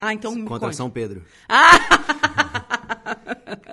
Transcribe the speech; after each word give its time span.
Ah, 0.00 0.14
então 0.14 0.44
Contra. 0.44 0.72
São 0.72 0.88
Pedro. 0.88 1.24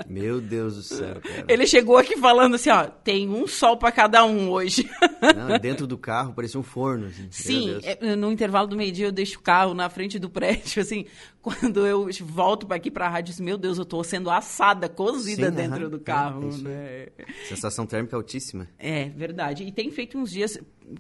Meu 0.07 0.39
Deus 0.39 0.75
do 0.75 0.81
céu, 0.81 1.21
cara. 1.21 1.45
Ele 1.47 1.67
chegou 1.67 1.97
aqui 1.97 2.17
falando 2.17 2.55
assim, 2.55 2.69
ó, 2.69 2.85
tem 2.85 3.29
um 3.29 3.47
sol 3.47 3.77
pra 3.77 3.91
cada 3.91 4.23
um 4.25 4.49
hoje. 4.49 4.89
Não, 5.35 5.59
dentro 5.59 5.85
do 5.85 5.97
carro 5.97 6.33
parecia 6.33 6.59
um 6.59 6.63
forno. 6.63 7.07
Assim. 7.07 7.27
Sim, 7.29 7.79
é, 7.83 8.15
no 8.15 8.31
intervalo 8.31 8.67
do 8.67 8.75
meio-dia 8.75 9.07
eu 9.07 9.11
deixo 9.11 9.39
o 9.39 9.41
carro 9.41 9.73
na 9.73 9.89
frente 9.89 10.17
do 10.17 10.29
prédio, 10.29 10.81
assim, 10.81 11.05
quando 11.41 11.85
eu 11.85 12.09
volto 12.21 12.65
pra 12.65 12.77
aqui 12.77 12.89
pra 12.89 13.09
rádio, 13.09 13.33
assim, 13.33 13.43
meu 13.43 13.57
Deus, 13.57 13.77
eu 13.77 13.85
tô 13.85 14.03
sendo 14.03 14.29
assada, 14.29 14.87
cozida 14.87 15.49
Sim, 15.49 15.55
dentro 15.55 15.89
do 15.89 15.99
carro, 15.99 16.49
é 16.49 16.61
né? 16.61 17.07
Sensação 17.47 17.85
térmica 17.85 18.15
altíssima. 18.15 18.67
É, 18.79 19.09
verdade. 19.09 19.63
E 19.63 19.71
tem 19.71 19.91
feito 19.91 20.17
uns 20.17 20.31
dias, 20.31 20.57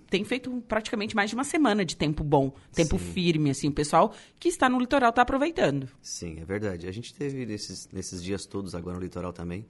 tem 0.09 0.23
feito 0.23 0.63
praticamente 0.67 1.15
mais 1.15 1.29
de 1.29 1.35
uma 1.35 1.43
semana 1.43 1.85
de 1.85 1.95
tempo 1.95 2.23
bom, 2.23 2.53
tempo 2.73 2.97
Sim. 2.97 3.05
firme, 3.05 3.49
assim, 3.49 3.67
o 3.67 3.71
pessoal 3.71 4.13
que 4.39 4.49
está 4.49 4.69
no 4.69 4.79
litoral 4.79 5.11
tá 5.11 5.21
aproveitando. 5.21 5.87
Sim, 6.01 6.39
é 6.39 6.45
verdade. 6.45 6.87
A 6.87 6.91
gente 6.91 7.13
teve 7.13 7.45
nesses, 7.45 7.89
nesses 7.91 8.23
dias 8.23 8.45
todos 8.45 8.75
agora 8.75 8.97
no 8.97 9.03
litoral 9.03 9.33
também. 9.33 9.65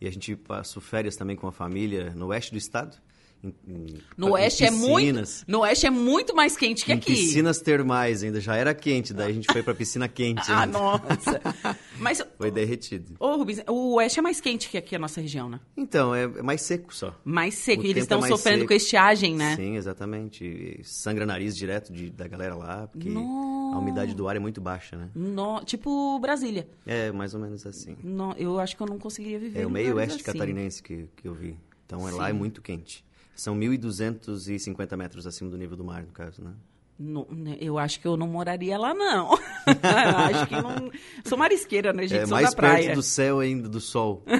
E 0.00 0.06
a 0.06 0.10
gente 0.10 0.36
passou 0.36 0.82
férias 0.82 1.16
também 1.16 1.36
com 1.36 1.46
a 1.46 1.52
família 1.52 2.12
no 2.14 2.26
oeste 2.26 2.52
do 2.52 2.58
estado. 2.58 2.96
Em- 3.44 3.54
em- 3.68 3.86
No 4.16 4.32
oeste 4.32 4.64
é 4.64 4.70
muito, 4.70 5.22
no 5.46 5.60
oeste 5.60 5.86
é 5.86 5.90
muito 5.90 6.34
mais 6.34 6.56
quente 6.56 6.84
que 6.84 6.92
Em 6.92 6.96
aqui. 6.96 7.12
piscinas 7.14 7.60
termais 7.60 8.22
ainda, 8.22 8.40
já 8.40 8.56
era 8.56 8.74
quente, 8.74 9.12
daí 9.12 9.30
a 9.30 9.34
gente 9.34 9.52
foi 9.52 9.62
pra 9.62 9.74
piscina 9.74 10.08
quente. 10.08 10.50
Ah, 10.50 10.62
ainda. 10.62 10.78
nossa. 10.78 11.40
Mas 11.98 12.22
Foi 12.36 12.50
derretido. 12.50 13.14
Ô, 13.20 13.36
Rubens, 13.36 13.60
o 13.68 13.94
oeste 13.94 14.18
é 14.18 14.22
mais 14.22 14.40
quente 14.40 14.68
que 14.68 14.76
aqui 14.76 14.96
a 14.96 14.98
nossa 14.98 15.20
região, 15.20 15.48
né? 15.48 15.60
Então, 15.76 16.14
é, 16.14 16.24
é 16.24 16.42
mais 16.42 16.60
seco 16.62 16.92
só. 16.94 17.14
Mais 17.24 17.54
seco. 17.54 17.82
O 17.82 17.86
E 17.86 17.90
eles 17.90 17.98
é 17.98 18.02
estão 18.02 18.20
mais 18.20 18.32
sofrendo 18.32 18.58
seco. 18.60 18.68
com 18.68 18.74
estiagem, 18.74 19.34
né? 19.36 19.54
Sim, 19.56 19.76
exatamente. 19.76 20.44
E 20.44 20.80
Sangra 20.84 21.24
nariz 21.24 21.56
direto 21.56 21.92
de- 21.92 22.10
da 22.10 22.26
galera 22.26 22.54
lá, 22.56 22.86
porque 22.88 23.08
Nossa. 23.08 23.76
a 23.76 23.78
umidade 23.78 24.14
do 24.14 24.26
ar 24.28 24.36
é 24.36 24.40
muito 24.40 24.60
baixa, 24.60 24.96
né? 24.96 25.08
No- 25.14 25.62
tipo 25.64 26.18
Brasília. 26.18 26.66
É, 26.86 27.12
mais 27.12 27.32
ou 27.34 27.40
menos 27.40 27.64
assim. 27.66 27.96
No- 28.02 28.34
eu 28.36 28.58
acho 28.58 28.76
que 28.76 28.82
eu 28.82 28.86
não 28.86 28.98
conseguiria 28.98 29.38
viver 29.38 29.60
É 29.60 29.66
o 29.66 29.70
meio 29.70 29.94
oeste 29.96 30.14
assim. 30.16 30.24
catarinense 30.24 30.82
que, 30.82 31.08
que 31.16 31.28
eu 31.28 31.34
vi. 31.34 31.56
Então 31.86 32.08
é 32.08 32.12
lá 32.12 32.28
é 32.28 32.32
muito 32.32 32.60
quente. 32.62 33.04
São 33.34 33.56
1.250 33.58 34.96
metros 34.96 35.26
acima 35.26 35.50
do 35.50 35.58
nível 35.58 35.76
do 35.76 35.84
mar, 35.84 36.02
no 36.02 36.12
caso, 36.12 36.42
né? 36.42 36.52
No- 36.98 37.26
né, 37.30 37.56
eu 37.60 37.76
acho 37.76 37.98
que 37.98 38.06
eu 38.06 38.16
não 38.16 38.28
moraria 38.28 38.78
lá, 38.78 38.94
não. 38.94 39.30
Eu 39.66 40.18
acho 40.38 40.46
que 40.46 40.54
não. 40.54 40.90
Sou 41.24 41.36
marisqueira, 41.36 41.92
né, 41.92 42.06
gente? 42.06 42.20
é 42.20 42.26
Sou 42.26 42.36
mais 42.36 42.50
da 42.50 42.56
praia. 42.56 42.84
perto 42.84 42.94
do 42.96 43.02
céu 43.02 43.40
ainda, 43.40 43.68
do 43.68 43.80
sol. 43.80 44.22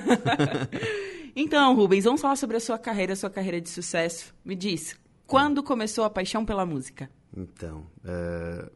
Então, 1.36 1.74
Rubens, 1.74 2.04
vamos 2.04 2.20
falar 2.20 2.36
sobre 2.36 2.56
a 2.56 2.60
sua 2.60 2.78
carreira, 2.78 3.12
a 3.12 3.16
sua 3.16 3.28
carreira 3.28 3.60
de 3.60 3.68
sucesso. 3.68 4.32
Me 4.44 4.54
diz, 4.54 4.96
quando 5.26 5.64
começou 5.64 6.04
a 6.04 6.10
paixão 6.10 6.44
pela 6.44 6.64
música? 6.64 7.10
Então, 7.36 7.86
é, 8.04 8.70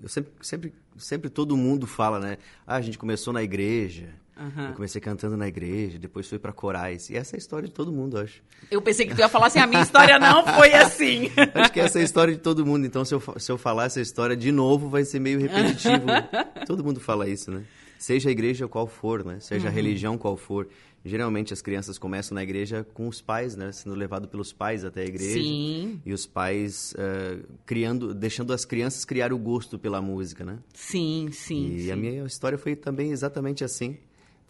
eu 0.00 0.08
sempre, 0.08 0.32
sempre, 0.40 0.74
sempre 0.96 1.28
todo 1.28 1.54
mundo 1.58 1.86
fala, 1.86 2.18
né? 2.18 2.38
Ah, 2.66 2.76
a 2.76 2.80
gente 2.80 2.96
começou 2.96 3.34
na 3.34 3.42
igreja. 3.42 4.14
Aham. 4.40 4.68
Eu 4.68 4.74
comecei 4.74 5.00
cantando 5.00 5.36
na 5.36 5.46
igreja, 5.46 5.98
depois 5.98 6.26
fui 6.26 6.38
pra 6.38 6.50
corais. 6.52 7.10
E 7.10 7.16
essa 7.16 7.34
é 7.34 7.36
a 7.36 7.38
história 7.38 7.68
de 7.68 7.74
todo 7.74 7.92
mundo, 7.92 8.16
acho. 8.18 8.42
Eu 8.70 8.80
pensei 8.80 9.06
que 9.06 9.14
tu 9.14 9.18
ia 9.20 9.28
falar 9.28 9.48
assim, 9.48 9.58
a 9.58 9.66
minha 9.66 9.82
história 9.82 10.18
não 10.18 10.46
foi 10.46 10.72
assim. 10.72 11.30
Acho 11.54 11.72
que 11.72 11.80
essa 11.80 11.98
é 11.98 12.02
a 12.02 12.04
história 12.04 12.32
de 12.34 12.40
todo 12.40 12.64
mundo. 12.64 12.86
Então, 12.86 13.04
se 13.04 13.14
eu, 13.14 13.22
se 13.38 13.52
eu 13.52 13.58
falar 13.58 13.84
essa 13.84 14.00
história 14.00 14.34
de 14.36 14.50
novo, 14.50 14.88
vai 14.88 15.04
ser 15.04 15.18
meio 15.20 15.38
repetitivo. 15.38 16.06
todo 16.66 16.82
mundo 16.82 16.98
fala 17.00 17.28
isso, 17.28 17.50
né? 17.50 17.62
Seja 17.98 18.30
a 18.30 18.32
igreja 18.32 18.66
qual 18.66 18.86
for, 18.86 19.22
né? 19.24 19.38
Seja 19.40 19.64
Uhum. 19.64 19.68
a 19.70 19.74
religião 19.74 20.16
qual 20.18 20.36
for. 20.36 20.68
Geralmente 21.04 21.52
as 21.52 21.60
crianças 21.62 21.98
começam 21.98 22.34
na 22.34 22.42
igreja 22.42 22.86
com 22.94 23.08
os 23.08 23.20
pais, 23.22 23.56
né? 23.56 23.72
Sendo 23.72 23.94
levado 23.94 24.26
pelos 24.28 24.52
pais 24.52 24.84
até 24.84 25.02
a 25.02 25.04
igreja. 25.04 25.34
Sim, 25.42 26.00
E 26.04 26.12
os 26.12 26.26
pais 26.26 26.94
eh, 26.98 27.38
criando, 27.66 28.14
deixando 28.14 28.52
as 28.52 28.64
crianças 28.64 29.04
criar 29.04 29.32
o 29.32 29.38
gosto 29.38 29.78
pela 29.78 30.00
música, 30.00 30.44
né? 30.44 30.58
sim, 30.74 31.28
sim. 31.32 31.74
e 31.74 31.82
sim. 31.84 31.90
a 31.90 31.96
minha 31.96 32.24
história 32.24 32.56
foi 32.58 32.74
também 32.76 33.10
exatamente 33.12 33.64
assim. 33.64 33.96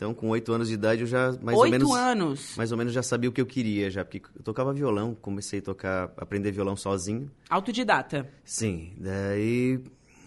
Então, 0.00 0.14
com 0.14 0.30
oito 0.30 0.50
anos 0.50 0.68
de 0.68 0.72
idade, 0.72 1.02
eu 1.02 1.06
já 1.06 1.36
mais 1.42 1.54
ou 1.58 1.64
Oito 1.64 1.72
menos 1.72 1.94
anos. 1.94 2.54
mais 2.56 2.72
ou 2.72 2.78
menos 2.78 2.90
já 2.90 3.02
sabia 3.02 3.28
o 3.28 3.32
que 3.34 3.38
eu 3.38 3.44
queria, 3.44 3.90
já 3.90 4.02
porque 4.02 4.22
eu 4.34 4.42
tocava 4.42 4.72
violão, 4.72 5.14
comecei 5.14 5.58
a 5.58 5.62
tocar, 5.62 6.10
aprender 6.16 6.50
violão 6.52 6.74
sozinho. 6.74 7.30
Autodidata. 7.50 8.26
Sim, 8.42 8.94
daí 8.96 9.78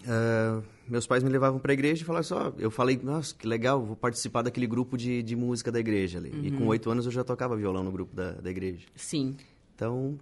ah, 0.06 0.62
meus 0.86 1.08
pais 1.08 1.24
me 1.24 1.28
levavam 1.28 1.58
para 1.58 1.72
a 1.72 1.74
igreja 1.74 2.02
e 2.02 2.04
falavam 2.04 2.22
só, 2.22 2.52
eu 2.56 2.70
falei, 2.70 3.00
nossa, 3.02 3.34
que 3.34 3.48
legal, 3.48 3.84
vou 3.84 3.96
participar 3.96 4.42
daquele 4.42 4.68
grupo 4.68 4.96
de, 4.96 5.24
de 5.24 5.34
música 5.34 5.72
da 5.72 5.80
igreja 5.80 6.18
ali. 6.18 6.30
E 6.40 6.50
Uhum. 6.52 6.58
com 6.58 6.66
oito 6.68 6.88
anos 6.88 7.04
eu 7.06 7.10
já 7.10 7.24
tocava 7.24 7.56
violão 7.56 7.82
no 7.82 7.90
grupo 7.90 8.14
da, 8.14 8.30
da 8.30 8.50
igreja. 8.52 8.86
Sim. 8.94 9.36
Então, 9.74 10.16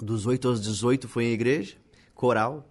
dos 0.00 0.26
8 0.26 0.46
aos 0.46 0.60
18 0.62 1.08
foi 1.08 1.24
em 1.24 1.32
igreja, 1.32 1.74
coral, 2.14 2.64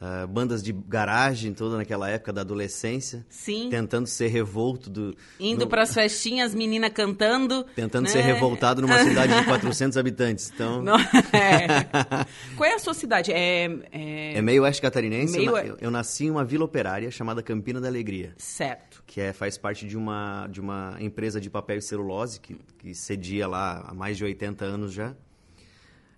ah, 0.00 0.26
bandas 0.26 0.62
de 0.62 0.72
garagem 0.72 1.54
toda 1.54 1.76
naquela 1.76 2.10
época 2.10 2.32
da 2.32 2.40
adolescência, 2.42 3.24
Sim. 3.28 3.68
tentando 3.70 4.06
ser 4.06 4.26
revolto 4.28 4.90
do 4.90 5.14
Indo 5.38 5.64
no- 5.64 5.68
pras 5.68 5.94
festinhas, 5.94 6.54
menina 6.54 6.90
cantando. 6.90 7.64
tentando 7.74 8.04
né? 8.04 8.10
ser 8.10 8.20
revoltado 8.22 8.82
numa 8.82 8.98
cidade 9.04 9.34
de 9.34 9.44
400 9.44 9.96
habitantes. 9.96 10.50
Então, 10.54 10.82
Não, 10.82 10.96
é. 10.98 11.84
Qual 12.56 12.68
é 12.68 12.74
a 12.74 12.78
sua 12.78 12.92
cidade? 12.92 13.32
É, 13.32 13.64
é... 13.92 14.34
é 14.38 14.42
meio 14.42 14.62
oeste 14.64 14.82
catarinense. 14.82 15.38
Meio 15.38 15.56
eu, 15.56 15.76
eu 15.80 15.90
nasci 15.90 16.26
em 16.26 16.30
uma 16.30 16.44
vila 16.44 16.64
operária 16.64 17.10
chamada 17.10 17.42
Campina 17.42 17.80
da 17.80 17.88
Alegria, 17.88 18.34
Certo. 18.36 19.02
que 19.06 19.20
é, 19.20 19.32
faz 19.32 19.56
parte 19.56 19.86
de 19.86 19.96
uma 19.96 20.46
de 20.48 20.60
uma 20.60 20.96
empresa 21.00 21.40
de 21.40 21.48
papel 21.48 21.78
e 21.78 21.82
celulose 21.82 22.40
que, 22.40 22.56
que 22.78 22.94
cedia 22.94 23.46
lá 23.48 23.84
há 23.88 23.94
mais 23.94 24.16
de 24.16 24.24
80 24.24 24.64
anos 24.64 24.92
já. 24.92 25.14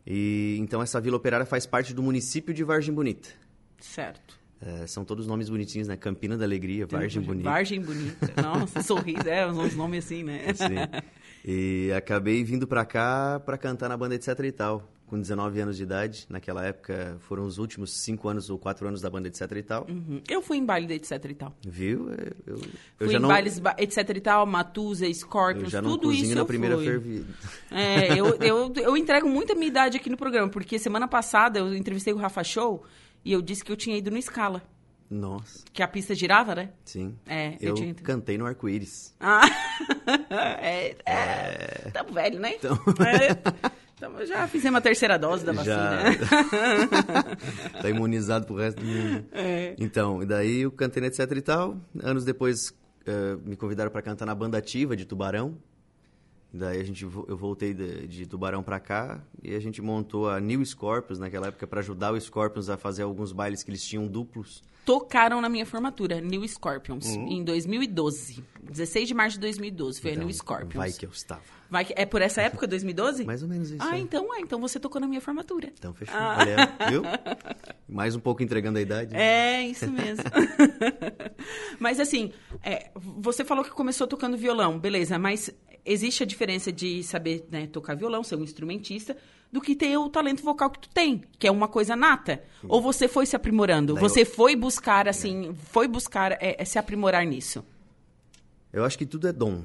E 0.06 0.56
então 0.60 0.80
essa 0.82 1.00
vila 1.00 1.16
operária 1.16 1.44
faz 1.44 1.66
parte 1.66 1.92
do 1.92 2.02
município 2.02 2.54
de 2.54 2.62
Vargem 2.64 2.94
Bonita. 2.94 3.28
Certo. 3.80 4.38
É, 4.60 4.86
são 4.86 5.04
todos 5.04 5.26
nomes 5.26 5.50
bonitinhos, 5.50 5.86
né? 5.86 5.96
Campina 5.96 6.36
da 6.36 6.44
Alegria, 6.44 6.86
Vargem 6.86 7.20
Bonita. 7.22 7.50
Vargem 7.50 7.80
Bonita. 7.80 8.42
Nossa, 8.42 8.80
sorriso, 8.82 9.28
é, 9.28 9.46
uns 9.46 9.74
nomes 9.74 10.04
assim, 10.04 10.22
né? 10.22 10.42
Sim. 10.54 11.06
E 11.48 11.92
acabei 11.96 12.42
vindo 12.42 12.66
pra 12.66 12.84
cá 12.84 13.40
pra 13.46 13.56
cantar 13.56 13.88
na 13.88 13.96
banda 13.96 14.16
Etc 14.16 14.36
e 14.40 14.50
tal, 14.50 14.82
com 15.06 15.16
19 15.20 15.60
anos 15.60 15.76
de 15.76 15.84
idade. 15.84 16.26
Naquela 16.28 16.64
época 16.66 17.18
foram 17.20 17.44
os 17.44 17.58
últimos 17.58 17.92
5 18.02 18.28
anos 18.28 18.50
ou 18.50 18.58
4 18.58 18.88
anos 18.88 19.00
da 19.00 19.08
banda 19.08 19.28
Etc 19.28 19.48
e 19.52 19.62
tal. 19.62 19.86
Uhum. 19.88 20.20
Eu 20.28 20.42
fui 20.42 20.56
em 20.56 20.64
baile 20.64 20.88
de 20.88 20.94
etc 20.94 21.24
e 21.30 21.34
tal. 21.34 21.54
Viu? 21.64 22.10
Eu, 22.10 22.56
eu 22.98 23.06
Fui 23.06 23.14
em 23.14 23.20
não, 23.20 23.28
bailes 23.28 23.60
ba- 23.60 23.76
etc 23.78 24.08
e 24.16 24.20
tal, 24.20 24.44
Matusa, 24.44 25.06
Scorpions, 25.14 25.70
já 25.70 25.80
não 25.80 25.90
tudo 25.96 26.12
isso 26.12 26.34
na 26.34 26.40
eu 26.40 26.46
primeira 26.46 26.74
fui. 26.74 26.84
fervida. 26.84 27.26
É, 27.70 28.18
eu, 28.18 28.26
eu, 28.42 28.72
eu 28.74 28.96
entrego 28.96 29.28
muita 29.28 29.54
minha 29.54 29.68
idade 29.68 29.98
aqui 29.98 30.10
no 30.10 30.16
programa, 30.16 30.48
porque 30.48 30.80
semana 30.80 31.06
passada 31.06 31.60
eu 31.60 31.72
entrevistei 31.76 32.12
o 32.12 32.16
Rafa 32.16 32.42
Show 32.42 32.84
e 33.26 33.32
eu 33.32 33.42
disse 33.42 33.64
que 33.64 33.70
eu 33.72 33.76
tinha 33.76 33.96
ido 33.96 34.10
no 34.10 34.20
Scala, 34.22 34.62
Nossa, 35.10 35.64
que 35.72 35.82
a 35.82 35.88
pista 35.88 36.14
girava, 36.14 36.54
né? 36.54 36.70
sim. 36.84 37.14
É, 37.26 37.54
eu 37.60 37.70
eu 37.70 37.74
tinha- 37.74 37.94
cantei 37.94 38.38
no 38.38 38.46
arco-íris. 38.46 39.14
Ah, 39.20 39.42
é, 40.60 40.96
é, 41.04 41.90
tamo 41.92 42.12
velho, 42.12 42.38
né? 42.40 42.54
Então- 42.54 42.78
É, 43.04 43.34
tamo- 43.98 44.24
já 44.26 44.46
fizemos 44.48 44.78
a 44.78 44.80
terceira 44.80 45.18
dose 45.18 45.44
da 45.44 45.52
Já. 45.52 45.86
vacina. 46.10 47.36
tá 47.82 47.88
imunizado 47.90 48.46
pro 48.46 48.56
resto 48.56 48.80
do 48.80 48.86
mundo. 48.86 49.24
É. 49.32 49.74
Então, 49.78 50.22
e 50.22 50.26
daí 50.26 50.60
eu 50.62 50.70
cantei 50.72 51.00
no 51.00 51.06
Etc 51.08 51.20
e 51.30 51.40
tal. 51.42 51.76
Anos 52.02 52.24
depois 52.24 52.72
eh, 53.06 53.36
me 53.44 53.56
convidaram 53.56 53.90
para 53.90 54.02
cantar 54.02 54.26
na 54.26 54.34
banda 54.34 54.58
ativa 54.58 54.96
de 54.96 55.04
Tubarão. 55.04 55.56
Daí 56.56 56.80
a 56.80 56.84
gente, 56.84 57.04
eu 57.04 57.36
voltei 57.36 57.74
de, 57.74 58.06
de 58.06 58.26
Tubarão 58.26 58.62
para 58.62 58.80
cá 58.80 59.20
e 59.42 59.54
a 59.54 59.60
gente 59.60 59.80
montou 59.82 60.28
a 60.28 60.40
New 60.40 60.64
Scorpions 60.64 61.18
naquela 61.18 61.48
época 61.48 61.66
para 61.66 61.80
ajudar 61.80 62.12
o 62.12 62.20
Scorpions 62.20 62.68
a 62.68 62.76
fazer 62.76 63.02
alguns 63.02 63.32
bailes 63.32 63.62
que 63.62 63.70
eles 63.70 63.84
tinham 63.84 64.06
duplos. 64.06 64.62
Tocaram 64.84 65.40
na 65.40 65.48
minha 65.48 65.66
formatura, 65.66 66.20
New 66.20 66.46
Scorpions, 66.46 67.06
em 67.06 67.42
2012. 67.42 68.44
16 68.62 69.08
de 69.08 69.14
março 69.14 69.36
de 69.36 69.40
2012, 69.40 70.00
foi 70.00 70.12
a 70.12 70.14
New 70.16 70.32
Scorpions. 70.32 70.62
Uhum. 70.62 70.68
Então, 70.70 70.80
Vai 70.80 70.92
que 70.92 71.06
eu 71.06 71.10
estava. 71.10 71.42
Vai 71.68 71.84
que- 71.84 71.94
é 71.96 72.06
por 72.06 72.22
essa 72.22 72.40
época, 72.42 72.68
2012? 72.68 73.24
Mais 73.26 73.42
ou 73.42 73.48
menos 73.48 73.70
isso. 73.72 73.82
Ah, 73.82 73.96
é. 73.96 74.00
então 74.00 74.32
é. 74.32 74.40
Então 74.40 74.60
você 74.60 74.78
tocou 74.78 75.00
na 75.00 75.08
minha 75.08 75.20
formatura. 75.20 75.72
Então 75.76 75.92
fechou. 75.92 76.14
Olha, 76.16 76.72
viu? 76.88 77.02
Mais 77.88 78.14
um 78.14 78.20
pouco 78.20 78.44
entregando 78.44 78.78
a 78.78 78.82
idade. 78.82 79.14
É, 79.16 79.66
isso 79.66 79.90
mesmo. 79.90 80.22
mas 81.80 81.98
assim, 81.98 82.32
é, 82.62 82.90
você 82.94 83.44
falou 83.44 83.64
que 83.64 83.70
começou 83.70 84.06
tocando 84.06 84.36
violão, 84.36 84.78
beleza, 84.78 85.18
mas 85.18 85.50
existe 85.86 86.22
a 86.22 86.26
diferença 86.26 86.70
de 86.72 87.02
saber 87.02 87.46
né, 87.50 87.66
tocar 87.66 87.94
violão, 87.94 88.22
ser 88.24 88.36
um 88.36 88.42
instrumentista, 88.42 89.16
do 89.50 89.60
que 89.60 89.74
ter 89.76 89.96
o 89.96 90.08
talento 90.10 90.42
vocal 90.42 90.68
que 90.68 90.80
tu 90.80 90.88
tem, 90.90 91.22
que 91.38 91.46
é 91.46 91.50
uma 91.50 91.68
coisa 91.68 91.94
nata. 91.94 92.42
Ou 92.68 92.82
você 92.82 93.06
foi 93.08 93.24
se 93.24 93.36
aprimorando? 93.36 93.94
Daí 93.94 94.02
você 94.02 94.22
eu- 94.22 94.26
foi 94.26 94.56
buscar, 94.56 95.08
assim, 95.08 95.54
foi 95.70 95.86
buscar 95.86 96.32
é, 96.32 96.56
é, 96.58 96.64
se 96.64 96.78
aprimorar 96.78 97.24
nisso? 97.24 97.64
Eu 98.72 98.84
acho 98.84 98.98
que 98.98 99.06
tudo 99.06 99.28
é 99.28 99.32
dom. 99.32 99.62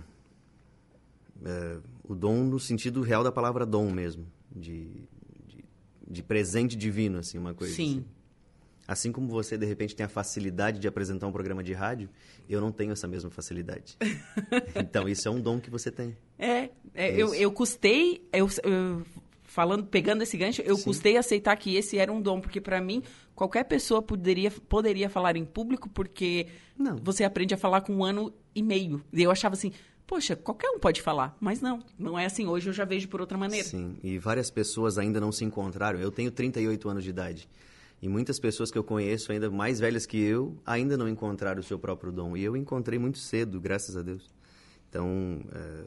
É, 1.43 1.77
o 2.03 2.15
dom 2.15 2.43
no 2.43 2.59
sentido 2.59 3.01
real 3.01 3.23
da 3.23 3.31
palavra 3.31 3.65
dom 3.65 3.89
mesmo. 3.91 4.25
De, 4.55 4.85
de, 5.47 5.65
de 6.07 6.21
presente 6.23 6.75
divino, 6.75 7.17
assim, 7.19 7.37
uma 7.37 7.53
coisa 7.53 7.73
Sim. 7.73 7.83
assim. 7.99 8.05
Assim 8.91 9.09
como 9.09 9.29
você, 9.29 9.57
de 9.57 9.65
repente, 9.65 9.95
tem 9.95 10.05
a 10.05 10.09
facilidade 10.09 10.77
de 10.77 10.85
apresentar 10.85 11.25
um 11.25 11.31
programa 11.31 11.63
de 11.63 11.71
rádio, 11.71 12.09
eu 12.49 12.59
não 12.59 12.73
tenho 12.73 12.91
essa 12.91 13.07
mesma 13.07 13.29
facilidade. 13.29 13.97
então, 14.75 15.07
isso 15.07 15.29
é 15.29 15.31
um 15.31 15.39
dom 15.39 15.61
que 15.61 15.69
você 15.69 15.89
tem. 15.89 16.13
É, 16.37 16.57
é, 16.57 16.71
É 16.93 17.15
eu, 17.15 17.33
eu 17.33 17.49
custei, 17.53 18.21
eu, 18.33 18.49
eu 18.65 19.05
falando, 19.45 19.85
pegando 19.85 20.23
esse 20.23 20.35
gancho, 20.35 20.61
eu 20.63 20.75
Sim. 20.75 20.83
custei 20.83 21.15
aceitar 21.15 21.55
que 21.55 21.73
esse 21.73 21.97
era 21.97 22.11
um 22.11 22.21
dom, 22.21 22.41
porque 22.41 22.59
para 22.59 22.81
mim 22.81 23.01
qualquer 23.33 23.63
pessoa 23.63 24.01
poderia, 24.01 24.51
poderia 24.51 25.09
falar 25.09 25.37
em 25.37 25.45
público, 25.45 25.87
porque 25.87 26.47
não. 26.77 26.97
você 26.97 27.23
aprende 27.23 27.53
a 27.53 27.57
falar 27.57 27.79
com 27.79 27.93
um 27.95 28.03
ano 28.03 28.33
e 28.53 28.61
meio. 28.61 29.01
E 29.13 29.23
eu 29.23 29.31
achava 29.31 29.55
assim, 29.55 29.71
poxa, 30.05 30.35
qualquer 30.35 30.69
um 30.69 30.79
pode 30.79 31.01
falar, 31.01 31.37
mas 31.39 31.61
não, 31.61 31.79
não 31.97 32.19
é 32.19 32.25
assim. 32.25 32.45
Hoje 32.45 32.69
eu 32.69 32.73
já 32.73 32.83
vejo 32.83 33.07
por 33.07 33.21
outra 33.21 33.37
maneira. 33.37 33.65
Sim, 33.65 33.95
e 34.03 34.17
várias 34.17 34.51
pessoas 34.51 34.97
ainda 34.97 35.21
não 35.21 35.31
se 35.31 35.45
encontraram. 35.45 35.97
Eu 35.97 36.11
tenho 36.11 36.29
38 36.29 36.89
anos 36.89 37.05
de 37.05 37.09
idade. 37.09 37.47
E 38.01 38.09
muitas 38.09 38.39
pessoas 38.39 38.71
que 38.71 38.77
eu 38.77 38.83
conheço, 38.83 39.31
ainda 39.31 39.49
mais 39.51 39.79
velhas 39.79 40.05
que 40.05 40.17
eu, 40.17 40.57
ainda 40.65 40.97
não 40.97 41.07
encontraram 41.07 41.59
o 41.59 41.63
seu 41.63 41.77
próprio 41.77 42.11
dom. 42.11 42.35
E 42.35 42.43
eu 42.43 42.57
encontrei 42.57 42.97
muito 42.97 43.19
cedo, 43.19 43.61
graças 43.61 43.95
a 43.95 44.01
Deus. 44.01 44.33
Então, 44.89 45.39
é, 45.53 45.83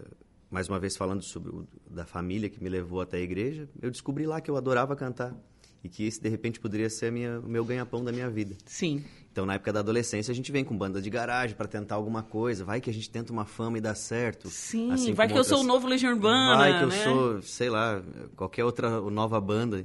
mais 0.49 0.69
uma 0.69 0.79
vez 0.79 0.97
falando 0.97 1.23
sobre 1.23 1.51
o, 1.51 1.67
da 1.91 2.07
família 2.07 2.49
que 2.49 2.63
me 2.63 2.71
levou 2.71 3.01
até 3.01 3.17
a 3.17 3.21
igreja, 3.21 3.69
eu 3.83 3.91
descobri 3.91 4.27
lá 4.27 4.41
que 4.41 4.49
eu 4.49 4.57
adorava 4.57 4.95
cantar 4.95 5.35
e 5.83 5.89
que 5.89 6.07
esse 6.07 6.21
de 6.21 6.29
repente 6.29 6.61
poderia 6.61 6.89
ser 6.89 7.11
minha, 7.11 7.41
o 7.41 7.49
meu 7.49 7.65
ganha-pão 7.65 8.05
da 8.05 8.13
minha 8.13 8.31
vida. 8.31 8.57
Sim. 8.65 9.05
Então, 9.31 9.45
na 9.45 9.55
época 9.55 9.73
da 9.73 9.81
adolescência, 9.81 10.31
a 10.31 10.35
gente 10.35 10.53
vem 10.53 10.65
com 10.65 10.79
banda 10.79 11.03
de 11.03 11.11
garagem 11.11 11.57
para 11.57 11.67
tentar 11.67 11.97
alguma 11.97 12.23
coisa. 12.23 12.65
Vai 12.65 12.81
que 12.81 12.89
a 12.89 12.93
gente 12.93 13.11
tenta 13.11 13.33
uma 13.33 13.45
fama 13.45 13.77
e 13.77 13.81
dá 13.81 13.95
certo. 13.95 14.49
Sim, 14.49 14.93
assim 14.93 15.13
vai 15.13 15.27
que 15.27 15.33
outras... 15.33 15.51
eu 15.51 15.57
sou 15.57 15.65
o 15.65 15.67
novo 15.67 15.89
Legião 15.89 16.13
Urbana, 16.13 16.57
Vai 16.57 16.79
que 16.79 16.85
eu 16.85 16.89
né? 16.89 17.03
sou, 17.03 17.43
sei 17.43 17.69
lá, 17.69 18.01
qualquer 18.37 18.65
outra 18.65 19.01
nova 19.11 19.41
banda. 19.41 19.85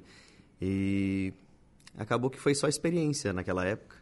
E 0.61 1.33
acabou 1.97 2.29
que 2.29 2.39
foi 2.39 2.55
só 2.55 2.67
experiência 2.67 3.33
naquela 3.33 3.65
época. 3.65 3.97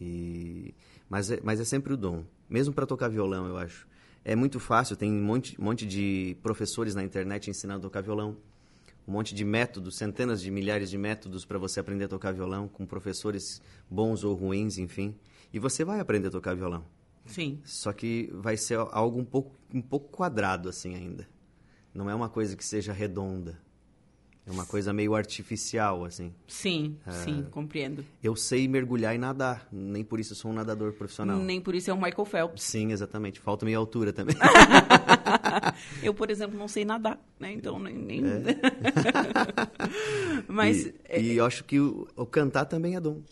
E... 0.00 0.74
Mas, 1.08 1.30
é, 1.30 1.40
mas 1.42 1.60
é 1.60 1.64
sempre 1.64 1.92
o 1.92 1.96
dom. 1.96 2.24
Mesmo 2.48 2.74
para 2.74 2.86
tocar 2.86 3.08
violão, 3.08 3.46
eu 3.46 3.56
acho. 3.56 3.86
É 4.24 4.34
muito 4.34 4.58
fácil, 4.58 4.96
tem 4.96 5.12
um 5.12 5.22
monte, 5.22 5.60
monte 5.60 5.86
de 5.86 6.36
professores 6.42 6.94
na 6.94 7.02
internet 7.02 7.50
ensinando 7.50 7.80
a 7.80 7.82
tocar 7.82 8.02
violão. 8.02 8.36
Um 9.06 9.12
monte 9.12 9.34
de 9.34 9.44
métodos, 9.44 9.96
centenas 9.96 10.40
de 10.40 10.50
milhares 10.50 10.88
de 10.88 10.96
métodos 10.96 11.44
para 11.44 11.58
você 11.58 11.78
aprender 11.78 12.04
a 12.04 12.08
tocar 12.08 12.32
violão, 12.32 12.66
com 12.66 12.86
professores 12.86 13.60
bons 13.90 14.24
ou 14.24 14.34
ruins, 14.34 14.78
enfim. 14.78 15.14
E 15.52 15.58
você 15.58 15.84
vai 15.84 16.00
aprender 16.00 16.28
a 16.28 16.30
tocar 16.30 16.56
violão. 16.56 16.84
Sim. 17.26 17.60
Só 17.64 17.92
que 17.92 18.30
vai 18.32 18.56
ser 18.56 18.78
algo 18.78 19.18
um 19.18 19.24
pouco, 19.24 19.54
um 19.72 19.82
pouco 19.82 20.08
quadrado 20.08 20.68
assim 20.68 20.94
ainda. 20.94 21.28
Não 21.92 22.08
é 22.08 22.14
uma 22.14 22.28
coisa 22.28 22.56
que 22.56 22.64
seja 22.64 22.92
redonda. 22.92 23.60
É 24.46 24.50
uma 24.50 24.66
coisa 24.66 24.92
meio 24.92 25.14
artificial, 25.14 26.04
assim. 26.04 26.34
Sim, 26.46 26.98
é... 27.06 27.10
sim, 27.12 27.46
compreendo. 27.50 28.04
Eu 28.22 28.36
sei 28.36 28.68
mergulhar 28.68 29.14
e 29.14 29.18
nadar, 29.18 29.66
nem 29.72 30.04
por 30.04 30.20
isso 30.20 30.34
sou 30.34 30.50
um 30.50 30.54
nadador 30.54 30.92
profissional. 30.92 31.38
Nem 31.38 31.62
por 31.62 31.74
isso 31.74 31.90
é 31.90 31.94
um 31.94 32.00
Michael 32.00 32.26
Phelps. 32.26 32.62
Sim, 32.62 32.92
exatamente. 32.92 33.40
Falta 33.40 33.64
minha 33.64 33.78
altura 33.78 34.12
também. 34.12 34.36
eu, 36.02 36.12
por 36.12 36.30
exemplo, 36.30 36.58
não 36.58 36.68
sei 36.68 36.84
nadar, 36.84 37.18
né? 37.40 37.52
Então, 37.52 37.78
nem... 37.78 37.94
nem... 37.94 38.22
É. 38.22 38.42
Mas... 40.46 40.86
E, 40.86 40.94
é... 41.08 41.22
e 41.22 41.36
eu 41.36 41.46
acho 41.46 41.64
que 41.64 41.80
o, 41.80 42.06
o 42.14 42.26
cantar 42.26 42.66
também 42.66 42.96
é 42.96 43.00
dom. 43.00 43.22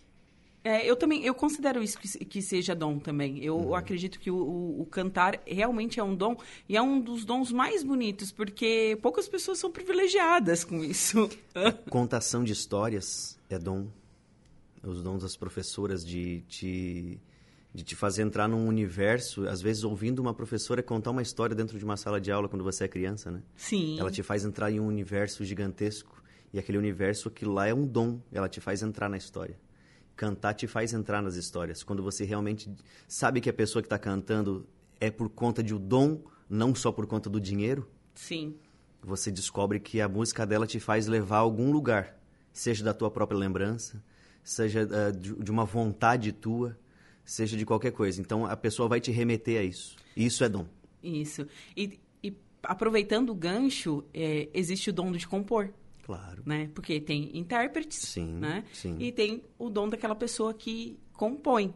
É, 0.64 0.88
eu 0.88 0.94
também, 0.94 1.24
eu 1.24 1.34
considero 1.34 1.82
isso 1.82 1.98
que, 1.98 2.24
que 2.24 2.40
seja 2.40 2.74
dom 2.74 2.98
também. 2.98 3.42
Eu 3.42 3.56
uhum. 3.56 3.74
acredito 3.74 4.20
que 4.20 4.30
o, 4.30 4.36
o, 4.36 4.82
o, 4.82 4.86
cantar 4.86 5.40
realmente 5.44 5.98
é 5.98 6.04
um 6.04 6.14
dom 6.14 6.36
e 6.68 6.76
é 6.76 6.82
um 6.82 7.00
dos 7.00 7.24
dons 7.24 7.50
mais 7.50 7.82
bonitos, 7.82 8.30
porque 8.30 8.96
poucas 9.02 9.28
pessoas 9.28 9.58
são 9.58 9.72
privilegiadas 9.72 10.62
com 10.62 10.84
isso. 10.84 11.28
Contação 11.90 12.44
de 12.44 12.52
histórias 12.52 13.36
é 13.50 13.58
dom. 13.58 13.88
Os 14.84 15.02
dons 15.02 15.22
das 15.22 15.36
professoras 15.36 16.04
de 16.04 16.42
te, 16.42 17.20
de 17.74 17.82
te 17.82 17.96
fazer 17.96 18.22
entrar 18.22 18.48
num 18.48 18.66
universo, 18.68 19.48
às 19.48 19.60
vezes 19.60 19.82
ouvindo 19.82 20.20
uma 20.20 20.34
professora 20.34 20.82
contar 20.82 21.10
uma 21.10 21.22
história 21.22 21.56
dentro 21.56 21.76
de 21.76 21.84
uma 21.84 21.96
sala 21.96 22.20
de 22.20 22.30
aula 22.30 22.48
quando 22.48 22.62
você 22.62 22.84
é 22.84 22.88
criança, 22.88 23.32
né? 23.32 23.42
Sim. 23.56 23.98
Ela 23.98 24.12
te 24.12 24.22
faz 24.22 24.44
entrar 24.44 24.70
em 24.70 24.78
um 24.78 24.86
universo 24.86 25.44
gigantesco. 25.44 26.22
E 26.52 26.58
aquele 26.58 26.78
universo, 26.78 27.28
aquilo 27.28 27.52
lá 27.52 27.66
é 27.66 27.74
um 27.74 27.86
dom. 27.86 28.20
Ela 28.30 28.48
te 28.48 28.60
faz 28.60 28.82
entrar 28.82 29.08
na 29.08 29.16
história 29.16 29.56
cantar 30.16 30.54
te 30.54 30.66
faz 30.66 30.92
entrar 30.92 31.22
nas 31.22 31.36
histórias. 31.36 31.82
Quando 31.82 32.02
você 32.02 32.24
realmente 32.24 32.70
sabe 33.08 33.40
que 33.40 33.50
a 33.50 33.52
pessoa 33.52 33.82
que 33.82 33.86
está 33.86 33.98
cantando 33.98 34.66
é 35.00 35.10
por 35.10 35.28
conta 35.28 35.62
de 35.62 35.74
um 35.74 35.78
dom, 35.78 36.22
não 36.48 36.74
só 36.74 36.92
por 36.92 37.06
conta 37.06 37.28
do 37.28 37.40
dinheiro. 37.40 37.88
Sim. 38.14 38.54
Você 39.02 39.30
descobre 39.30 39.80
que 39.80 40.00
a 40.00 40.08
música 40.08 40.46
dela 40.46 40.66
te 40.66 40.78
faz 40.78 41.06
levar 41.06 41.38
a 41.38 41.40
algum 41.40 41.72
lugar, 41.72 42.16
seja 42.52 42.84
da 42.84 42.94
tua 42.94 43.10
própria 43.10 43.36
lembrança, 43.36 44.02
seja 44.44 44.84
uh, 44.84 45.16
de, 45.16 45.50
uma 45.50 45.64
vontade 45.64 46.30
tua, 46.30 46.78
seja 47.24 47.56
de 47.56 47.66
qualquer 47.66 47.90
coisa. 47.92 48.20
Então 48.20 48.46
a 48.46 48.56
pessoa 48.56 48.88
vai 48.88 49.00
te 49.00 49.10
remeter 49.10 49.60
a 49.60 49.64
isso. 49.64 49.96
E 50.16 50.26
isso 50.26 50.44
é 50.44 50.48
dom. 50.48 50.66
Isso. 51.02 51.46
E, 51.76 51.98
e 52.22 52.36
aproveitando 52.62 53.30
o 53.30 53.34
gancho, 53.34 54.04
é, 54.14 54.48
existe 54.54 54.90
o 54.90 54.92
dom 54.92 55.10
de 55.10 55.26
compor. 55.26 55.72
Claro. 56.16 56.42
Né? 56.44 56.70
Porque 56.74 57.00
tem 57.00 57.30
intérpretes, 57.36 57.98
sim, 57.98 58.26
né? 58.26 58.64
Sim. 58.72 58.96
E 58.98 59.10
tem 59.10 59.42
o 59.58 59.70
dom 59.70 59.88
daquela 59.88 60.14
pessoa 60.14 60.52
que 60.52 60.98
compõe. 61.12 61.74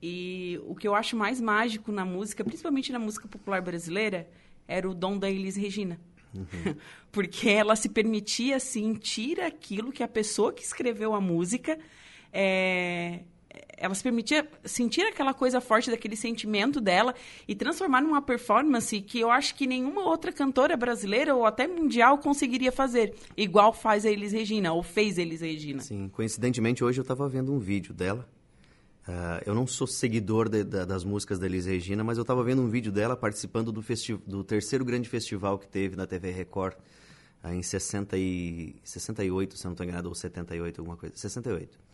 E 0.00 0.60
o 0.64 0.74
que 0.74 0.86
eu 0.86 0.94
acho 0.94 1.16
mais 1.16 1.40
mágico 1.40 1.90
na 1.90 2.04
música, 2.04 2.44
principalmente 2.44 2.92
na 2.92 2.98
música 2.98 3.26
popular 3.26 3.60
brasileira, 3.60 4.28
era 4.66 4.88
o 4.88 4.94
dom 4.94 5.18
da 5.18 5.30
Elis 5.30 5.56
Regina. 5.56 6.00
Uhum. 6.34 6.74
Porque 7.10 7.48
ela 7.48 7.74
se 7.74 7.88
permitia 7.88 8.60
sentir 8.60 9.40
aquilo 9.40 9.92
que 9.92 10.02
a 10.02 10.08
pessoa 10.08 10.52
que 10.52 10.62
escreveu 10.62 11.14
a 11.14 11.20
música 11.20 11.78
é, 12.32 13.20
ela 13.76 13.94
se 13.94 14.02
permitia 14.02 14.46
sentir 14.64 15.02
aquela 15.02 15.32
coisa 15.32 15.60
forte 15.60 15.90
daquele 15.90 16.16
sentimento 16.16 16.80
dela 16.80 17.14
e 17.46 17.54
transformar 17.54 18.00
numa 18.00 18.20
performance 18.20 19.00
que 19.00 19.20
eu 19.20 19.30
acho 19.30 19.54
que 19.54 19.66
nenhuma 19.66 20.02
outra 20.02 20.32
cantora 20.32 20.76
brasileira 20.76 21.34
ou 21.34 21.46
até 21.46 21.66
mundial 21.66 22.18
conseguiria 22.18 22.72
fazer, 22.72 23.14
igual 23.36 23.72
faz 23.72 24.04
a 24.04 24.10
Elis 24.10 24.32
Regina, 24.32 24.72
ou 24.72 24.82
fez 24.82 25.18
a 25.18 25.22
Elis 25.22 25.40
Regina. 25.40 25.80
Sim, 25.80 26.08
coincidentemente 26.08 26.82
hoje 26.82 26.98
eu 26.98 27.02
estava 27.02 27.28
vendo 27.28 27.52
um 27.52 27.58
vídeo 27.58 27.94
dela. 27.94 28.28
Uh, 29.08 29.40
eu 29.46 29.54
não 29.54 29.66
sou 29.66 29.86
seguidor 29.86 30.50
de, 30.50 30.62
das 30.62 31.02
músicas 31.02 31.38
da 31.38 31.46
Elis 31.46 31.64
Regina, 31.64 32.04
mas 32.04 32.18
eu 32.18 32.22
estava 32.22 32.44
vendo 32.44 32.60
um 32.60 32.68
vídeo 32.68 32.92
dela 32.92 33.16
participando 33.16 33.72
do, 33.72 33.82
do 34.26 34.44
terceiro 34.44 34.84
grande 34.84 35.08
festival 35.08 35.58
que 35.58 35.66
teve 35.66 35.96
na 35.96 36.06
TV 36.06 36.30
Record 36.30 36.74
uh, 37.42 37.48
em 37.48 37.62
60 37.62 38.18
e, 38.18 38.76
68, 38.84 39.56
se 39.56 39.64
não 39.64 39.72
estou 39.72 39.86
enganado, 39.86 40.10
ou 40.10 40.14
78, 40.14 40.78
alguma 40.78 40.96
coisa. 40.98 41.16
68. 41.16 41.87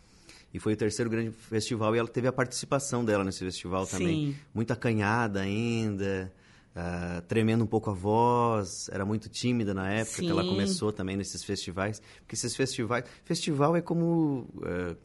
E 0.54 0.60
foi 0.60 0.74
o 0.74 0.76
terceiro 0.76 1.10
grande 1.10 1.32
festival 1.32 1.96
e 1.96 1.98
ela 1.98 2.06
teve 2.06 2.28
a 2.28 2.32
participação 2.32 3.04
dela 3.04 3.24
nesse 3.24 3.40
festival 3.40 3.84
também. 3.88 4.32
Sim. 4.32 4.36
Muito 4.54 4.72
acanhada 4.72 5.40
ainda, 5.40 6.32
uh, 6.76 7.20
tremendo 7.22 7.64
um 7.64 7.66
pouco 7.66 7.90
a 7.90 7.92
voz, 7.92 8.88
era 8.92 9.04
muito 9.04 9.28
tímida 9.28 9.74
na 9.74 9.90
época 9.90 10.18
Sim. 10.18 10.26
que 10.26 10.30
ela 10.30 10.44
começou 10.44 10.92
também 10.92 11.16
nesses 11.16 11.42
festivais. 11.42 12.00
Porque 12.20 12.36
esses 12.36 12.54
festivais. 12.54 13.04
Festival 13.24 13.74
é 13.74 13.80
como. 13.80 14.48
Uh, 14.54 14.96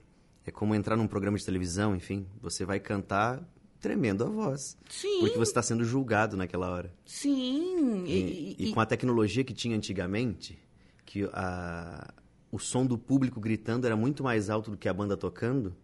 é 0.46 0.52
como 0.52 0.76
entrar 0.76 0.96
num 0.96 1.08
programa 1.08 1.36
de 1.36 1.44
televisão, 1.44 1.96
enfim. 1.96 2.28
Você 2.42 2.64
vai 2.64 2.80
cantar 2.80 3.44
tremendo 3.80 4.24
a 4.26 4.28
voz. 4.28 4.78
Sim. 4.88 5.20
Porque 5.20 5.38
você 5.38 5.50
está 5.50 5.64
sendo 5.64 5.84
julgado 5.84 6.38
naquela 6.38 6.70
hora. 6.70 6.94
Sim. 7.06 8.06
E, 8.06 8.12
e, 8.12 8.56
e, 8.60 8.70
e, 8.70 8.74
com 8.74 8.80
a 8.80 8.86
tecnologia 8.86 9.44
que 9.44 9.54
tinha 9.54 9.76
antigamente, 9.76 10.60
que 11.06 11.28
a, 11.34 12.14
o 12.52 12.58
som 12.60 12.86
do 12.86 12.98
público 12.98 13.40
gritando 13.40 13.86
era 13.86 13.96
muito 13.96 14.24
mais 14.24 14.50
alto 14.50 14.72
do 14.72 14.78
que 14.78 14.90
a 14.90 14.94
banda 14.94 15.16
tocando. 15.16 15.76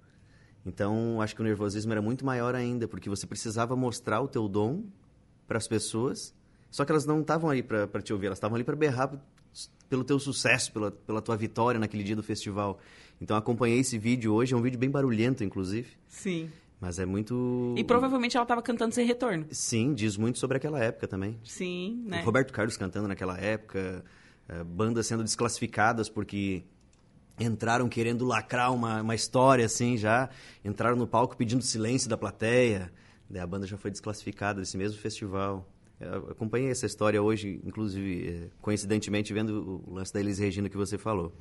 Então, 0.66 1.22
acho 1.22 1.36
que 1.36 1.42
o 1.42 1.44
nervosismo 1.44 1.92
era 1.92 2.02
muito 2.02 2.26
maior 2.26 2.56
ainda, 2.56 2.88
porque 2.88 3.08
você 3.08 3.28
precisava 3.28 3.76
mostrar 3.76 4.22
o 4.22 4.28
teu 4.28 4.48
dom 4.48 4.84
para 5.48 5.58
as 5.58 5.68
pessoas, 5.68 6.34
só 6.72 6.84
que 6.84 6.92
elas 6.92 7.06
não 7.06 7.22
estavam 7.22 7.50
ali 7.50 7.62
para 7.62 8.02
te 8.02 8.12
ouvir, 8.12 8.26
elas 8.28 8.38
estavam 8.38 8.56
ali 8.56 8.64
para 8.64 8.76
berrar 8.76 9.12
pelo 9.88 10.04
teu 10.04 10.20
sucesso, 10.20 10.74
pela, 10.74 10.92
pela 10.92 11.22
tua 11.22 11.38
vitória 11.38 11.80
naquele 11.80 12.04
dia 12.04 12.16
do 12.16 12.24
festival. 12.24 12.80
Então, 13.22 13.38
acompanhei 13.38 13.80
esse 13.80 13.98
vídeo 14.00 14.34
hoje, 14.34 14.56
é 14.56 14.58
um 14.58 14.62
vídeo 14.62 14.80
bem 14.80 14.90
barulhento, 14.90 15.44
inclusive. 15.44 15.90
Sim. 16.08 16.50
Mas 16.82 17.00
é 17.00 17.06
muito. 17.06 17.74
E 17.78 17.84
provavelmente 17.84 18.36
ela 18.36 18.44
estava 18.44 18.62
cantando 18.62 18.94
sem 18.94 19.06
retorno. 19.06 19.46
Sim, 19.52 19.94
diz 19.94 20.18
muito 20.18 20.40
sobre 20.40 20.58
aquela 20.58 20.80
época 20.80 21.08
também. 21.08 21.40
Sim, 21.44 22.04
né? 22.06 22.22
O 22.22 22.26
Roberto 22.26 22.52
Carlos 22.52 22.76
cantando 22.76 23.08
naquela 23.08 23.38
época, 23.40 24.04
bandas 24.66 25.08
sendo 25.08 25.24
desclassificadas 25.24 26.08
porque 26.08 26.64
entraram 27.40 27.90
querendo 27.90 28.26
lacrar 28.26 28.74
uma, 28.74 29.02
uma 29.02 29.16
história 29.16 29.66
assim 29.66 29.98
já, 29.98 30.30
entraram 30.64 30.96
no 30.96 31.08
palco 31.08 31.36
pedindo 31.36 31.64
silêncio 31.64 32.10
da 32.10 32.18
plateia. 32.18 32.92
Daí 33.30 33.42
a 33.42 33.48
banda 33.48 33.66
já 33.66 33.78
foi 33.78 33.92
desclassificada 33.92 34.60
desse 34.62 34.78
mesmo 34.78 35.00
festival. 35.00 35.68
Eu 36.00 36.30
acompanhei 36.32 36.70
essa 36.70 36.86
história 36.86 37.22
hoje, 37.22 37.60
inclusive, 37.66 38.28
é, 38.28 38.48
coincidentemente, 38.62 39.34
vendo 39.34 39.82
o 39.88 39.94
lance 39.94 40.14
da 40.14 40.20
Elis 40.20 40.38
Regina 40.38 40.70
que 40.70 40.78
você 40.78 40.98
falou. 40.98 41.34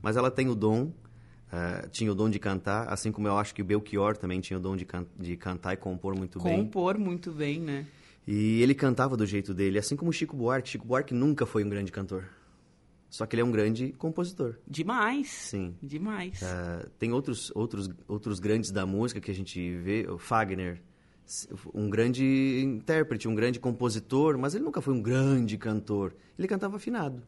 Mas 0.00 0.16
ela 0.16 0.30
tem 0.30 0.48
o 0.48 0.54
dom, 0.54 0.84
uh, 0.84 1.88
tinha 1.90 2.12
o 2.12 2.14
dom 2.14 2.28
de 2.28 2.38
cantar, 2.38 2.88
assim 2.88 3.10
como 3.10 3.26
eu 3.26 3.38
acho 3.38 3.54
que 3.54 3.62
o 3.62 3.64
Belchior 3.64 4.16
também 4.16 4.40
tinha 4.40 4.58
o 4.58 4.60
dom 4.60 4.76
de, 4.76 4.84
can 4.84 5.06
de 5.18 5.36
cantar 5.36 5.72
e 5.72 5.76
compor 5.76 6.14
muito 6.14 6.38
compor 6.38 6.52
bem. 6.52 6.64
Compor 6.64 6.98
muito 6.98 7.32
bem, 7.32 7.58
né? 7.58 7.86
E 8.26 8.62
ele 8.62 8.74
cantava 8.74 9.16
do 9.16 9.26
jeito 9.26 9.52
dele, 9.52 9.78
assim 9.78 9.96
como 9.96 10.12
Chico 10.12 10.36
Buarque. 10.36 10.68
Chico 10.68 10.86
Buarque 10.86 11.14
nunca 11.14 11.46
foi 11.46 11.64
um 11.64 11.68
grande 11.68 11.90
cantor. 11.90 12.24
Só 13.12 13.26
que 13.26 13.36
ele 13.36 13.42
é 13.42 13.44
um 13.44 13.50
grande 13.50 13.92
compositor. 13.92 14.56
Demais. 14.66 15.28
Sim. 15.28 15.76
Demais. 15.82 16.40
Uh, 16.40 16.88
tem 16.98 17.12
outros, 17.12 17.52
outros, 17.54 17.90
outros 18.08 18.40
grandes 18.40 18.70
da 18.70 18.86
música 18.86 19.20
que 19.20 19.30
a 19.30 19.34
gente 19.34 19.76
vê, 19.76 20.06
o 20.08 20.16
Fagner, 20.16 20.80
um 21.74 21.90
grande 21.90 22.62
intérprete, 22.64 23.28
um 23.28 23.34
grande 23.34 23.60
compositor, 23.60 24.38
mas 24.38 24.54
ele 24.54 24.64
nunca 24.64 24.80
foi 24.80 24.94
um 24.94 25.02
grande 25.02 25.58
cantor. 25.58 26.14
Ele 26.38 26.48
cantava 26.48 26.76
afinado. 26.76 27.22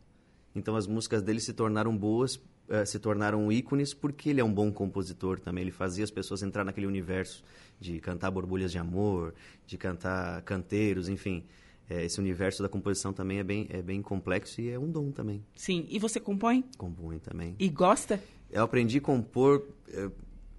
Então 0.55 0.75
as 0.75 0.87
músicas 0.87 1.23
dele 1.23 1.39
se 1.39 1.53
tornaram 1.53 1.95
boas, 1.95 2.37
uh, 2.37 2.87
se 2.87 2.99
tornaram 2.99 3.53
ícones 3.53 3.93
porque 3.93 4.31
ele 4.31 4.41
é 4.41 4.45
um 4.45 4.55
bom 4.55 4.73
compositor 4.73 5.39
também. 5.39 5.65
Ele 5.65 5.71
fazia 5.71 6.03
as 6.03 6.11
pessoas 6.11 6.43
entrar 6.43 6.65
naquele 6.65 6.87
universo 6.87 7.45
de 7.79 8.01
cantar 8.01 8.31
borbulhas 8.31 8.73
de 8.73 8.79
amor, 8.79 9.35
de 9.67 9.77
cantar 9.77 10.41
canteiros, 10.45 11.11
enfim. 11.11 11.45
É, 11.89 12.05
esse 12.05 12.19
universo 12.19 12.63
da 12.63 12.69
composição 12.69 13.13
também 13.13 13.39
é 13.39 13.45
bem, 13.45 13.67
é 13.71 13.83
bem 13.83 14.01
complexo 14.01 14.61
e 14.61 14.71
é 14.71 14.79
um 14.79 14.91
dom 14.91 15.11
também. 15.11 15.45
Sim. 15.55 15.87
E 15.91 15.99
você 15.99 16.19
compõe? 16.19 16.65
Compõe 16.79 17.19
também. 17.19 17.55
E 17.59 17.69
gosta? 17.69 18.21
Eu 18.51 18.63
aprendi 18.63 18.99
a 18.99 19.01
compor 19.01 19.67
uh, 19.89 20.11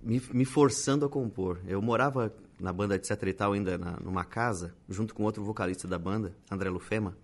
me, 0.02 0.22
me 0.32 0.46
forçando 0.46 1.06
a 1.06 1.10
compor. 1.10 1.60
Eu 1.68 1.82
morava 1.82 2.32
na 2.60 2.72
banda 2.72 2.98
de 2.98 3.08
e 3.12 3.34
tal, 3.34 3.54
ainda 3.54 3.78
na, 3.78 4.00
numa 4.00 4.24
casa, 4.24 4.74
junto 4.88 5.14
com 5.14 5.24
outro 5.24 5.44
vocalista 5.44 5.88
da 5.88 5.98
banda, 5.98 6.34
André 6.50 6.70
Lufema. 6.70 7.18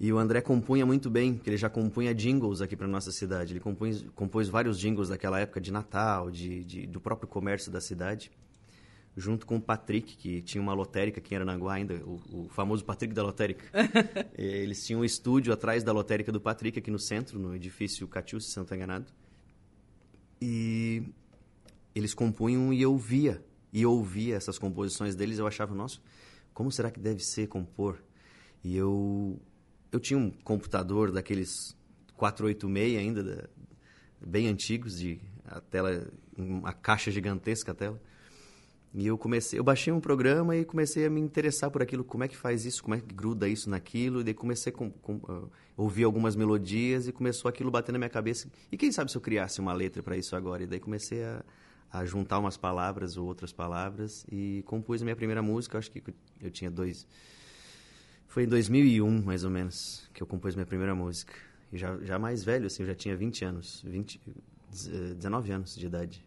E 0.00 0.12
o 0.12 0.18
André 0.18 0.40
compunha 0.40 0.84
muito 0.84 1.08
bem, 1.08 1.34
porque 1.34 1.50
ele 1.50 1.56
já 1.56 1.70
compunha 1.70 2.12
jingles 2.14 2.60
aqui 2.60 2.74
para 2.74 2.88
nossa 2.88 3.12
cidade. 3.12 3.52
Ele 3.52 3.60
compôs, 3.60 4.04
compôs 4.14 4.48
vários 4.48 4.78
jingles 4.78 5.08
daquela 5.08 5.38
época 5.38 5.60
de 5.60 5.70
Natal, 5.70 6.30
de, 6.30 6.64
de, 6.64 6.86
do 6.86 7.00
próprio 7.00 7.28
comércio 7.28 7.70
da 7.70 7.80
cidade, 7.80 8.30
junto 9.16 9.46
com 9.46 9.56
o 9.56 9.60
Patrick, 9.60 10.16
que 10.16 10.42
tinha 10.42 10.60
uma 10.60 10.74
lotérica 10.74 11.20
aqui 11.20 11.34
em 11.34 11.36
Aranaguá 11.38 11.74
ainda, 11.74 11.94
o, 12.04 12.44
o 12.44 12.48
famoso 12.48 12.84
Patrick 12.84 13.14
da 13.14 13.22
lotérica. 13.22 13.64
Eles 14.36 14.84
tinham 14.84 15.02
um 15.02 15.04
estúdio 15.04 15.52
atrás 15.52 15.82
da 15.84 15.92
lotérica 15.92 16.32
do 16.32 16.40
Patrick, 16.40 16.78
aqui 16.78 16.90
no 16.90 16.98
centro, 16.98 17.38
no 17.38 17.54
edifício 17.54 18.06
Catius, 18.08 18.50
se 18.50 18.56
não 18.56 18.64
estou 18.64 18.76
enganado. 18.76 19.06
E 20.40 21.02
eles 21.94 22.12
compunham 22.12 22.72
e 22.72 22.82
eu 22.82 22.98
via. 22.98 23.42
E 23.72 23.82
eu 23.82 23.92
ouvia 23.92 24.36
essas 24.36 24.58
composições 24.58 25.14
deles, 25.14 25.38
eu 25.38 25.46
achava, 25.46 25.74
nossa, 25.74 26.00
como 26.52 26.70
será 26.70 26.90
que 26.90 27.00
deve 27.00 27.24
ser 27.24 27.46
compor? 27.48 28.02
E 28.62 28.76
eu 28.76 29.40
eu 29.90 30.00
tinha 30.00 30.18
um 30.18 30.30
computador 30.30 31.12
daqueles 31.12 31.76
486 32.16 32.98
ainda, 32.98 33.48
bem 34.20 34.48
antigos, 34.48 34.98
de 34.98 35.20
a 35.44 35.60
tela, 35.60 36.08
uma 36.36 36.72
caixa 36.72 37.10
gigantesca 37.10 37.72
a 37.72 37.74
tela. 37.74 38.02
E 38.94 39.08
eu 39.08 39.18
comecei, 39.18 39.58
eu 39.58 39.64
baixei 39.64 39.92
um 39.92 39.98
programa 39.98 40.56
e 40.56 40.64
comecei 40.64 41.04
a 41.04 41.10
me 41.10 41.20
interessar 41.20 41.68
por 41.68 41.82
aquilo, 41.82 42.04
como 42.04 42.22
é 42.22 42.28
que 42.28 42.36
faz 42.36 42.64
isso, 42.64 42.80
como 42.80 42.94
é 42.94 43.00
que 43.00 43.12
gruda 43.12 43.48
isso 43.48 43.68
naquilo, 43.68 44.20
e 44.20 44.24
daí 44.24 44.34
comecei 44.34 44.72
a 44.72 44.76
com, 44.76 44.88
com, 44.88 45.14
uh, 45.16 45.50
ouvir 45.76 46.04
algumas 46.04 46.36
melodias 46.36 47.08
e 47.08 47.12
começou 47.12 47.48
aquilo 47.48 47.72
bater 47.72 47.90
na 47.90 47.98
minha 47.98 48.08
cabeça. 48.08 48.48
E 48.70 48.76
quem 48.76 48.92
sabe 48.92 49.10
se 49.10 49.16
eu 49.16 49.20
criasse 49.20 49.60
uma 49.60 49.72
letra 49.72 50.00
para 50.00 50.16
isso 50.16 50.36
agora? 50.36 50.62
E 50.62 50.66
daí 50.66 50.78
comecei 50.78 51.24
a, 51.24 51.44
a 51.90 52.04
juntar 52.04 52.38
umas 52.38 52.56
palavras 52.56 53.16
ou 53.16 53.26
outras 53.26 53.52
palavras 53.52 54.24
e 54.30 54.62
compus 54.64 55.02
a 55.02 55.04
minha 55.04 55.16
primeira 55.16 55.42
música, 55.42 55.76
acho 55.76 55.90
que 55.90 56.00
eu 56.40 56.50
tinha 56.52 56.70
dois. 56.70 57.04
Foi 58.28 58.44
em 58.44 58.48
2001, 58.48 59.22
mais 59.22 59.42
ou 59.42 59.50
menos, 59.50 60.08
que 60.14 60.22
eu 60.22 60.26
compus 60.26 60.54
minha 60.54 60.66
primeira 60.66 60.94
música. 60.94 61.34
E 61.72 61.76
já, 61.76 61.98
já 61.98 62.16
mais 62.16 62.44
velho, 62.44 62.66
assim, 62.66 62.84
eu 62.84 62.86
já 62.86 62.94
tinha 62.94 63.16
20 63.16 63.44
anos, 63.44 63.82
20, 63.84 64.20
19 64.70 65.50
anos 65.50 65.74
de 65.74 65.84
idade. 65.84 66.24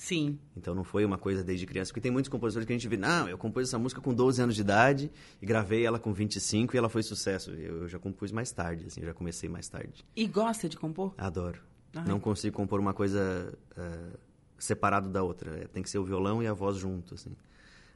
Sim. 0.00 0.38
Então 0.56 0.74
não 0.74 0.82
foi 0.82 1.04
uma 1.04 1.18
coisa 1.18 1.44
desde 1.44 1.66
criança, 1.66 1.90
porque 1.90 2.00
tem 2.00 2.10
muitos 2.10 2.30
compositores 2.30 2.66
que 2.66 2.72
a 2.72 2.74
gente 2.74 2.88
vê, 2.88 2.96
não, 2.96 3.28
eu 3.28 3.36
compus 3.36 3.68
essa 3.68 3.78
música 3.78 4.00
com 4.00 4.14
12 4.14 4.40
anos 4.40 4.54
de 4.54 4.62
idade 4.62 5.10
e 5.42 5.44
gravei 5.44 5.84
ela 5.84 5.98
com 5.98 6.10
25 6.10 6.74
e 6.74 6.78
ela 6.78 6.88
foi 6.88 7.02
sucesso. 7.02 7.50
Eu, 7.50 7.82
eu 7.82 7.88
já 7.88 7.98
compus 7.98 8.32
mais 8.32 8.50
tarde, 8.50 8.86
assim, 8.86 9.02
já 9.02 9.12
comecei 9.12 9.46
mais 9.46 9.68
tarde. 9.68 10.02
E 10.16 10.26
gosta 10.26 10.70
de 10.70 10.78
compor? 10.78 11.12
Adoro. 11.18 11.60
Não 12.06 12.18
consigo 12.18 12.56
compor 12.56 12.80
uma 12.80 12.94
coisa 12.94 13.52
uh, 13.76 14.18
separado 14.58 15.10
da 15.10 15.22
outra. 15.22 15.54
É, 15.58 15.66
tem 15.66 15.82
que 15.82 15.90
ser 15.90 15.98
o 15.98 16.04
violão 16.04 16.42
e 16.42 16.46
a 16.46 16.54
voz 16.54 16.78
junto, 16.78 17.12
assim. 17.12 17.36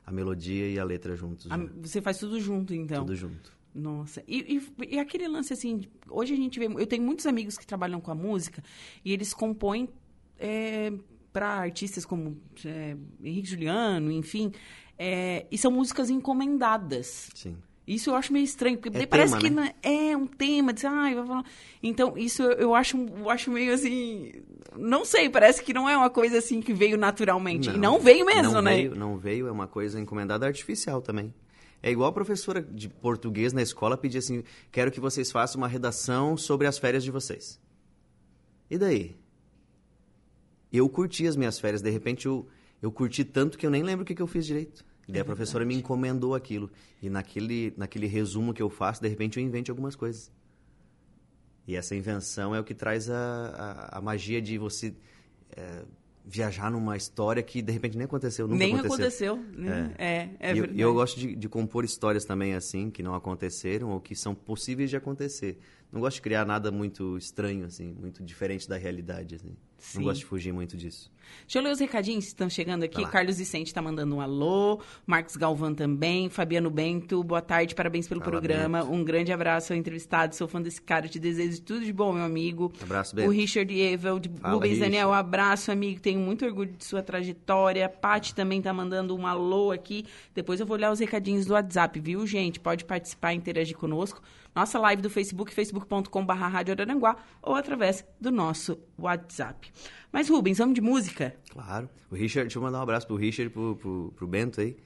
A 0.04 0.12
melodia 0.12 0.68
e 0.68 0.78
a 0.78 0.84
letra 0.84 1.16
juntos. 1.16 1.50
A, 1.50 1.56
você 1.56 2.02
faz 2.02 2.18
tudo 2.18 2.38
junto, 2.38 2.74
então? 2.74 3.06
Tudo 3.06 3.16
junto. 3.16 3.50
Nossa, 3.74 4.22
e, 4.28 4.58
e, 4.78 4.94
e, 4.94 4.98
aquele 4.98 5.26
lance 5.26 5.54
assim, 5.54 5.80
hoje 6.08 6.34
a 6.34 6.36
gente 6.36 6.60
vê, 6.60 6.66
eu 6.66 6.86
tenho 6.86 7.02
muitos 7.02 7.26
amigos 7.26 7.56
que 7.56 7.66
trabalham 7.66 8.00
com 8.00 8.10
a 8.10 8.14
música 8.14 8.62
e 9.04 9.12
eles 9.12 9.34
compõem 9.34 9.88
é, 10.38 10.92
para 11.34 11.48
artistas 11.48 12.06
como 12.06 12.40
é, 12.64 12.96
Henrique 13.20 13.48
Juliano, 13.48 14.12
enfim, 14.12 14.52
é, 14.96 15.46
e 15.50 15.58
são 15.58 15.72
músicas 15.72 16.08
encomendadas. 16.08 17.28
Sim. 17.34 17.56
Isso 17.84 18.08
eu 18.08 18.14
acho 18.14 18.32
meio 18.32 18.44
estranho, 18.44 18.78
porque 18.78 18.96
é 18.96 19.04
parece 19.04 19.36
tema, 19.36 19.42
que 19.42 19.50
né? 19.50 19.74
é 19.82 20.16
um 20.16 20.26
tema, 20.26 20.72
ah, 20.86 21.44
então 21.82 22.16
isso 22.16 22.40
eu, 22.40 22.52
eu 22.52 22.74
acho, 22.74 22.96
eu 22.96 23.28
acho 23.28 23.50
meio 23.50 23.74
assim, 23.74 24.32
não 24.78 25.04
sei, 25.04 25.28
parece 25.28 25.62
que 25.62 25.74
não 25.74 25.90
é 25.90 25.96
uma 25.96 26.08
coisa 26.08 26.38
assim 26.38 26.62
que 26.62 26.72
veio 26.72 26.96
naturalmente. 26.96 27.68
Não, 27.68 27.74
e 27.74 27.78
não 27.78 28.00
veio 28.00 28.24
mesmo, 28.24 28.52
não 28.52 28.62
né? 28.62 28.76
Veio, 28.76 28.94
não 28.94 29.18
veio, 29.18 29.48
é 29.48 29.50
uma 29.50 29.66
coisa 29.66 30.00
encomendada 30.00 30.46
artificial 30.46 31.02
também. 31.02 31.34
É 31.82 31.90
igual 31.90 32.08
a 32.08 32.12
professora 32.12 32.62
de 32.62 32.88
português 32.88 33.52
na 33.52 33.60
escola 33.60 33.98
pedir 33.98 34.18
assim: 34.18 34.44
quero 34.70 34.90
que 34.90 35.00
vocês 35.00 35.30
façam 35.30 35.60
uma 35.60 35.68
redação 35.68 36.36
sobre 36.36 36.66
as 36.68 36.78
férias 36.78 37.02
de 37.02 37.10
vocês. 37.10 37.60
E 38.70 38.78
daí? 38.78 39.23
Eu 40.74 40.88
curti 40.88 41.24
as 41.24 41.36
minhas 41.36 41.58
férias, 41.60 41.80
de 41.80 41.88
repente 41.88 42.26
eu, 42.26 42.48
eu 42.82 42.90
curti 42.90 43.24
tanto 43.24 43.56
que 43.56 43.64
eu 43.64 43.70
nem 43.70 43.84
lembro 43.84 44.02
o 44.02 44.04
que, 44.04 44.12
que 44.12 44.20
eu 44.20 44.26
fiz 44.26 44.44
direito. 44.44 44.84
E 45.06 45.12
daí 45.12 45.20
é 45.20 45.22
a 45.22 45.24
professora 45.24 45.64
me 45.64 45.74
encomendou 45.74 46.34
aquilo. 46.34 46.68
E 47.00 47.08
naquele, 47.08 47.72
naquele 47.76 48.08
resumo 48.08 48.52
que 48.52 48.60
eu 48.60 48.68
faço, 48.68 49.00
de 49.00 49.08
repente 49.08 49.38
eu 49.38 49.44
invento 49.44 49.70
algumas 49.70 49.94
coisas. 49.94 50.32
E 51.66 51.76
essa 51.76 51.94
invenção 51.94 52.52
é 52.54 52.58
o 52.58 52.64
que 52.64 52.74
traz 52.74 53.08
a, 53.08 53.16
a, 53.16 53.98
a 53.98 54.00
magia 54.00 54.42
de 54.42 54.58
você 54.58 54.92
é, 55.56 55.84
viajar 56.24 56.70
numa 56.70 56.96
história 56.96 57.42
que 57.42 57.62
de 57.62 57.72
repente 57.72 57.96
nem 57.96 58.06
aconteceu, 58.06 58.48
nunca 58.48 58.58
nem 58.58 58.76
aconteceu. 58.76 59.36
Nem 59.36 59.70
aconteceu. 59.70 59.94
É, 59.98 60.30
é, 60.40 60.50
é 60.50 60.54
e. 60.54 60.58
Eu, 60.58 60.64
eu 60.74 60.94
gosto 60.94 61.20
de, 61.20 61.36
de, 61.36 61.48
compor 61.48 61.84
histórias 61.84 62.24
também 62.24 62.54
assim, 62.54 62.90
que 62.90 63.02
não 63.02 63.14
aconteceram 63.14 63.90
ou 63.90 64.00
que 64.00 64.16
são 64.16 64.34
possíveis 64.34 64.90
de 64.90 64.96
acontecer. 64.96 65.58
Não 65.92 66.00
gosto 66.00 66.16
de 66.16 66.22
criar 66.22 66.44
nada 66.44 66.72
muito 66.72 67.16
estranho, 67.16 67.66
assim, 67.66 67.92
muito 67.92 68.24
diferente 68.24 68.68
da 68.68 68.76
realidade, 68.76 69.36
assim. 69.36 69.54
Sim. 69.84 69.98
Não 69.98 70.04
gosto 70.06 70.20
de 70.20 70.26
fugir 70.26 70.52
muito 70.52 70.76
disso. 70.78 71.12
Deixa 71.42 71.58
eu 71.58 71.62
ler 71.62 71.72
os 71.72 71.80
recadinhos 71.80 72.24
que 72.24 72.30
estão 72.30 72.48
chegando 72.48 72.84
aqui. 72.84 73.06
Carlos 73.06 73.36
Vicente 73.36 73.66
está 73.66 73.82
mandando 73.82 74.16
um 74.16 74.20
alô. 74.20 74.80
Marcos 75.06 75.36
Galvão 75.36 75.74
também. 75.74 76.30
Fabiano 76.30 76.70
Bento, 76.70 77.22
boa 77.22 77.42
tarde, 77.42 77.74
parabéns 77.74 78.08
pelo 78.08 78.20
Fala, 78.20 78.30
programa. 78.30 78.82
Bento. 78.82 78.94
Um 78.94 79.04
grande 79.04 79.30
abraço 79.30 79.72
ao 79.72 79.78
entrevistado. 79.78 80.34
Sou 80.34 80.48
fã 80.48 80.60
desse 80.60 80.80
cara. 80.80 81.06
Te 81.06 81.18
desejo 81.18 81.60
tudo 81.60 81.84
de 81.84 81.92
bom, 81.92 82.14
meu 82.14 82.24
amigo. 82.24 82.72
Abraço, 82.80 83.14
Bento. 83.14 83.28
O 83.28 83.32
Richard 83.32 83.78
Evel, 83.78 84.18
de 84.18 84.30
Fala, 84.30 84.54
Rubens 84.54 84.72
Richard. 84.72 84.90
Daniel, 84.90 85.12
abraço, 85.12 85.70
amigo. 85.70 86.00
Tenho 86.00 86.18
muito 86.18 86.46
orgulho 86.46 86.72
de 86.72 86.84
sua 86.84 87.02
trajetória. 87.02 87.88
Pati 87.88 88.34
também 88.34 88.58
está 88.58 88.72
mandando 88.72 89.14
um 89.14 89.26
alô 89.26 89.70
aqui. 89.70 90.06
Depois 90.34 90.60
eu 90.60 90.66
vou 90.66 90.76
olhar 90.76 90.90
os 90.90 90.98
recadinhos 90.98 91.44
do 91.44 91.52
WhatsApp, 91.52 92.00
viu, 92.00 92.26
gente? 92.26 92.58
Pode 92.58 92.86
participar 92.86 93.34
e 93.34 93.36
interagir 93.36 93.76
conosco 93.76 94.22
nossa 94.54 94.78
live 94.78 95.02
do 95.02 95.10
Facebook, 95.10 95.52
facebook.com.br 95.52 96.34
ou 97.42 97.54
através 97.54 98.04
do 98.20 98.30
nosso 98.30 98.78
WhatsApp. 98.98 99.70
Mas, 100.12 100.28
Rubens, 100.28 100.58
vamos 100.58 100.74
de 100.74 100.80
música? 100.80 101.34
Claro. 101.50 101.90
O 102.10 102.14
Richard, 102.14 102.46
deixa 102.46 102.58
eu 102.58 102.62
mandar 102.62 102.78
um 102.78 102.82
abraço 102.82 103.06
pro 103.06 103.16
Richard 103.16 103.50
e 103.50 103.52
pro, 103.52 103.76
pro, 103.76 104.12
pro 104.14 104.26
Bento 104.26 104.60
aí. 104.60 104.76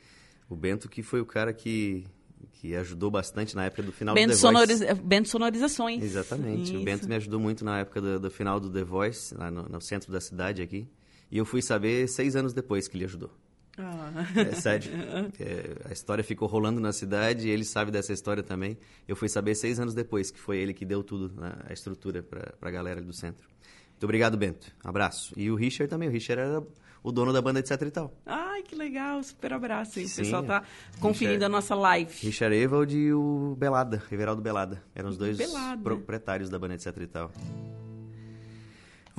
O 0.48 0.56
Bento 0.56 0.88
que 0.88 1.02
foi 1.02 1.20
o 1.20 1.26
cara 1.26 1.52
que, 1.52 2.06
que 2.52 2.74
ajudou 2.74 3.10
bastante 3.10 3.54
na 3.54 3.66
época 3.66 3.82
do 3.82 3.92
final 3.92 4.14
Bento 4.14 4.28
do 4.28 4.32
The 4.32 4.38
sonoriza 4.38 4.86
Voice. 4.86 5.02
Bento 5.02 5.28
Sonorizações. 5.28 6.02
Exatamente. 6.02 6.72
Isso. 6.72 6.80
O 6.80 6.84
Bento 6.84 7.06
me 7.06 7.14
ajudou 7.16 7.38
muito 7.38 7.64
na 7.64 7.80
época 7.80 8.00
do, 8.00 8.18
do 8.18 8.30
final 8.30 8.58
do 8.58 8.70
The 8.70 8.82
Voice, 8.82 9.34
lá 9.34 9.50
no, 9.50 9.68
no 9.68 9.80
centro 9.80 10.10
da 10.10 10.20
cidade 10.20 10.62
aqui. 10.62 10.88
E 11.30 11.36
eu 11.36 11.44
fui 11.44 11.60
saber 11.60 12.08
seis 12.08 12.34
anos 12.34 12.54
depois 12.54 12.88
que 12.88 12.96
ele 12.96 13.04
ajudou. 13.04 13.30
Ah. 13.78 14.10
É 14.36 14.54
sério. 14.54 14.90
É, 15.40 15.88
a 15.88 15.92
história 15.92 16.24
ficou 16.24 16.48
rolando 16.48 16.80
na 16.80 16.92
cidade 16.92 17.48
e 17.48 17.50
ele 17.50 17.64
sabe 17.64 17.90
dessa 17.90 18.12
história 18.12 18.42
também. 18.42 18.76
Eu 19.06 19.14
fui 19.14 19.28
saber 19.28 19.54
seis 19.54 19.78
anos 19.78 19.94
depois 19.94 20.30
que 20.30 20.38
foi 20.38 20.58
ele 20.58 20.74
que 20.74 20.84
deu 20.84 21.02
tudo, 21.02 21.40
né, 21.40 21.54
a 21.68 21.72
estrutura 21.72 22.22
para 22.22 22.52
a 22.60 22.70
galera 22.70 23.00
do 23.00 23.12
centro. 23.12 23.46
Muito 23.90 24.04
obrigado, 24.04 24.36
Bento. 24.36 24.72
Abraço. 24.82 25.32
E 25.36 25.50
o 25.50 25.54
Richard 25.54 25.88
também. 25.90 26.08
O 26.08 26.12
Richard 26.12 26.40
era 26.40 26.62
o 27.02 27.12
dono 27.12 27.32
da 27.32 27.40
banda, 27.40 27.60
etc 27.60 27.82
e 27.82 27.90
tal. 27.90 28.12
Ai, 28.26 28.62
que 28.62 28.74
legal. 28.74 29.22
Super 29.22 29.52
abraço. 29.52 29.98
Hein? 29.98 30.06
O 30.06 30.16
pessoal 30.16 30.42
tá 30.42 30.62
conferindo 31.00 31.34
Richard, 31.38 31.44
a 31.44 31.48
nossa 31.48 31.74
live. 31.74 32.12
Richard 32.20 32.54
Evald 32.54 32.96
e 32.96 33.12
o 33.12 33.56
Belada, 33.58 34.02
Everaldo 34.10 34.42
Belada. 34.42 34.82
Eram 34.94 35.08
os 35.08 35.16
dois 35.16 35.36
Belada. 35.36 35.82
proprietários 35.82 36.48
da 36.50 36.58
banda, 36.58 36.74
etc 36.74 36.96
e 37.00 37.06
tal. 37.06 37.32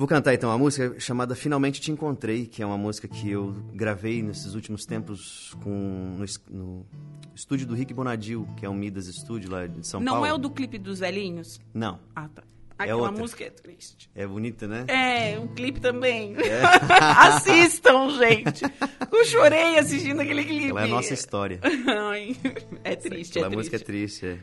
Vou 0.00 0.08
cantar 0.08 0.32
então 0.32 0.48
uma 0.48 0.56
música 0.56 0.98
chamada 0.98 1.34
Finalmente 1.34 1.78
Te 1.78 1.92
Encontrei, 1.92 2.46
que 2.46 2.62
é 2.62 2.66
uma 2.66 2.78
música 2.78 3.06
que 3.06 3.30
eu 3.30 3.54
gravei 3.74 4.22
nesses 4.22 4.54
últimos 4.54 4.86
tempos 4.86 5.54
com, 5.62 6.16
no, 6.16 6.24
no 6.48 6.86
estúdio 7.34 7.66
do 7.66 7.74
Rick 7.74 7.92
Bonadil, 7.92 8.48
que 8.56 8.64
é 8.64 8.68
o 8.70 8.72
Midas 8.72 9.08
Studio 9.08 9.50
lá 9.50 9.66
de 9.66 9.86
São 9.86 10.00
Não 10.00 10.12
Paulo. 10.12 10.20
Não 10.26 10.26
é 10.26 10.32
o 10.32 10.38
do 10.38 10.48
clipe 10.48 10.78
dos 10.78 11.00
velhinhos? 11.00 11.60
Não. 11.74 12.00
Ah, 12.16 12.30
tá. 12.34 12.42
É 12.78 12.84
Aquela 12.84 13.02
outra. 13.02 13.20
música 13.20 13.44
é 13.44 13.50
triste. 13.50 14.10
É 14.14 14.26
bonita, 14.26 14.66
né? 14.66 14.86
É, 14.88 15.38
um 15.38 15.48
clipe 15.48 15.82
também. 15.82 16.34
É. 16.34 16.62
Assistam, 17.28 18.08
gente. 18.16 18.64
Eu 19.12 19.24
chorei 19.26 19.78
assistindo 19.78 20.20
aquele 20.22 20.44
clipe. 20.46 20.70
Ela 20.70 20.80
é 20.80 20.84
a 20.84 20.88
nossa 20.88 21.12
história. 21.12 21.60
Ai, 22.08 22.34
é 22.84 22.96
triste, 22.96 23.38
Aquela 23.38 23.52
é 23.52 23.54
música 23.54 23.76
é 23.76 23.78
triste, 23.78 24.24
é. 24.24 24.38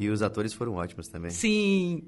E 0.00 0.08
os 0.08 0.20
atores 0.20 0.52
foram 0.52 0.74
ótimos 0.74 1.06
também. 1.06 1.30
Sim. 1.30 2.02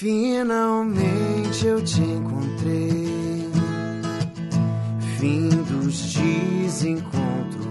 Finalmente 0.00 1.66
eu 1.66 1.84
te 1.84 2.00
encontrei. 2.00 3.50
Fim 5.18 5.50
dos 5.50 6.14
desencontros. 6.14 7.66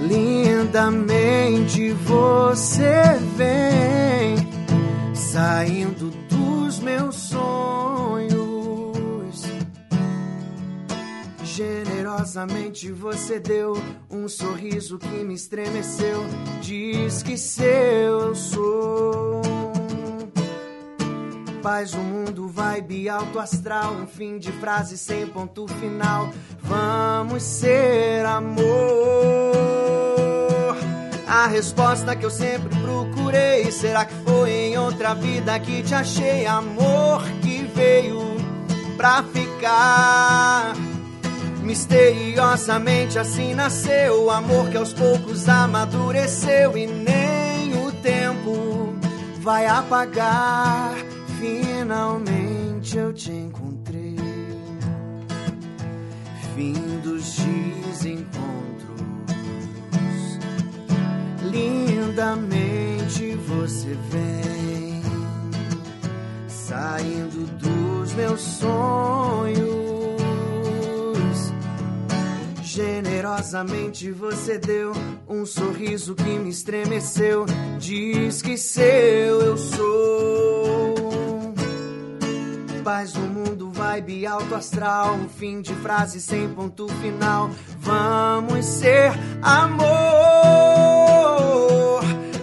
Lindamente 0.00 1.92
você 1.92 3.18
vem 3.36 4.36
saindo 5.14 6.12
dos 6.30 6.78
meus 6.78 7.14
sonhos. 7.16 8.38
Generosamente 11.44 12.90
você 12.90 13.38
deu 13.38 13.74
um 14.10 14.26
sorriso 14.28 14.98
que 14.98 15.22
me 15.22 15.34
estremeceu. 15.34 16.24
Diz 16.62 17.22
que 17.22 17.36
seu 17.36 18.28
eu 18.28 18.34
sou. 18.34 19.47
Paz, 21.68 21.92
o 21.92 21.98
mundo 21.98 22.48
vibe 22.48 23.10
alto 23.10 23.38
astral. 23.38 23.92
Um 23.92 24.06
fim 24.06 24.38
de 24.38 24.50
frase 24.52 24.96
sem 24.96 25.26
ponto 25.26 25.68
final. 25.68 26.30
Vamos 26.62 27.42
ser 27.42 28.24
amor. 28.24 28.64
A 31.28 31.46
resposta 31.46 32.16
que 32.16 32.24
eu 32.24 32.30
sempre 32.30 32.74
procurei. 32.80 33.70
Será 33.70 34.06
que 34.06 34.14
foi 34.24 34.50
em 34.50 34.78
outra 34.78 35.12
vida 35.12 35.60
que 35.60 35.82
te 35.82 35.94
achei? 35.94 36.46
Amor 36.46 37.22
que 37.42 37.64
veio 37.74 38.18
pra 38.96 39.22
ficar. 39.24 40.72
Misteriosamente 41.60 43.18
assim 43.18 43.52
nasceu 43.52 44.24
o 44.24 44.30
amor 44.30 44.70
que 44.70 44.78
aos 44.78 44.94
poucos 44.94 45.46
amadureceu 45.46 46.78
e 46.78 46.86
nem 46.86 47.86
o 47.86 47.92
tempo 47.92 48.94
vai 49.42 49.66
apagar. 49.66 51.17
Finalmente 51.88 52.98
eu 52.98 53.14
te 53.14 53.32
encontrei. 53.32 54.14
Fim 56.54 56.74
dos 57.02 57.38
desencontros. 57.38 59.00
Lindamente 61.50 63.34
você 63.36 63.96
vem 64.10 65.02
saindo 66.46 67.46
dos 67.56 68.12
meus 68.12 68.40
sonhos. 68.42 69.58
Generosamente 72.62 74.10
você 74.10 74.58
deu 74.58 74.92
um 75.26 75.46
sorriso 75.46 76.14
que 76.14 76.38
me 76.38 76.50
estremeceu. 76.50 77.46
Diz 77.78 78.42
que 78.42 78.58
seu 78.58 79.40
eu 79.40 79.56
sou. 79.56 80.97
Paz 82.88 83.12
do 83.12 83.20
mundo, 83.20 83.70
vibe 83.70 84.26
alto 84.26 84.54
astral. 84.54 85.18
Fim 85.36 85.60
de 85.60 85.74
frase 85.74 86.22
sem 86.22 86.48
ponto 86.48 86.88
final. 87.02 87.50
Vamos 87.80 88.64
ser 88.64 89.12
amor. 89.42 89.90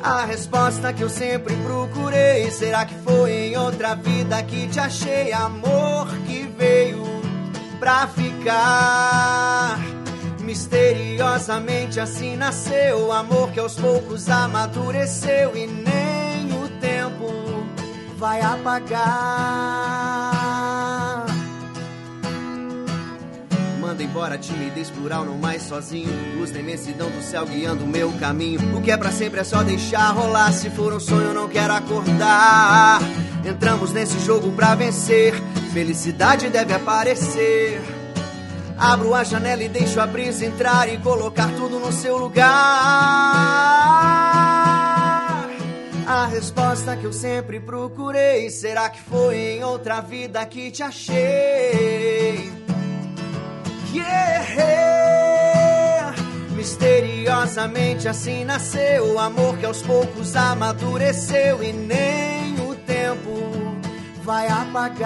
A 0.04 0.24
resposta 0.26 0.94
que 0.94 1.02
eu 1.02 1.10
sempre 1.10 1.56
procurei. 1.56 2.52
Será 2.52 2.86
que 2.86 2.94
foi 3.00 3.32
em 3.32 3.58
outra 3.58 3.96
vida 3.96 4.44
que 4.44 4.68
te 4.68 4.80
achei? 4.80 5.34
Amor 5.34 6.16
que 6.28 6.44
veio 6.56 7.04
pra 7.80 8.06
ficar. 8.06 9.80
Misteriosamente 10.42 12.00
assim 12.00 12.36
nasceu 12.36 13.08
o 13.08 13.12
amor 13.12 13.50
que 13.50 13.60
aos 13.60 13.74
poucos 13.74 14.30
amadureceu 14.30 15.58
e 15.58 15.66
nem 15.66 16.54
o 16.54 16.70
tempo 16.80 17.26
vai 18.20 18.42
apagar. 18.42 20.05
Manda 23.96 24.04
embora 24.04 24.36
a 24.36 24.38
timidez 24.38 24.90
plural, 24.90 25.24
não 25.24 25.38
mais 25.38 25.62
sozinho. 25.62 26.10
Luz 26.38 26.52
da 26.52 26.60
imensidão 26.60 27.10
do 27.10 27.22
céu 27.22 27.46
guiando 27.46 27.86
o 27.86 27.88
meu 27.88 28.12
caminho. 28.20 28.60
O 28.78 28.82
que 28.82 28.92
é 28.92 28.98
pra 28.98 29.10
sempre 29.10 29.40
é 29.40 29.44
só 29.46 29.64
deixar 29.64 30.12
rolar. 30.12 30.52
Se 30.52 30.70
for 30.70 30.92
um 30.92 31.00
sonho, 31.00 31.34
não 31.34 31.48
quero 31.48 31.74
acordar. 31.74 33.00
Entramos 33.46 33.94
nesse 33.94 34.20
jogo 34.20 34.52
pra 34.52 34.76
vencer. 34.76 35.34
Felicidade 35.72 36.50
deve 36.50 36.74
aparecer. 36.74 37.82
Abro 38.78 39.14
a 39.14 39.24
janela 39.24 39.64
e 39.64 39.70
deixo 39.70 40.02
a 40.02 40.06
brisa 40.06 40.46
entrar 40.46 40.94
e 40.94 40.98
colocar 40.98 41.48
tudo 41.56 41.80
no 41.80 41.94
seu 41.94 42.18
lugar. 42.18 42.50
A 46.06 46.28
resposta 46.30 46.98
que 46.98 47.06
eu 47.06 47.14
sempre 47.14 47.62
procurei. 47.62 48.50
Será 48.50 48.90
que 48.90 49.00
foi 49.00 49.38
em 49.38 49.64
outra 49.64 50.02
vida 50.02 50.46
que 50.48 50.70
te 50.70 50.84
achei? 50.84 52.65
Yeah! 53.96 55.06
Misteriosamente 56.54 58.10
assim 58.10 58.44
nasceu 58.44 59.14
o 59.14 59.20
amor 59.20 59.58
que 59.58 59.66
aos 59.66 59.82
poucos 59.82 60.36
amadureceu 60.36 61.64
e 61.64 61.72
nem 61.72 62.60
o 62.60 62.76
tempo 62.76 63.32
vai 64.22 64.48
apagar. 64.48 65.06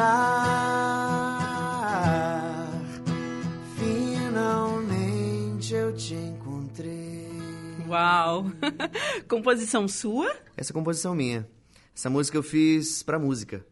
Finalmente 3.77 5.75
eu 5.75 5.93
te 5.95 6.15
encontrei. 6.15 7.29
Uau! 7.87 8.47
Composição 9.29 9.87
sua? 9.87 10.35
Essa 10.57 10.71
é 10.71 10.73
composição 10.73 11.13
minha. 11.13 11.47
Essa 11.95 12.09
música 12.09 12.35
eu 12.37 12.43
fiz 12.43 13.03
pra 13.03 13.19
música. 13.19 13.63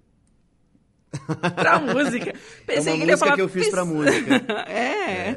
Pra 1.56 1.80
música. 1.80 2.34
Pensei 2.66 2.92
é 2.94 2.96
uma 2.96 3.06
que 3.06 3.12
música 3.12 3.18
falar 3.18 3.36
que 3.36 3.42
eu 3.42 3.50
fiz 3.50 3.70
pra 3.70 3.86
música. 3.86 4.44
É. 4.68 5.36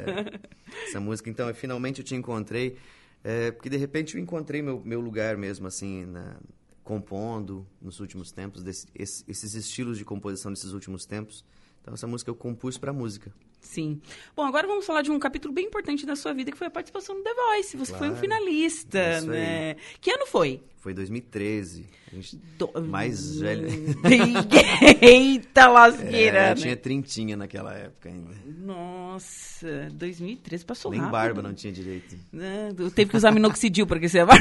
Essa 0.89 1.01
música, 1.01 1.29
então, 1.31 1.49
é 1.49 1.55
Finalmente 1.55 1.99
Eu 2.01 2.05
Te 2.05 2.15
Encontrei. 2.15 2.77
É, 3.23 3.51
porque, 3.51 3.69
de 3.69 3.77
repente, 3.77 4.17
eu 4.17 4.23
encontrei 4.23 4.63
meu, 4.63 4.81
meu 4.85 5.01
lugar 5.01 5.37
mesmo, 5.37 5.67
assim, 5.67 6.07
na- 6.07 6.37
compondo 6.83 7.67
nos 7.81 8.01
últimos 8.01 8.33
tempos, 8.33 8.63
desse- 8.63 8.87
esse- 8.95 9.25
esses 9.29 9.55
estilos 9.55 9.99
de 9.99 10.05
composição 10.05 10.51
desses 10.53 10.73
últimos 10.73 11.05
tempos. 11.05 11.45
Então, 11.83 11.95
essa 11.95 12.07
música 12.07 12.31
eu 12.31 12.35
compus 12.35 12.77
pra 12.79 12.93
música. 12.93 13.33
Sim. 13.61 14.01
Bom, 14.35 14.45
agora 14.45 14.67
vamos 14.67 14.85
falar 14.87 15.03
de 15.03 15.11
um 15.11 15.19
capítulo 15.19 15.53
bem 15.55 15.67
importante 15.67 16.05
da 16.07 16.17
sua 16.17 16.33
vida, 16.33 16.51
que 16.51 16.57
foi 16.59 16.67
a 16.67 16.71
participação 16.71 17.15
no 17.17 17.23
The 17.23 17.35
Voice. 17.35 17.77
Você 17.77 17.93
foi 17.93 18.09
um 18.09 18.11
Claro. 18.13 18.17
finalista, 18.21 18.99
É 18.99 19.19
isso 19.19 19.31
aí. 19.31 19.39
né? 19.39 19.77
Que 20.01 20.11
ano 20.11 20.27
foi? 20.27 20.63
Foi 20.79 20.93
em 20.93 20.95
2013. 20.95 21.87
A 22.11 22.15
gente- 22.17 22.37
Do- 22.59 22.73
Mais 22.89 23.39
velho. 23.39 23.69
Eita 25.01 25.69
lasqueira, 25.69 26.39
É, 26.39 26.47
né? 26.47 26.53
eu 26.53 26.57
tinha 26.57 26.77
trintinha 26.77 27.37
naquela 27.37 27.75
época 27.75 28.09
ainda. 28.09 28.35
Nossa, 28.47 29.89
2013 29.93 30.65
passou 30.65 30.91
Nem 30.91 31.01
rápido. 31.01 31.13
barba 31.13 31.43
não 31.43 31.53
tinha 31.55 31.73
direito. 31.73 32.17
Né? 32.33 32.71
Teve 32.95 33.11
que 33.11 33.17
usar 33.17 33.31
minoxidil, 33.31 33.87
porque 33.87 34.09
você 34.09 34.25
vai... 34.25 34.39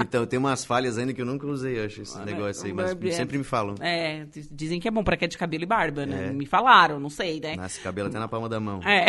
Então, 0.00 0.26
tem 0.26 0.38
umas 0.38 0.64
falhas 0.64 0.96
ainda 0.98 1.12
que 1.12 1.20
eu 1.20 1.26
nunca 1.26 1.46
usei, 1.46 1.84
acho, 1.84 2.02
esse 2.02 2.18
Ah, 2.18 2.24
negócio 2.24 2.64
aí. 2.64 2.70
é, 2.70 2.74
Mas 2.74 2.90
é. 3.04 3.10
sempre 3.12 3.36
me 3.38 3.44
falam. 3.44 3.74
É, 3.80 4.26
dizem 4.50 4.80
que 4.80 4.88
é 4.88 4.90
bom 4.90 5.04
pra 5.04 5.16
queda 5.16 5.30
de 5.30 5.38
cabelo 5.38 5.62
e 5.62 5.66
barba, 5.66 6.06
né? 6.06 6.28
É. 6.28 6.32
Me 6.32 6.46
falaram, 6.46 6.98
não 6.98 7.10
sei, 7.10 7.40
né? 7.40 7.56
Nasce 7.56 7.80
cabelo 7.80 8.08
até 8.08 8.18
na 8.18 8.28
palma 8.28 8.48
da 8.48 8.58
mão. 8.60 8.80
É. 8.82 9.06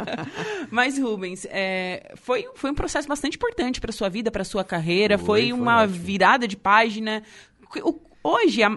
Mas, 0.70 0.98
Rubens, 0.98 1.46
é, 1.50 2.12
foi, 2.16 2.46
foi 2.54 2.70
um 2.70 2.74
processo 2.74 3.08
bastante 3.08 3.36
importante 3.36 3.80
para 3.80 3.92
sua 3.92 4.08
vida, 4.08 4.30
para 4.30 4.44
sua 4.44 4.64
carreira. 4.64 5.18
Foi, 5.18 5.24
Foi, 5.24 5.52
uma 5.52 5.82
ótimo. 5.82 5.98
virada 5.98 6.46
de 6.48 6.56
página. 6.56 7.22
Hoje 8.22 8.62
é 8.62 8.68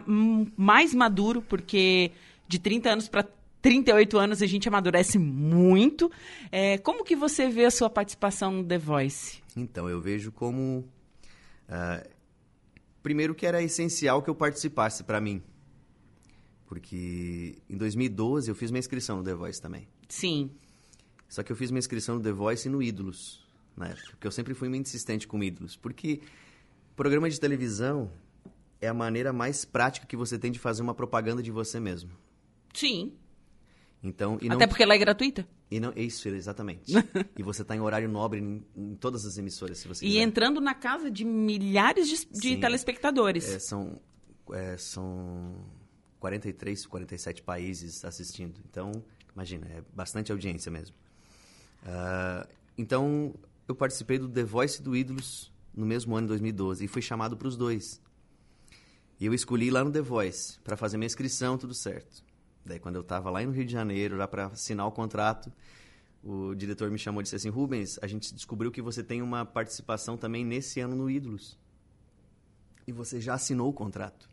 mais 0.58 0.94
maduro, 0.94 1.42
porque 1.42 2.12
de 2.48 2.60
30 2.60 2.90
anos 2.90 3.08
para 3.08 3.26
38 3.62 4.18
anos 4.18 4.42
a 4.42 4.46
gente 4.46 4.68
amadurece 4.68 5.18
muito. 5.20 6.12
É, 6.52 6.78
como 6.80 7.04
que 7.04 7.16
você 7.16 7.48
vê 7.48 7.66
a 7.66 7.72
sua 7.72 7.90
participação 7.90 8.52
no 8.52 8.64
The 8.64 8.78
Voice? 8.78 9.40
Então, 9.56 9.90
eu 9.90 10.00
vejo 10.02 10.32
como. 10.32 10.86
Ah, 11.68 12.06
primeiro, 13.04 13.36
que 13.36 13.46
era 13.46 13.62
essencial 13.62 14.22
que 14.22 14.30
eu 14.30 14.36
participasse 14.36 15.04
pra 15.04 15.20
mim. 15.22 15.42
Porque 16.66 17.62
em 17.70 17.78
2012 17.78 18.50
eu 18.50 18.56
fiz 18.56 18.72
minha 18.72 18.80
inscrição 18.80 19.18
no 19.18 19.24
The 19.24 19.34
Voice 19.34 19.62
também. 19.62 19.88
Sim, 20.10 20.52
Só 21.30 21.44
que 21.44 21.52
eu 21.52 21.56
fiz 21.56 21.72
minha 21.72 21.80
inscrição 21.80 22.16
no 22.16 22.22
The 22.22 22.32
Voice 22.32 22.68
e 22.68 22.72
no 22.72 22.82
Ídolos, 22.82 23.46
na 23.76 23.88
época. 23.88 24.12
Porque 24.12 24.28
eu 24.28 24.32
sempre 24.32 24.54
fui 24.54 24.70
muito 24.70 24.88
insistente 24.88 25.28
com 25.28 25.44
Ídolos. 25.44 25.76
Porque 25.76 26.22
programa 26.96 27.30
de 27.30 27.40
televisão 27.40 28.12
é 28.82 28.88
a 28.88 28.94
maneira 28.94 29.34
mais 29.34 29.66
prática 29.66 30.06
que 30.06 30.16
você 30.16 30.38
tem 30.38 30.52
de 30.52 30.60
fazer 30.60 30.82
uma 30.82 30.94
propaganda 30.94 31.42
de 31.42 31.52
você 31.52 31.80
mesmo. 31.80 32.12
sim. 32.74 33.14
Então, 34.04 34.38
e 34.42 34.48
não, 34.48 34.58
Até 34.58 34.68
porque 34.68 34.84
ela 34.84 34.94
é 34.94 34.98
gratuita. 34.98 35.48
E 35.70 35.80
não 35.80 35.92
isso, 35.96 36.28
exatamente. 36.30 36.94
e 37.38 37.44
você 37.44 37.62
está 37.62 37.76
em 37.76 37.80
horário 37.82 38.08
nobre 38.08 38.40
em, 38.40 38.64
em 38.76 38.96
todas 38.96 39.26
as 39.26 39.38
emissoras, 39.38 39.78
se 39.80 39.88
você 39.88 40.06
E 40.06 40.10
quiser. 40.10 40.22
entrando 40.22 40.62
na 40.62 40.74
casa 40.74 41.12
de 41.12 41.26
milhares 41.26 42.08
de, 42.08 42.26
de 42.26 42.50
Sim. 42.50 42.60
telespectadores. 42.60 43.48
É, 43.50 43.60
são, 43.60 44.00
é, 44.54 44.78
são 44.78 45.56
43, 46.20 46.86
47 46.86 47.42
países 47.44 48.06
assistindo. 48.06 48.60
Então, 48.70 48.92
imagina, 49.34 49.68
é 49.68 49.84
bastante 49.94 50.32
audiência 50.32 50.72
mesmo. 50.72 50.96
Ah, 51.86 52.48
então, 52.78 53.34
eu 53.68 53.76
participei 53.76 54.18
do 54.18 54.30
The 54.30 54.44
Voice 54.44 54.82
do 54.82 54.96
Ídolos 54.96 55.52
no 55.76 55.86
mesmo 55.86 56.16
ano, 56.16 56.28
2012, 56.28 56.86
e 56.86 56.88
fui 56.88 57.02
chamado 57.02 57.38
para 57.38 57.48
os 57.48 57.56
dois. 57.56 58.02
E 59.20 59.26
eu 59.26 59.34
escolhi 59.34 59.70
lá 59.70 59.84
no 59.84 59.92
The 59.92 60.02
Voice, 60.02 60.60
para 60.64 60.76
fazer 60.78 60.98
minha 60.98 61.06
inscrição, 61.08 61.58
tudo 61.58 61.74
certo. 61.74 62.24
Daí, 62.68 62.80
quando 62.80 62.96
eu 62.96 63.02
estava 63.02 63.30
lá 63.30 63.42
no 63.42 63.52
Rio 63.52 63.66
de 63.66 63.72
Janeiro, 63.72 64.18
lá 64.18 64.28
para 64.28 64.48
assinar 64.48 64.86
o 64.86 64.92
contrato, 64.92 65.52
o 66.24 66.54
diretor 66.54 66.92
me 66.92 66.98
chamou 66.98 67.22
e 67.22 67.24
disse 67.24 67.36
assim: 67.36 67.50
Rubens, 67.50 67.98
a 68.02 68.08
gente 68.08 68.34
descobriu 68.34 68.72
que 68.72 68.82
você 68.82 69.04
tem 69.04 69.22
uma 69.22 69.46
participação 69.46 70.18
também 70.18 70.44
nesse 70.44 70.80
ano 70.80 70.96
no 70.96 71.10
Ídolos. 71.10 71.58
E 72.86 72.92
você 72.92 73.20
já 73.20 73.34
assinou 73.34 73.70
o 73.70 73.74
contrato. 73.74 74.30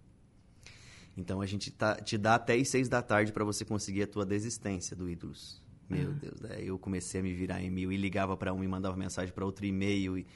Então 1.16 1.40
a 1.40 1.46
gente 1.46 1.70
tá, 1.70 1.94
te 1.96 2.18
dá 2.18 2.34
até 2.34 2.54
as 2.54 2.68
seis 2.68 2.88
da 2.88 3.00
tarde 3.00 3.32
para 3.32 3.44
você 3.44 3.64
conseguir 3.64 4.02
a 4.02 4.06
tua 4.06 4.26
desistência 4.26 4.96
do 4.96 5.08
Ídolos. 5.08 5.62
Meu 5.88 6.08
uhum. 6.08 6.18
Deus, 6.18 6.40
daí 6.40 6.66
eu 6.66 6.78
comecei 6.78 7.20
a 7.20 7.22
me 7.22 7.32
virar 7.32 7.62
em 7.62 7.70
mil 7.70 7.92
e 7.92 7.96
ligava 7.96 8.36
para 8.36 8.52
um 8.52 8.64
e 8.64 8.68
mandava 8.68 8.96
mensagem 8.96 9.32
para 9.32 9.44
outro 9.44 9.64
e-mail 9.64 10.18
e, 10.18 10.26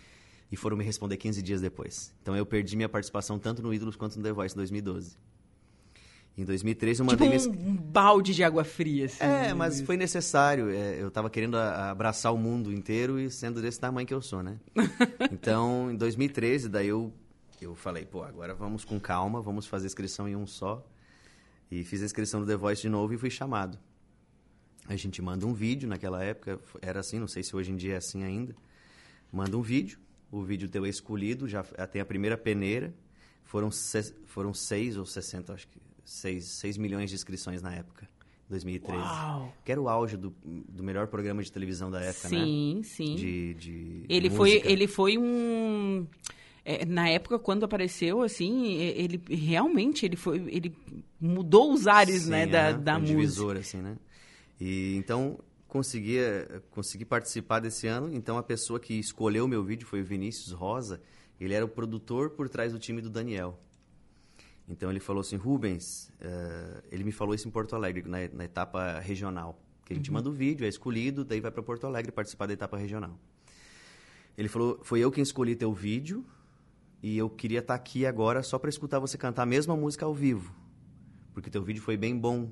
e 0.53 0.57
foram 0.57 0.77
me 0.77 0.85
responder 0.85 1.17
15 1.17 1.43
dias 1.43 1.61
depois. 1.61 2.15
Então 2.23 2.37
eu 2.37 2.47
perdi 2.47 2.77
minha 2.77 2.89
participação 2.89 3.39
tanto 3.39 3.63
no 3.63 3.73
Ídolos 3.73 3.97
quanto 3.97 4.17
no 4.17 4.23
The 4.23 4.33
Voice 4.33 4.55
em 4.55 4.59
2012. 4.59 5.17
Em 6.39 6.45
2013 6.45 7.01
eu 7.01 7.07
mandei... 7.07 7.37
Tipo 7.37 7.59
um, 7.59 7.71
um 7.71 7.75
balde 7.75 8.33
de 8.33 8.45
água 8.45 8.63
fria, 8.63 9.07
assim. 9.07 9.25
É, 9.25 9.53
mas 9.53 9.81
foi 9.81 9.97
necessário. 9.97 10.71
É, 10.71 11.03
eu 11.03 11.09
estava 11.09 11.29
querendo 11.29 11.57
abraçar 11.57 12.33
o 12.33 12.39
mundo 12.39 12.73
inteiro 12.73 13.19
e 13.19 13.29
sendo 13.29 13.61
desse 13.61 13.81
tamanho 13.81 14.07
que 14.07 14.15
eu 14.15 14.23
sou, 14.23 14.41
né? 14.41 14.57
então, 15.33 15.91
em 15.91 15.97
2013, 15.97 16.69
daí 16.69 16.87
eu, 16.87 17.13
eu 17.61 17.75
falei, 17.75 18.07
pô, 18.07 18.23
agora 18.23 18.55
vamos 18.55 18.85
com 18.85 19.01
calma, 19.01 19.43
vamos 19.43 19.67
fazer 19.67 19.87
a 19.87 19.89
inscrição 19.89 20.29
em 20.29 20.37
um 20.37 20.47
só. 20.47 20.87
E 21.69 21.83
fiz 21.83 22.03
a 22.03 22.05
inscrição 22.05 22.41
do 22.41 22.47
The 22.47 22.57
Voice 22.57 22.83
de 22.83 22.89
novo 22.89 23.13
e 23.13 23.19
fui 23.19 23.31
chamado. 23.31 23.77
A 24.87 24.95
gente 24.95 25.21
manda 25.21 25.45
um 25.45 25.53
vídeo, 25.53 25.89
naquela 25.89 26.23
época 26.23 26.61
era 26.81 27.01
assim, 27.01 27.19
não 27.19 27.27
sei 27.27 27.43
se 27.43 27.55
hoje 27.57 27.73
em 27.73 27.77
dia 27.77 27.95
é 27.95 27.97
assim 27.97 28.23
ainda. 28.23 28.55
Manda 29.33 29.57
um 29.59 29.61
vídeo, 29.61 29.99
o 30.31 30.41
vídeo 30.45 30.69
teu 30.69 30.87
é 30.87 30.89
escolhido, 30.89 31.49
já 31.49 31.65
tem 31.65 32.01
a 32.01 32.07
primeira 32.07 32.39
peneira. 32.39 32.95
Foram, 33.43 33.71
foram 34.27 34.55
seis 34.55 34.97
ou 34.97 35.05
sessenta, 35.05 35.53
acho 35.53 35.67
que 35.67 35.88
6, 36.09 36.45
6 36.45 36.79
milhões 36.79 37.11
de 37.11 37.17
inscrições 37.17 37.61
na 37.61 37.75
época. 37.75 38.09
2013. 38.49 38.99
Uau. 38.99 39.55
Que 39.63 39.73
era 39.73 39.81
o 39.81 39.91
auge 39.91 40.17
do, 40.17 40.35
do 40.43 40.83
melhor 40.83 41.07
programa 41.07 41.43
de 41.43 41.53
televisão 41.53 41.91
da 41.91 42.01
época, 42.01 42.29
sim, 42.29 42.77
né? 42.77 42.83
Sim, 42.83 42.83
sim. 42.83 43.15
De, 43.15 43.55
de 43.55 44.05
ele, 44.09 44.31
foi, 44.31 44.63
ele 44.65 44.87
foi 44.87 45.19
um... 45.19 46.07
É, 46.65 46.87
na 46.87 47.09
época, 47.11 47.39
quando 47.39 47.65
apareceu, 47.65 48.23
assim, 48.23 48.75
ele 48.75 49.23
realmente 49.29 50.05
ele 50.05 50.17
foi, 50.17 50.39
ele 50.49 50.75
mudou 51.21 51.73
os 51.73 51.87
ares, 51.87 52.23
sim, 52.23 52.31
né, 52.31 52.47
da, 52.47 52.73
da 52.73 52.97
um 52.97 53.01
música. 53.01 53.19
divisor, 53.19 53.57
assim, 53.57 53.79
né? 53.79 53.97
E, 54.61 54.95
então, 54.97 55.39
consegui, 55.67 56.19
consegui 56.71 57.05
participar 57.05 57.61
desse 57.61 57.87
ano. 57.87 58.13
Então, 58.15 58.39
a 58.39 58.43
pessoa 58.43 58.81
que 58.81 58.95
escolheu 58.95 59.45
o 59.45 59.49
meu 59.49 59.63
vídeo 59.63 59.87
foi 59.87 60.01
o 60.01 60.05
Vinícius 60.05 60.53
Rosa. 60.53 61.01
Ele 61.39 61.55
era 61.55 61.65
o 61.65 61.69
produtor 61.69 62.31
por 62.31 62.49
trás 62.49 62.73
do 62.73 62.79
time 62.79 63.01
do 63.01 63.11
Daniel. 63.11 63.59
Então 64.69 64.91
ele 64.91 65.01
falou 65.01 65.21
assim, 65.21 65.37
Rubens, 65.37 66.13
uh, 66.21 66.83
ele 66.91 67.03
me 67.03 67.13
falou 67.13 67.35
isso 67.35 67.49
em 67.49 67.51
Porto 67.51 67.75
Alegre, 67.75 68.03
na, 68.07 68.19
na 68.33 68.45
etapa 68.45 68.99
regional. 69.01 69.59
Que 69.85 69.95
a 69.95 69.97
gente 69.97 70.11
uhum. 70.11 70.15
manda 70.15 70.29
o 70.29 70.33
vídeo, 70.33 70.67
é 70.67 70.69
escolhido, 70.69 71.25
daí 71.25 71.41
vai 71.41 71.51
para 71.51 71.63
Porto 71.63 71.87
Alegre 71.87 72.13
participar 72.13 72.47
da 72.47 72.53
etapa 72.53 72.77
regional. 72.77 73.19
Ele 74.37 74.49
falou, 74.49 74.79
foi 74.83 75.01
eu 75.01 75.11
quem 75.11 75.23
escolhi 75.23 75.57
teu 75.57 75.73
vídeo 75.73 76.25
e 77.03 77.17
eu 77.17 77.31
queria 77.31 77.61
estar 77.61 77.75
tá 77.75 77.81
aqui 77.81 78.05
agora 78.05 78.43
só 78.43 78.59
para 78.59 78.69
escutar 78.69 78.99
você 78.99 79.17
cantar 79.17 79.45
a 79.45 79.47
mesma 79.47 79.75
música 79.75 80.05
ao 80.05 80.15
vivo. 80.15 80.55
Porque 81.33 81.49
teu 81.49 81.63
vídeo 81.63 81.81
foi 81.81 81.97
bem 81.97 82.17
bom. 82.17 82.51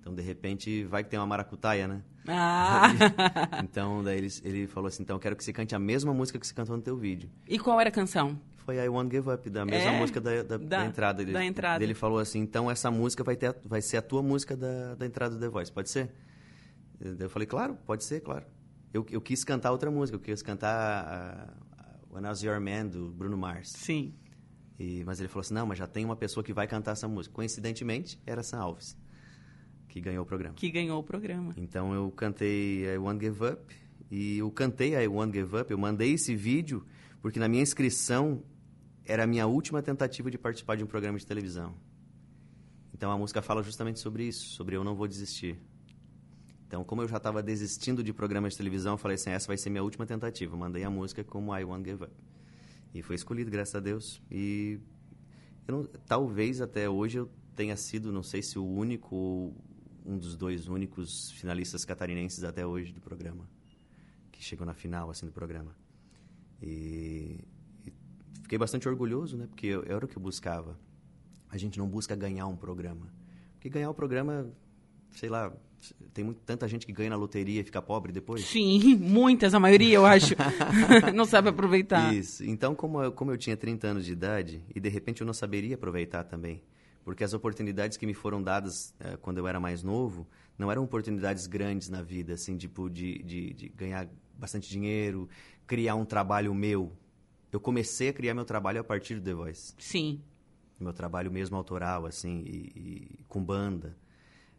Então, 0.00 0.14
de 0.14 0.22
repente, 0.22 0.84
vai 0.84 1.02
que 1.02 1.10
tem 1.10 1.18
uma 1.18 1.26
maracutaia, 1.26 1.88
né? 1.88 2.02
Ah! 2.26 2.88
então, 3.64 4.02
daí 4.02 4.18
ele, 4.18 4.28
ele 4.44 4.66
falou 4.66 4.88
assim, 4.88 5.02
então 5.02 5.16
eu 5.16 5.20
quero 5.20 5.34
que 5.34 5.42
você 5.42 5.52
cante 5.52 5.74
a 5.74 5.78
mesma 5.78 6.14
música 6.14 6.38
que 6.38 6.46
você 6.46 6.54
cantou 6.54 6.76
no 6.76 6.82
teu 6.82 6.96
vídeo. 6.96 7.28
E 7.48 7.58
qual 7.58 7.80
era 7.80 7.88
a 7.88 7.92
canção? 7.92 8.38
Foi 8.70 8.76
I 8.76 8.88
Won't 8.88 9.10
Give 9.14 9.28
Up, 9.28 9.50
da 9.50 9.64
mesma 9.64 9.90
é? 9.90 9.98
música 9.98 10.20
da, 10.20 10.42
da, 10.44 10.56
da, 10.56 10.58
da, 10.58 10.86
entrada. 10.86 11.22
Ele, 11.22 11.32
da 11.32 11.44
entrada. 11.44 11.82
Ele 11.82 11.94
falou 11.94 12.20
assim, 12.20 12.38
então 12.38 12.70
essa 12.70 12.88
música 12.88 13.24
vai, 13.24 13.34
ter, 13.34 13.56
vai 13.64 13.82
ser 13.82 13.96
a 13.96 14.02
tua 14.02 14.22
música 14.22 14.56
da, 14.56 14.94
da 14.94 15.04
entrada 15.04 15.34
do 15.34 15.40
The 15.40 15.48
Voice, 15.48 15.72
pode 15.72 15.90
ser? 15.90 16.10
Eu 17.00 17.28
falei, 17.28 17.46
claro, 17.46 17.76
pode 17.84 18.04
ser, 18.04 18.20
claro. 18.20 18.46
Eu, 18.92 19.04
eu 19.10 19.20
quis 19.20 19.42
cantar 19.42 19.72
outra 19.72 19.90
música, 19.90 20.14
eu 20.16 20.20
quis 20.20 20.40
cantar 20.40 21.50
uh, 22.10 22.14
When 22.14 22.24
I 22.24 22.28
Was 22.28 22.42
Your 22.42 22.60
Man, 22.60 22.86
do 22.86 23.10
Bruno 23.10 23.36
Mars. 23.36 23.70
Sim. 23.70 24.14
E, 24.78 25.02
mas 25.04 25.18
ele 25.18 25.28
falou 25.28 25.40
assim, 25.40 25.54
não, 25.54 25.66
mas 25.66 25.78
já 25.78 25.86
tem 25.86 26.04
uma 26.04 26.16
pessoa 26.16 26.44
que 26.44 26.52
vai 26.52 26.68
cantar 26.68 26.92
essa 26.92 27.08
música. 27.08 27.34
Coincidentemente, 27.34 28.20
era 28.24 28.42
Sam 28.42 28.58
Alves, 28.58 28.96
que 29.88 30.00
ganhou 30.00 30.22
o 30.22 30.26
programa. 30.26 30.54
Que 30.54 30.70
ganhou 30.70 31.00
o 31.00 31.02
programa. 31.02 31.54
Então 31.56 31.92
eu 31.92 32.08
cantei 32.12 32.84
I 32.84 32.98
Won't 32.98 33.24
Give 33.24 33.44
Up, 33.44 33.74
e 34.10 34.38
eu 34.38 34.50
cantei 34.50 34.94
I 34.94 35.08
Won't 35.08 35.36
Give 35.36 35.56
Up, 35.56 35.70
eu 35.70 35.78
mandei 35.78 36.12
esse 36.12 36.36
vídeo, 36.36 36.84
porque 37.20 37.38
na 37.38 37.48
minha 37.48 37.62
inscrição 37.62 38.42
era 39.10 39.24
a 39.24 39.26
minha 39.26 39.46
última 39.46 39.82
tentativa 39.82 40.30
de 40.30 40.38
participar 40.38 40.76
de 40.76 40.84
um 40.84 40.86
programa 40.86 41.18
de 41.18 41.26
televisão. 41.26 41.74
Então 42.94 43.10
a 43.10 43.18
música 43.18 43.42
fala 43.42 43.60
justamente 43.60 43.98
sobre 43.98 44.24
isso, 44.24 44.46
sobre 44.50 44.76
eu 44.76 44.84
não 44.84 44.94
vou 44.94 45.08
desistir. 45.08 45.58
Então, 46.64 46.84
como 46.84 47.02
eu 47.02 47.08
já 47.08 47.16
estava 47.16 47.42
desistindo 47.42 48.04
de 48.04 48.12
programas 48.12 48.52
de 48.52 48.58
televisão, 48.58 48.92
eu 48.94 48.96
falei 48.96 49.16
assim, 49.16 49.30
essa 49.30 49.48
vai 49.48 49.56
ser 49.56 49.68
minha 49.68 49.82
última 49.82 50.06
tentativa. 50.06 50.56
mandei 50.56 50.84
a 50.84 50.90
música 50.90 51.24
como 51.24 51.56
I 51.56 51.64
Won't 51.64 51.90
Give 51.90 52.04
Up. 52.04 52.14
E 52.94 53.02
foi 53.02 53.16
escolhido, 53.16 53.50
graças 53.50 53.74
a 53.74 53.80
Deus. 53.80 54.22
E 54.30 54.78
não, 55.66 55.84
talvez 56.06 56.60
até 56.60 56.88
hoje 56.88 57.18
eu 57.18 57.28
tenha 57.56 57.76
sido, 57.76 58.12
não 58.12 58.22
sei 58.22 58.42
se 58.42 58.60
o 58.60 58.64
único 58.64 59.16
ou 59.16 59.56
um 60.06 60.16
dos 60.16 60.36
dois 60.36 60.68
únicos 60.68 61.32
finalistas 61.32 61.84
catarinenses 61.84 62.44
até 62.44 62.64
hoje 62.64 62.92
do 62.92 63.00
programa, 63.00 63.48
que 64.30 64.40
chegou 64.42 64.64
na 64.64 64.72
final 64.72 65.10
assim 65.10 65.26
do 65.26 65.32
programa. 65.32 65.76
E 66.62 67.40
fiquei 68.50 68.58
bastante 68.58 68.88
orgulhoso, 68.88 69.36
né? 69.36 69.46
Porque 69.46 69.68
eu, 69.68 69.84
era 69.86 70.04
o 70.04 70.08
que 70.08 70.16
eu 70.16 70.22
buscava. 70.22 70.76
A 71.48 71.56
gente 71.56 71.78
não 71.78 71.88
busca 71.88 72.16
ganhar 72.16 72.48
um 72.48 72.56
programa. 72.56 73.06
Porque 73.52 73.68
ganhar 73.68 73.88
o 73.88 73.92
um 73.92 73.94
programa, 73.94 74.50
sei 75.12 75.28
lá, 75.28 75.52
tem 76.12 76.24
muito, 76.24 76.40
tanta 76.40 76.66
gente 76.66 76.84
que 76.84 76.92
ganha 76.92 77.10
na 77.10 77.16
loteria 77.16 77.60
e 77.60 77.64
fica 77.64 77.80
pobre 77.80 78.10
depois. 78.10 78.44
Sim, 78.44 78.96
muitas, 78.98 79.54
a 79.54 79.60
maioria, 79.60 79.94
eu 79.94 80.04
acho. 80.04 80.34
não 81.14 81.24
sabe 81.24 81.48
aproveitar. 81.48 82.12
Isso. 82.12 82.44
Então, 82.44 82.74
como 82.74 83.00
eu, 83.00 83.12
como 83.12 83.30
eu 83.30 83.38
tinha 83.38 83.56
30 83.56 83.86
anos 83.86 84.04
de 84.04 84.10
idade, 84.10 84.64
e 84.74 84.80
de 84.80 84.88
repente 84.88 85.20
eu 85.20 85.26
não 85.26 85.34
saberia 85.34 85.76
aproveitar 85.76 86.24
também. 86.24 86.60
Porque 87.04 87.22
as 87.22 87.32
oportunidades 87.32 87.96
que 87.96 88.04
me 88.04 88.14
foram 88.14 88.42
dadas 88.42 88.92
é, 88.98 89.16
quando 89.16 89.38
eu 89.38 89.46
era 89.46 89.60
mais 89.60 89.84
novo 89.84 90.26
não 90.58 90.72
eram 90.72 90.82
oportunidades 90.82 91.46
grandes 91.46 91.88
na 91.88 92.02
vida, 92.02 92.34
assim, 92.34 92.56
tipo, 92.56 92.90
de, 92.90 93.22
de, 93.22 93.54
de 93.54 93.68
ganhar 93.68 94.08
bastante 94.36 94.68
dinheiro, 94.68 95.28
criar 95.66 95.94
um 95.94 96.04
trabalho 96.04 96.52
meu, 96.52 96.92
eu 97.52 97.60
comecei 97.60 98.08
a 98.08 98.12
criar 98.12 98.34
meu 98.34 98.44
trabalho 98.44 98.80
a 98.80 98.84
partir 98.84 99.16
do 99.16 99.22
The 99.22 99.34
Voice. 99.34 99.74
Sim. 99.78 100.22
Meu 100.78 100.92
trabalho 100.92 101.30
mesmo 101.30 101.56
autoral, 101.56 102.06
assim, 102.06 102.42
e, 102.46 103.18
e, 103.20 103.24
com 103.28 103.42
banda. 103.42 103.96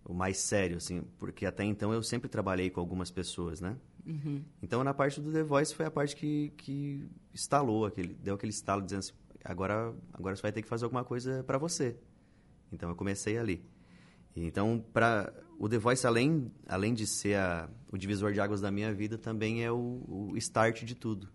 O 0.03 0.13
mais 0.13 0.37
sério, 0.37 0.77
assim, 0.77 1.03
porque 1.17 1.45
até 1.45 1.63
então 1.63 1.93
eu 1.93 2.01
sempre 2.03 2.27
trabalhei 2.27 2.69
com 2.69 2.79
algumas 2.79 3.11
pessoas, 3.11 3.61
né? 3.61 3.77
Uhum. 4.05 4.43
Então, 4.61 4.83
na 4.83 4.93
parte 4.93 5.21
do 5.21 5.31
The 5.31 5.43
Voice 5.43 5.75
foi 5.75 5.85
a 5.85 5.91
parte 5.91 6.15
que, 6.15 6.51
que 6.57 7.07
instalou, 7.33 7.85
aquele, 7.85 8.13
deu 8.15 8.33
aquele 8.33 8.49
estalo 8.49 8.81
dizendo 8.81 8.99
assim, 8.99 9.13
agora, 9.43 9.93
agora 10.11 10.35
você 10.35 10.41
vai 10.41 10.51
ter 10.51 10.63
que 10.63 10.67
fazer 10.67 10.85
alguma 10.85 11.03
coisa 11.03 11.43
para 11.43 11.57
você. 11.57 11.95
Então, 12.71 12.89
eu 12.89 12.95
comecei 12.95 13.37
ali. 13.37 13.63
Então, 14.35 14.83
para 14.91 15.31
o 15.59 15.69
The 15.69 15.77
Voice, 15.77 16.05
além, 16.05 16.51
além 16.67 16.93
de 16.93 17.05
ser 17.05 17.37
a, 17.37 17.69
o 17.91 17.97
divisor 17.97 18.33
de 18.33 18.41
águas 18.41 18.59
da 18.59 18.71
minha 18.71 18.93
vida, 18.93 19.17
também 19.17 19.63
é 19.63 19.71
o, 19.71 20.03
o 20.07 20.37
start 20.37 20.83
de 20.83 20.95
tudo 20.95 21.29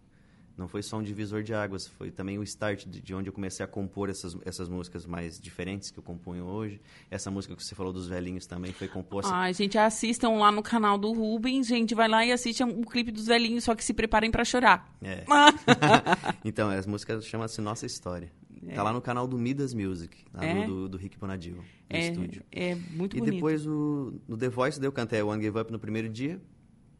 não 0.56 0.66
foi 0.66 0.82
só 0.82 0.96
um 0.96 1.02
divisor 1.02 1.42
de 1.42 1.52
águas, 1.52 1.86
foi 1.86 2.10
também 2.10 2.38
o 2.38 2.42
start 2.42 2.86
de, 2.86 3.00
de, 3.00 3.14
onde 3.14 3.28
eu 3.28 3.32
comecei 3.32 3.62
a 3.62 3.68
compor 3.68 4.08
essas, 4.08 4.36
essas 4.44 4.68
músicas 4.68 5.04
mais 5.04 5.38
diferentes 5.38 5.90
que 5.90 5.98
eu 5.98 6.02
componho 6.02 6.46
hoje. 6.46 6.80
Essa 7.10 7.30
música 7.30 7.54
que 7.54 7.62
você 7.62 7.74
falou 7.74 7.92
dos 7.92 8.08
velhinhos 8.08 8.46
também 8.46 8.72
foi 8.72 8.88
composta. 8.88 9.30
Ai, 9.34 9.52
gente, 9.52 9.76
assistam 9.76 10.30
lá 10.30 10.50
no 10.50 10.62
canal 10.62 10.96
do 10.96 11.12
Rubens, 11.12 11.66
gente, 11.66 11.94
vai 11.94 12.08
lá 12.08 12.24
e 12.24 12.32
assistam 12.32 12.68
o 12.68 12.86
clipe 12.86 13.10
dos 13.10 13.26
velhinhos, 13.26 13.64
só 13.64 13.74
que 13.74 13.84
se 13.84 13.92
preparem 13.92 14.30
para 14.30 14.44
chorar. 14.44 14.96
É. 15.02 15.24
então, 16.44 16.70
as 16.70 16.86
músicas 16.86 17.26
chama-se 17.26 17.60
Nossa 17.60 17.84
História. 17.84 18.32
É. 18.66 18.74
Tá 18.74 18.82
lá 18.82 18.92
no 18.92 19.02
canal 19.02 19.28
do 19.28 19.38
Midas 19.38 19.74
Music, 19.74 20.24
é. 20.40 20.66
do, 20.66 20.88
do 20.88 20.96
Rick 20.96 21.18
Bonadio, 21.18 21.56
no 21.56 21.64
é, 21.90 22.08
estúdio. 22.08 22.42
É 22.50 22.74
muito 22.74 23.16
e 23.16 23.20
bonito. 23.20 23.32
E 23.32 23.36
depois 23.36 23.66
o, 23.66 24.18
no 24.26 24.36
The 24.36 24.48
Voice, 24.48 24.82
eu 24.82 24.90
cantei 24.90 25.22
One 25.22 25.42
Give 25.42 25.58
Up 25.58 25.70
no 25.70 25.78
primeiro 25.78 26.08
dia, 26.08 26.40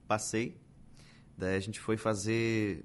passei. 0.07 0.61
Daí 1.37 1.57
a 1.57 1.61
gente 1.61 1.81
foi 1.81 1.97
fazer 1.97 2.85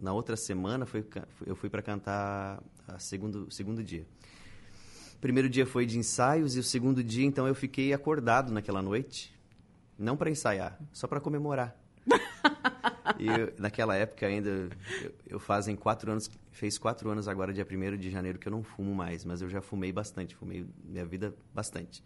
na 0.00 0.12
outra 0.12 0.36
semana 0.36 0.86
foi, 0.86 1.04
eu 1.46 1.54
fui 1.54 1.68
para 1.68 1.82
cantar 1.82 2.62
a 2.88 2.98
segundo 2.98 3.50
segundo 3.50 3.82
dia. 3.82 4.06
O 5.14 5.18
primeiro 5.20 5.48
dia 5.48 5.66
foi 5.66 5.84
de 5.84 5.98
ensaios 5.98 6.56
e 6.56 6.58
o 6.58 6.62
segundo 6.62 7.04
dia 7.04 7.26
então 7.26 7.46
eu 7.46 7.54
fiquei 7.54 7.92
acordado 7.92 8.52
naquela 8.52 8.80
noite, 8.80 9.34
não 9.98 10.16
para 10.16 10.30
ensaiar, 10.30 10.78
só 10.92 11.06
para 11.06 11.20
comemorar. 11.20 11.76
e 13.18 13.26
eu, 13.26 13.52
naquela 13.58 13.94
época 13.94 14.26
ainda 14.26 14.48
eu, 14.48 14.70
eu, 15.26 15.38
fazem 15.38 15.76
quatro 15.76 16.10
anos 16.10 16.30
fez 16.50 16.78
quatro 16.78 17.10
anos 17.10 17.28
agora 17.28 17.52
dia 17.52 17.66
1 17.70 17.98
de 17.98 18.10
janeiro 18.10 18.38
que 18.38 18.48
eu 18.48 18.52
não 18.52 18.62
fumo 18.62 18.94
mais, 18.94 19.24
mas 19.24 19.42
eu 19.42 19.50
já 19.50 19.60
fumei 19.60 19.92
bastante, 19.92 20.34
fumei 20.34 20.66
minha 20.82 21.04
vida 21.04 21.34
bastante. 21.54 22.02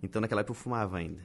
Então 0.00 0.20
naquela 0.20 0.42
época 0.42 0.52
eu 0.52 0.62
fumava 0.62 0.98
ainda. 0.98 1.22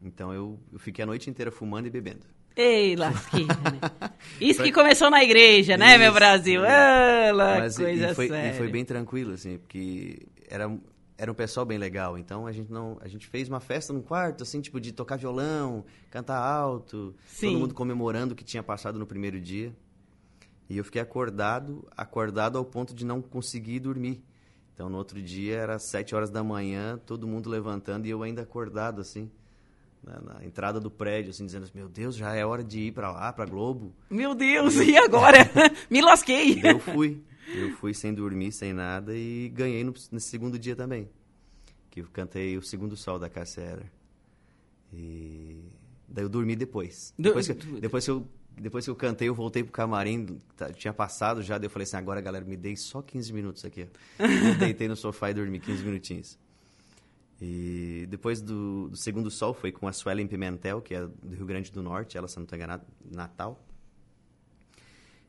Então 0.00 0.32
eu, 0.32 0.58
eu 0.72 0.78
fiquei 0.78 1.02
a 1.02 1.06
noite 1.06 1.28
inteira 1.28 1.50
fumando 1.50 1.86
e 1.86 1.90
bebendo. 1.90 2.24
Ei, 2.60 2.96
lasqueira, 2.96 3.54
né? 3.54 4.10
Isso 4.40 4.60
que 4.64 4.72
começou 4.72 5.08
na 5.08 5.22
igreja, 5.22 5.76
né, 5.76 5.90
Isso, 5.90 5.98
meu 6.00 6.12
Brasil? 6.12 6.64
É. 6.64 7.30
Ah, 7.30 7.32
Mas, 7.60 7.76
coisa 7.76 8.10
e 8.10 8.14
foi, 8.16 8.26
séria. 8.26 8.50
E 8.50 8.58
foi 8.58 8.68
bem 8.68 8.84
tranquilo, 8.84 9.34
assim, 9.34 9.58
porque 9.58 10.26
era, 10.50 10.68
era 11.16 11.30
um 11.30 11.34
pessoal 11.36 11.64
bem 11.64 11.78
legal. 11.78 12.18
Então 12.18 12.48
a 12.48 12.52
gente 12.52 12.68
não, 12.72 12.98
a 13.00 13.06
gente 13.06 13.28
fez 13.28 13.48
uma 13.48 13.60
festa 13.60 13.92
num 13.92 14.02
quarto, 14.02 14.42
assim, 14.42 14.60
tipo 14.60 14.80
de 14.80 14.90
tocar 14.90 15.16
violão, 15.16 15.84
cantar 16.10 16.38
alto, 16.38 17.14
Sim. 17.28 17.52
todo 17.52 17.60
mundo 17.60 17.74
comemorando 17.74 18.32
o 18.34 18.36
que 18.36 18.42
tinha 18.42 18.62
passado 18.62 18.98
no 18.98 19.06
primeiro 19.06 19.40
dia. 19.40 19.72
E 20.68 20.76
eu 20.76 20.82
fiquei 20.82 21.00
acordado, 21.00 21.86
acordado 21.96 22.58
ao 22.58 22.64
ponto 22.64 22.92
de 22.92 23.06
não 23.06 23.22
conseguir 23.22 23.78
dormir. 23.78 24.20
Então 24.74 24.88
no 24.88 24.98
outro 24.98 25.22
dia 25.22 25.56
era 25.58 25.78
sete 25.78 26.12
horas 26.12 26.28
da 26.28 26.42
manhã, 26.42 26.98
todo 27.06 27.24
mundo 27.24 27.48
levantando 27.48 28.06
e 28.06 28.10
eu 28.10 28.20
ainda 28.24 28.42
acordado 28.42 29.00
assim. 29.00 29.30
Na, 30.02 30.20
na 30.20 30.44
entrada 30.44 30.78
do 30.80 30.90
prédio, 30.90 31.30
assim, 31.30 31.44
dizendo: 31.44 31.68
Meu 31.74 31.88
Deus, 31.88 32.14
já 32.16 32.34
é 32.34 32.44
hora 32.44 32.62
de 32.62 32.80
ir 32.80 32.92
pra 32.92 33.10
lá, 33.10 33.32
pra 33.32 33.44
Globo. 33.44 33.92
Meu 34.08 34.34
Deus, 34.34 34.76
e 34.76 34.96
agora? 34.96 35.38
Me 35.90 36.00
lasquei. 36.00 36.60
Eu 36.62 36.78
fui. 36.78 37.22
Eu 37.54 37.70
fui 37.76 37.94
sem 37.94 38.12
dormir, 38.12 38.52
sem 38.52 38.72
nada 38.72 39.16
e 39.16 39.48
ganhei 39.48 39.82
no, 39.82 39.92
nesse 40.12 40.28
segundo 40.28 40.58
dia 40.58 40.76
também. 40.76 41.08
Que 41.90 42.00
eu 42.00 42.06
cantei 42.12 42.56
o 42.58 42.62
segundo 42.62 42.96
sol 42.96 43.18
da 43.18 43.28
Cássia. 43.28 43.90
E 44.92 45.62
daí 46.08 46.24
eu 46.24 46.28
dormi 46.28 46.54
depois. 46.54 47.12
Depois 47.18 47.46
que, 47.48 47.54
depois 47.54 48.04
que 48.04 48.10
eu 48.10 48.26
depois 48.60 48.84
que 48.84 48.90
eu 48.90 48.96
cantei, 48.96 49.28
eu 49.28 49.34
voltei 49.34 49.62
pro 49.62 49.70
camarim, 49.72 50.36
tá- 50.56 50.72
tinha 50.72 50.92
passado 50.92 51.42
já, 51.42 51.56
daí 51.58 51.66
eu 51.66 51.70
falei 51.70 51.84
assim, 51.84 51.96
agora 51.96 52.20
galera, 52.20 52.44
me 52.44 52.56
dei 52.56 52.74
só 52.76 53.00
15 53.00 53.32
minutos 53.32 53.64
aqui. 53.64 53.86
eu 54.18 54.54
deitei 54.58 54.88
no 54.88 54.96
sofá 54.96 55.30
e 55.30 55.34
dormi 55.34 55.60
15 55.60 55.84
minutinhos. 55.84 56.36
E 57.40 58.06
depois 58.08 58.40
do, 58.40 58.88
do 58.88 58.96
segundo 58.96 59.30
sol 59.30 59.54
foi 59.54 59.70
com 59.70 59.86
a 59.86 59.92
Suelen 59.92 60.26
Pimentel, 60.26 60.82
que 60.82 60.94
é 60.94 61.06
do 61.06 61.34
Rio 61.34 61.46
Grande 61.46 61.70
do 61.70 61.82
Norte, 61.82 62.18
ela, 62.18 62.26
se 62.26 62.36
não 62.36 62.42
estou 62.42 62.56
enganado, 62.56 62.84
Natal. 63.04 63.64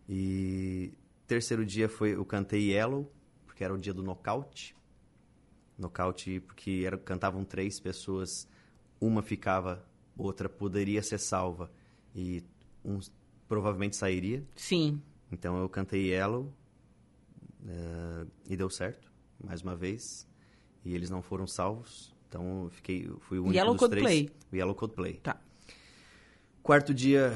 E 0.07 0.91
terceiro 1.27 1.63
dia 1.63 1.87
foi 1.87 2.15
eu 2.15 2.25
cantei 2.25 2.71
Yellow, 2.71 3.11
porque 3.45 3.63
era 3.63 3.73
o 3.73 3.77
dia 3.77 3.93
do 3.93 4.01
nocaute. 4.01 4.75
Nocaute 5.77 6.39
porque 6.39 6.83
era, 6.83 6.97
cantavam 6.97 7.45
três 7.45 7.79
pessoas, 7.79 8.47
uma 8.99 9.21
ficava, 9.21 9.85
outra 10.17 10.49
poderia 10.49 11.03
ser 11.03 11.19
salva 11.19 11.71
e 12.15 12.43
um 12.83 12.99
provavelmente 13.47 13.95
sairia. 13.95 14.43
Sim. 14.55 15.01
Então 15.31 15.57
eu 15.59 15.69
cantei 15.69 16.11
Yellow 16.11 16.51
eh, 17.65 18.25
e 18.49 18.57
deu 18.57 18.69
certo, 18.69 19.11
mais 19.43 19.61
uma 19.61 19.75
vez. 19.75 20.28
E 20.85 20.95
eles 20.95 21.09
não 21.09 21.21
foram 21.21 21.45
salvos, 21.45 22.13
então 22.27 22.63
eu 22.63 22.69
fiquei, 22.69 23.05
eu 23.07 23.19
fui 23.19 23.37
o 23.37 23.43
único 23.43 23.55
Yellow 23.57 23.73
dos 23.73 23.79
Coldplay. 23.79 24.25
três. 24.25 24.37
O 24.51 24.55
Yellow 24.55 24.75
Coldplay. 24.75 25.13
Tá. 25.21 25.37
Quarto 26.63 26.93
dia 26.93 27.33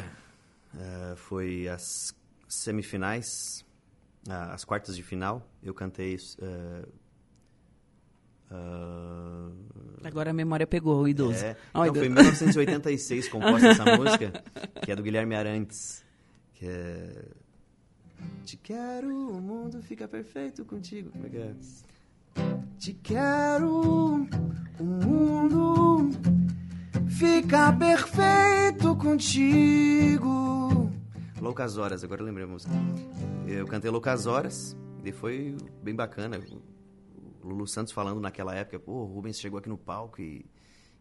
eh, 0.78 1.14
foi 1.18 1.68
as 1.68 2.16
semifinais, 2.48 3.66
ah, 4.30 4.54
as 4.54 4.64
quartas 4.64 4.96
de 4.96 5.04
final. 5.04 5.46
Eu 5.62 5.74
cantei. 5.74 6.18
ah, 8.52 9.50
Agora 10.04 10.30
a 10.32 10.34
memória 10.34 10.68
pegou 10.68 11.02
o 11.02 11.08
idoso. 11.08 11.44
é, 11.44 11.56
Ó, 11.74 11.82
o 11.84 11.86
não, 11.88 11.94
foi 11.96 12.04
em 12.08 12.12
idoso. 12.12 12.28
1986 12.30 13.28
composta 13.30 13.68
essa 13.70 13.86
música, 13.98 14.44
que 14.84 14.92
é 14.92 14.96
do 14.96 15.02
Guilherme 15.04 15.36
Arantes. 15.36 16.04
Que 16.54 16.68
é. 16.68 17.26
Te 18.46 18.56
quero, 18.58 19.10
o 19.10 19.42
mundo 19.42 19.82
fica 19.82 20.08
perfeito 20.08 20.64
contigo. 20.66 21.10
Como 21.12 21.26
é 21.26 21.30
que 21.30 21.38
é? 21.38 21.54
Te 22.84 22.94
quero, 22.96 24.28
o 24.78 24.84
mundo 24.84 26.10
fica 27.08 27.72
perfeito 27.72 28.94
contigo. 28.98 30.92
Loucas 31.40 31.78
Horas, 31.78 32.04
agora 32.04 32.20
eu 32.20 32.26
lembrei 32.26 32.44
a 32.44 32.48
música. 32.50 32.74
Eu 33.48 33.66
cantei 33.68 33.90
Loucas 33.90 34.26
Horas 34.26 34.76
e 35.02 35.14
foi 35.14 35.56
bem 35.82 35.96
bacana. 35.96 36.38
O 37.42 37.48
Lulu 37.48 37.66
Santos 37.70 37.94
falando 37.94 38.20
naquela 38.20 38.54
época, 38.54 38.78
pô, 38.78 38.92
o 38.92 39.06
Rubens 39.06 39.40
chegou 39.40 39.60
aqui 39.60 39.70
no 39.70 39.78
palco 39.78 40.22
e, 40.22 40.46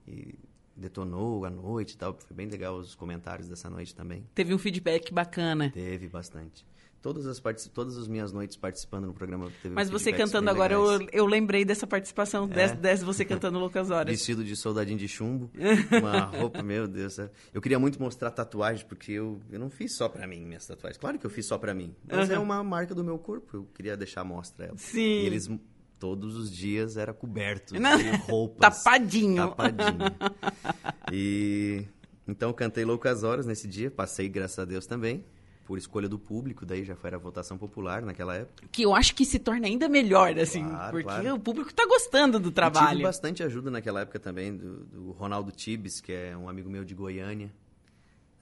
e 0.06 0.38
detonou 0.76 1.44
a 1.44 1.50
noite 1.50 1.94
e 1.94 1.96
tal. 1.96 2.16
Foi 2.16 2.36
bem 2.36 2.46
legal 2.46 2.76
os 2.76 2.94
comentários 2.94 3.48
dessa 3.48 3.68
noite 3.68 3.92
também. 3.92 4.24
Teve 4.36 4.54
um 4.54 4.58
feedback 4.58 5.12
bacana. 5.12 5.72
Teve 5.72 6.06
bastante. 6.06 6.64
Todas 7.02 7.26
as, 7.26 7.40
todas 7.74 7.98
as 7.98 8.06
minhas 8.06 8.32
noites 8.32 8.56
participando 8.56 9.06
no 9.06 9.12
programa 9.12 9.50
teve 9.60 9.74
Mas 9.74 9.90
você 9.90 10.12
cantando 10.12 10.48
agora, 10.48 10.78
legais. 10.78 11.08
eu, 11.12 11.24
eu 11.24 11.26
lembrei 11.26 11.64
dessa 11.64 11.84
participação, 11.84 12.44
É. 12.44 12.46
dessa, 12.46 12.74
dessa 12.76 13.04
você 13.04 13.24
cantando 13.24 13.58
Loucas 13.58 13.90
Horas. 13.90 14.08
Vestido 14.10 14.44
de 14.44 14.54
soldadinho 14.54 14.96
de 14.98 15.08
chumbo, 15.08 15.50
uma 16.00 16.20
roupa, 16.26 16.62
meu 16.62 16.86
Deus. 16.86 17.18
é. 17.18 17.28
Eu 17.52 17.60
queria 17.60 17.78
muito 17.78 18.00
mostrar 18.00 18.30
tatuagem, 18.30 18.86
porque 18.86 19.10
eu, 19.12 19.40
eu 19.50 19.58
não 19.58 19.68
fiz 19.68 19.96
só 19.96 20.08
pra 20.08 20.26
mim 20.28 20.46
minhas 20.46 20.64
tatuagens. 20.64 20.96
Claro 20.96 21.18
que 21.18 21.26
eu 21.26 21.30
fiz 21.30 21.44
só 21.44 21.58
pra 21.58 21.74
mim, 21.74 21.92
mas 22.08 22.30
é 22.30 22.34
Aham. 22.34 22.42
uma 22.44 22.62
marca 22.62 22.94
do 22.94 23.02
meu 23.02 23.18
corpo, 23.18 23.56
eu 23.56 23.64
queria 23.74 23.96
deixar 23.96 24.20
à 24.20 24.24
mostra 24.24 24.66
ela. 24.66 24.76
Sim. 24.78 25.00
E 25.00 25.26
eles, 25.26 25.50
todos 25.98 26.36
os 26.36 26.52
dias, 26.52 26.96
era 26.96 27.12
coberto 27.12 27.74
Não. 27.80 27.96
de 27.98 28.10
roupas. 28.28 28.84
Tapadinho. 28.84 29.48
Tapadinho. 29.48 29.98
E 31.12 31.84
então 32.26 32.50
eu 32.50 32.54
cantei 32.54 32.84
Loucas 32.84 33.22
Horas 33.24 33.44
nesse 33.46 33.66
dia, 33.66 33.90
passei, 33.90 34.28
graças 34.28 34.58
a 34.58 34.64
Deus, 34.64 34.86
também. 34.86 35.24
Por 35.64 35.78
escolha 35.78 36.08
do 36.08 36.18
público, 36.18 36.66
daí 36.66 36.84
já 36.84 36.96
foi 36.96 37.14
a 37.14 37.18
votação 37.18 37.56
popular 37.56 38.02
naquela 38.02 38.34
época. 38.34 38.66
Que 38.72 38.82
eu 38.82 38.94
acho 38.94 39.14
que 39.14 39.24
se 39.24 39.38
torna 39.38 39.66
ainda 39.66 39.88
melhor, 39.88 40.36
assim. 40.38 40.68
Claro, 40.68 40.90
porque 40.92 41.04
claro. 41.04 41.34
o 41.34 41.38
público 41.38 41.72
tá 41.72 41.86
gostando 41.86 42.38
do 42.38 42.48
E 42.48 42.52
tive 42.52 42.54
trabalho. 42.54 43.02
bastante 43.02 43.42
ajuda 43.42 43.70
naquela 43.70 44.00
época 44.00 44.18
também 44.18 44.56
do, 44.56 44.84
do 44.84 45.10
Ronaldo 45.12 45.52
Tibes, 45.52 46.00
que 46.00 46.12
é 46.12 46.36
um 46.36 46.48
amigo 46.48 46.68
meu 46.68 46.84
de 46.84 46.94
Goiânia. 46.94 47.50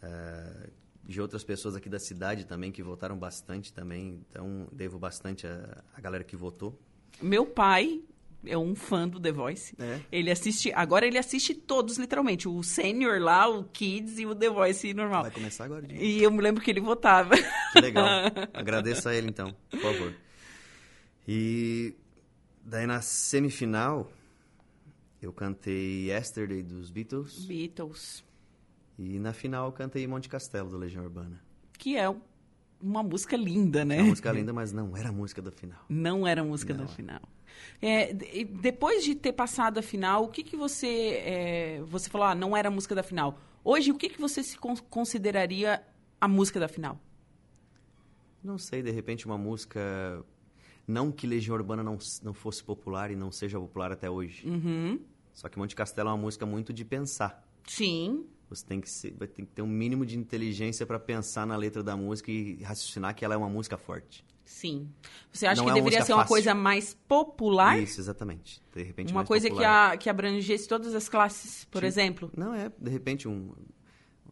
ah, 0.02 0.68
de 1.02 1.20
outras 1.20 1.42
pessoas 1.42 1.74
aqui 1.74 1.88
da 1.88 1.98
cidade 1.98 2.44
também 2.46 2.70
que 2.70 2.82
votaram 2.82 3.18
bastante 3.18 3.72
também. 3.72 4.24
Então, 4.30 4.68
devo 4.70 4.98
bastante 4.98 5.44
a, 5.46 5.82
a 5.96 6.00
galera 6.00 6.22
que 6.22 6.36
votou. 6.36 6.78
Meu 7.20 7.44
pai 7.44 8.00
é 8.44 8.56
um 8.56 8.74
fã 8.74 9.08
do 9.08 9.20
The 9.20 9.32
Voice. 9.32 9.74
É. 9.78 10.00
Ele 10.10 10.30
assiste, 10.30 10.72
agora 10.72 11.06
ele 11.06 11.18
assiste 11.18 11.54
todos, 11.54 11.98
literalmente. 11.98 12.48
O 12.48 12.62
Senior 12.62 13.20
lá, 13.20 13.48
o 13.48 13.64
Kids 13.64 14.18
e 14.18 14.26
o 14.26 14.34
The 14.34 14.48
Voice 14.48 14.92
normal. 14.94 15.22
Vai 15.22 15.30
começar 15.30 15.64
agora. 15.64 15.86
Didi. 15.86 16.02
E 16.02 16.22
eu 16.22 16.30
me 16.30 16.40
lembro 16.40 16.62
que 16.62 16.70
ele 16.70 16.80
votava. 16.80 17.34
Que 17.72 17.80
legal. 17.80 18.06
Agradeço 18.52 19.08
a 19.08 19.14
ele 19.14 19.28
então, 19.28 19.54
por 19.70 19.80
favor. 19.80 20.14
E 21.26 21.94
daí 22.64 22.86
na 22.86 23.00
semifinal, 23.00 24.10
eu 25.20 25.32
cantei 25.32 26.10
Yesterday 26.10 26.62
dos 26.62 26.90
Beatles. 26.90 27.44
Beatles. 27.44 28.24
E 28.98 29.18
na 29.18 29.32
final 29.32 29.66
eu 29.66 29.72
cantei 29.72 30.06
Monte 30.06 30.28
Castelo 30.28 30.68
do 30.68 30.76
Legião 30.76 31.04
Urbana. 31.04 31.40
Que 31.78 31.96
é 31.96 32.12
uma 32.82 33.02
música 33.02 33.36
linda, 33.36 33.84
né? 33.84 33.98
É 33.98 34.00
uma 34.00 34.08
música 34.08 34.32
linda, 34.32 34.52
mas 34.52 34.72
não 34.72 34.96
era 34.96 35.10
a 35.10 35.12
música 35.12 35.40
da 35.40 35.50
final. 35.50 35.78
Não 35.88 36.26
era 36.26 36.40
a 36.40 36.44
música 36.44 36.74
Não. 36.74 36.84
da 36.84 36.88
final. 36.88 37.20
É, 37.82 38.12
de- 38.12 38.44
depois 38.44 39.04
de 39.04 39.14
ter 39.14 39.32
passado 39.32 39.78
a 39.78 39.82
final, 39.82 40.24
o 40.24 40.28
que, 40.28 40.42
que 40.42 40.56
você. 40.56 41.22
é, 41.24 41.82
você 41.86 42.08
falou, 42.10 42.26
ah, 42.26 42.34
não 42.34 42.56
era 42.56 42.68
a 42.68 42.70
música 42.70 42.94
da 42.94 43.02
final. 43.02 43.38
Hoje, 43.64 43.90
o 43.90 43.96
que, 43.96 44.08
que 44.08 44.20
você 44.20 44.42
se 44.42 44.56
con- 44.58 44.76
consideraria 44.88 45.82
a 46.20 46.28
música 46.28 46.58
da 46.60 46.68
final? 46.68 46.98
Não 48.42 48.56
sei, 48.58 48.82
de 48.82 48.90
repente 48.90 49.26
uma 49.26 49.36
música. 49.38 50.24
Não 50.86 51.12
que 51.12 51.26
Legião 51.26 51.54
Urbana 51.54 51.82
não, 51.82 51.98
não 52.22 52.32
fosse 52.32 52.64
popular 52.64 53.10
e 53.10 53.16
não 53.16 53.30
seja 53.30 53.58
popular 53.60 53.92
até 53.92 54.10
hoje. 54.10 54.46
Uhum. 54.48 54.98
Só 55.32 55.48
que 55.48 55.58
Monte 55.58 55.76
Castelo 55.76 56.08
é 56.08 56.12
uma 56.12 56.18
música 56.18 56.44
muito 56.44 56.72
de 56.72 56.84
pensar. 56.84 57.46
Sim. 57.66 58.24
Você 58.48 58.66
tem 58.66 58.80
que, 58.80 58.90
ser, 58.90 59.12
ter 59.12 59.28
que 59.28 59.44
ter 59.46 59.62
um 59.62 59.66
mínimo 59.68 60.04
de 60.04 60.18
inteligência 60.18 60.84
para 60.84 60.98
pensar 60.98 61.46
na 61.46 61.54
letra 61.56 61.82
da 61.84 61.96
música 61.96 62.32
e 62.32 62.60
raciocinar 62.62 63.14
que 63.14 63.24
ela 63.24 63.34
é 63.34 63.36
uma 63.38 63.48
música 63.48 63.76
forte. 63.78 64.24
Sim. 64.50 64.90
Você 65.32 65.46
acha 65.46 65.60
Não 65.62 65.66
que 65.66 65.70
é 65.70 65.74
deveria 65.74 66.04
ser 66.04 66.12
uma 66.12 66.22
fácil. 66.22 66.34
coisa 66.34 66.54
mais 66.54 66.92
popular? 66.92 67.78
Isso, 67.78 68.00
exatamente. 68.00 68.60
De 68.74 68.82
repente 68.82 69.12
Uma 69.12 69.24
coisa 69.24 69.48
que, 69.48 69.64
a, 69.64 69.96
que 69.96 70.10
abrangesse 70.10 70.66
todas 70.68 70.92
as 70.94 71.08
classes, 71.08 71.64
por 71.66 71.78
Tipo- 71.78 71.86
exemplo? 71.86 72.30
Não 72.36 72.52
é, 72.52 72.70
de 72.76 72.90
repente 72.90 73.28
um. 73.28 73.52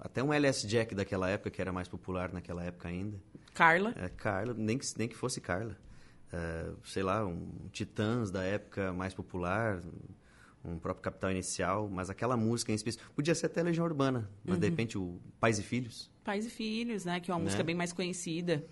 Até 0.01 0.23
um 0.23 0.33
LS 0.33 0.67
Jack 0.67 0.95
daquela 0.95 1.29
época, 1.31 1.51
que 1.51 1.61
era 1.63 1.73
mais 1.73 1.87
popular 1.89 2.33
naquela 2.33 2.63
época 2.65 2.89
ainda. 2.89 3.17
Carla? 3.55 3.95
É, 3.97 4.09
Carla, 4.09 4.53
nem 4.55 4.77
que, 4.77 4.87
nem 4.99 5.09
que 5.09 5.17
fosse 5.17 5.41
Carla. 5.41 5.77
É, 6.33 6.71
sei 6.85 7.03
lá, 7.05 7.25
um 7.25 7.69
Titãs 7.73 8.31
da 8.31 8.43
época 8.43 8.93
mais 8.93 9.15
popular, 9.15 9.81
um 10.65 10.79
próprio 10.79 11.03
Capital 11.03 11.31
Inicial, 11.31 11.89
mas 11.89 12.11
aquela 12.11 12.37
música 12.37 12.71
em 12.73 12.75
específico. 12.75 13.11
Podia 13.15 13.35
ser 13.37 13.47
até 13.47 13.63
Legião 13.63 13.87
Urbana, 13.87 14.29
mas 14.45 14.55
Uhum. 14.57 14.61
de 14.61 14.69
repente 14.69 14.99
o 14.99 15.19
Pais 15.41 15.59
e 15.59 15.63
Filhos. 15.63 16.11
Pais 16.25 16.45
e 16.45 16.51
Filhos, 16.51 17.05
né? 17.05 17.19
Que 17.21 17.31
é 17.31 17.35
uma 17.35 17.39
Né? 17.39 17.45
música 17.45 17.63
bem 17.65 17.75
mais 17.77 17.93
conhecida. 17.93 18.65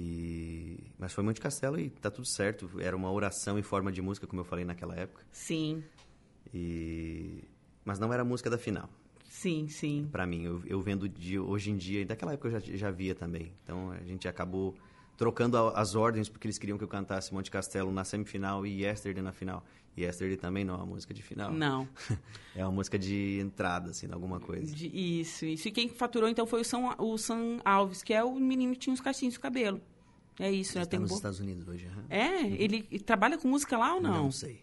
E... 0.00 0.92
Mas 0.96 1.12
foi 1.12 1.24
Monte 1.24 1.40
Castelo 1.40 1.78
e 1.78 1.90
tá 1.90 2.08
tudo 2.08 2.26
certo. 2.26 2.70
Era 2.78 2.96
uma 2.96 3.10
oração 3.10 3.58
em 3.58 3.62
forma 3.62 3.90
de 3.90 4.00
música, 4.00 4.28
como 4.28 4.40
eu 4.40 4.44
falei 4.44 4.64
naquela 4.64 4.94
época. 4.94 5.24
Sim, 5.32 5.82
E... 6.54 7.42
Mas 7.84 7.98
não 7.98 8.12
era 8.12 8.22
a 8.22 8.24
música 8.24 8.48
da 8.48 8.58
final. 8.58 8.88
sim, 9.28 9.66
sim. 9.68 10.08
Pra 10.12 10.24
mim, 10.26 10.44
eu, 10.44 10.62
eu 10.66 10.80
vendo 10.80 11.08
de 11.08 11.38
hoje 11.38 11.70
em 11.70 11.76
dia, 11.76 12.02
e 12.02 12.04
daquela 12.04 12.32
época 12.34 12.48
eu 12.48 12.60
já, 12.60 12.76
já 12.76 12.90
via 12.90 13.14
também. 13.14 13.52
Então 13.64 13.90
a 13.90 14.02
gente 14.04 14.28
acabou 14.28 14.74
trocando 15.18 15.58
a- 15.58 15.72
as 15.78 15.94
ordens 15.94 16.28
porque 16.30 16.46
eles 16.46 16.56
queriam 16.56 16.78
que 16.78 16.84
eu 16.84 16.88
cantasse 16.88 17.34
Monte 17.34 17.50
Castelo 17.50 17.92
na 17.92 18.04
semifinal 18.04 18.64
e 18.64 18.82
Yesterday 18.84 19.22
na 19.22 19.32
final. 19.32 19.62
E 19.96 20.02
Yesterday 20.04 20.36
também 20.38 20.64
não 20.64 20.74
é 20.74 20.76
uma 20.78 20.86
música 20.86 21.12
de 21.12 21.22
final. 21.22 21.52
Não. 21.52 21.86
É 22.56 22.64
uma 22.64 22.72
música 22.72 22.98
de 22.98 23.38
entrada, 23.40 23.90
assim, 23.90 24.08
alguma 24.10 24.40
coisa. 24.40 24.74
De- 24.74 24.88
isso, 25.20 25.44
isso. 25.44 25.68
E 25.68 25.70
quem 25.70 25.88
faturou 25.88 26.28
então 26.28 26.44
foi 26.46 26.60
o 26.62 26.64
São, 26.64 26.92
o 26.98 27.16
Sam 27.18 27.58
Alves, 27.64 28.02
que 28.02 28.12
é 28.14 28.24
o 28.24 28.34
menino 28.34 28.72
que 28.72 28.78
tinha 28.80 28.92
uns 28.94 29.00
cachinhos 29.00 29.34
de 29.34 29.40
cabelo. 29.40 29.80
É 30.40 30.50
isso, 30.50 30.72
Ele 30.72 30.78
né? 30.78 30.82
está 30.82 30.90
Tem 30.90 30.98
nos 31.00 31.10
bo- 31.10 31.16
Estados 31.16 31.38
Unidos 31.40 31.68
hoje, 31.68 31.86
aham. 31.86 32.04
É? 32.08 32.42
Ele 32.46 32.82
trabalha 33.00 33.36
com 33.38 33.46
música 33.48 33.76
lá 33.76 33.94
ou 33.94 34.00
não? 34.00 34.24
Não 34.24 34.30
sei. 34.32 34.62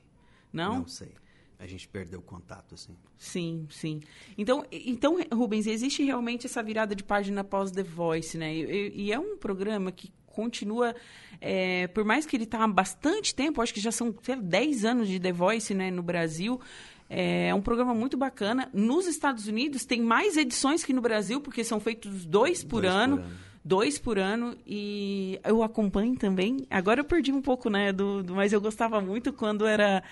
Não? 0.51 0.79
Não 0.79 0.87
sei. 0.87 1.13
A 1.59 1.65
gente 1.67 1.87
perdeu 1.87 2.19
o 2.19 2.21
contato, 2.21 2.75
assim. 2.75 2.95
Sim, 3.17 3.65
sim. 3.69 4.01
Então, 4.37 4.65
então, 4.71 5.17
Rubens, 5.33 5.67
existe 5.67 6.03
realmente 6.03 6.45
essa 6.47 6.61
virada 6.61 6.93
de 6.93 7.03
página 7.03 7.41
após 7.41 7.71
The 7.71 7.83
Voice, 7.83 8.37
né? 8.37 8.53
E, 8.53 8.91
e 9.03 9.11
é 9.13 9.19
um 9.19 9.37
programa 9.37 9.89
que 9.91 10.11
continua, 10.35 10.93
é, 11.39 11.87
por 11.87 12.03
mais 12.03 12.25
que 12.25 12.35
ele 12.35 12.43
está 12.43 12.63
há 12.63 12.67
bastante 12.67 13.33
tempo, 13.33 13.61
acho 13.61 13.73
que 13.73 13.79
já 13.79 13.91
são 13.91 14.13
sei 14.21 14.35
lá, 14.35 14.41
10 14.41 14.85
anos 14.85 15.07
de 15.07 15.19
The 15.19 15.31
Voice 15.31 15.73
né, 15.73 15.89
no 15.89 16.03
Brasil, 16.03 16.59
é 17.09 17.53
um 17.53 17.61
programa 17.61 17.93
muito 17.93 18.17
bacana. 18.17 18.69
Nos 18.73 19.07
Estados 19.07 19.47
Unidos 19.47 19.85
tem 19.85 20.01
mais 20.01 20.37
edições 20.37 20.83
que 20.83 20.91
no 20.91 21.01
Brasil, 21.01 21.39
porque 21.39 21.63
são 21.63 21.79
feitos 21.79 22.25
dois 22.25 22.63
por, 22.63 22.81
dois 22.81 22.93
ano, 22.93 23.17
por 23.17 23.23
ano. 23.23 23.35
Dois 23.63 23.97
por 23.97 24.19
ano. 24.19 24.55
E 24.65 25.39
eu 25.43 25.63
acompanho 25.63 26.15
também. 26.15 26.65
Agora 26.69 26.99
eu 26.99 27.05
perdi 27.05 27.31
um 27.31 27.41
pouco, 27.41 27.69
né? 27.69 27.91
Do, 27.91 28.23
do 28.23 28.35
mas 28.35 28.53
eu 28.53 28.61
gostava 28.61 29.01
muito 29.01 29.31
quando 29.31 29.65
era 29.65 30.03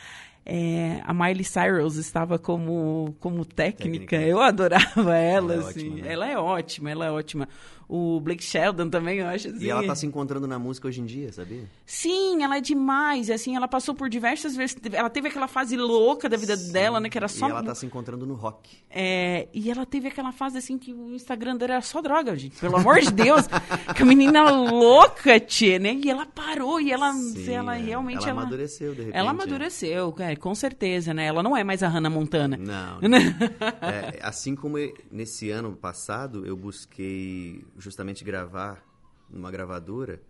é, 0.45 1.01
a 1.05 1.13
Miley 1.13 1.43
Cyrus 1.43 1.95
estava 1.95 2.37
como, 2.37 3.15
como 3.19 3.45
técnica. 3.45 4.17
técnica. 4.17 4.21
Eu 4.21 4.41
adorava 4.41 5.15
ela, 5.15 5.53
ela 5.53 5.53
é 5.53 5.57
assim. 5.57 5.89
Ótima, 5.89 6.01
né? 6.01 6.13
Ela 6.13 6.27
é 6.27 6.37
ótima, 6.37 6.91
ela 6.91 7.05
é 7.05 7.11
ótima. 7.11 7.47
O 7.87 8.19
Blake 8.19 8.43
Sheldon 8.43 8.89
também, 8.89 9.19
eu 9.19 9.27
acho 9.27 9.49
assim. 9.49 9.65
E 9.65 9.69
ela 9.69 9.81
assim. 9.81 9.87
tá 9.87 9.95
se 9.95 10.05
encontrando 10.05 10.47
na 10.47 10.57
música 10.57 10.87
hoje 10.87 11.01
em 11.01 11.05
dia, 11.05 11.31
sabia? 11.31 11.69
Sim, 11.85 12.41
ela 12.43 12.57
é 12.57 12.61
demais. 12.61 13.29
Assim, 13.29 13.55
ela 13.55 13.67
passou 13.67 13.93
por 13.93 14.09
diversas 14.09 14.55
vezes. 14.55 14.75
Ela 14.91 15.09
teve 15.09 15.27
aquela 15.27 15.47
fase 15.47 15.75
louca 15.77 16.27
da 16.27 16.37
vida 16.37 16.55
Sim. 16.55 16.71
dela, 16.71 16.99
né? 16.99 17.09
Que 17.09 17.17
era 17.17 17.27
só. 17.27 17.47
E 17.47 17.51
ela 17.51 17.63
tá 17.63 17.75
se 17.75 17.85
encontrando 17.85 18.25
no 18.25 18.33
rock. 18.33 18.77
É, 18.89 19.47
e 19.53 19.69
ela 19.69 19.85
teve 19.85 20.07
aquela 20.07 20.31
fase 20.31 20.57
assim 20.57 20.77
que 20.77 20.93
o 20.93 21.13
Instagram 21.13 21.55
dela 21.57 21.73
era 21.73 21.81
só 21.81 22.01
droga, 22.01 22.35
gente. 22.35 22.59
Pelo 22.59 22.77
amor 22.77 22.99
de 22.99 23.11
Deus. 23.11 23.45
que 23.95 24.01
a 24.01 24.05
menina 24.05 24.49
louca, 24.49 25.39
tia, 25.39 25.77
né? 25.77 25.93
E 25.93 26.09
ela 26.09 26.25
parou 26.25 26.79
e 26.79 26.91
ela, 26.91 27.13
Sim, 27.13 27.51
ela 27.51 27.77
é. 27.77 27.81
realmente. 27.81 28.23
Ela, 28.23 28.31
ela 28.31 28.41
amadureceu, 28.41 28.91
de 28.93 29.01
repente. 29.01 29.17
Ela 29.17 29.29
amadureceu, 29.31 30.11
é, 30.33 30.35
com 30.35 30.53
certeza, 30.53 31.13
né? 31.13 31.25
Ela 31.25 31.41
não 31.41 31.55
é 31.55 31.63
mais 31.63 31.81
a 31.83 31.87
Hannah 31.87 32.09
Montana. 32.09 32.57
Não. 32.57 33.01
não. 33.07 33.17
é, 33.17 34.19
assim 34.21 34.55
como 34.55 34.77
nesse 35.11 35.49
ano 35.49 35.75
passado 35.75 36.45
eu 36.45 36.55
busquei 36.57 37.63
justamente 37.77 38.23
gravar 38.23 38.83
numa 39.29 39.51
gravadora, 39.51 40.21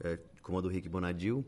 é, 0.00 0.18
como 0.42 0.58
a 0.58 0.60
do 0.60 0.68
Rick 0.68 0.88
Bonadil, 0.88 1.44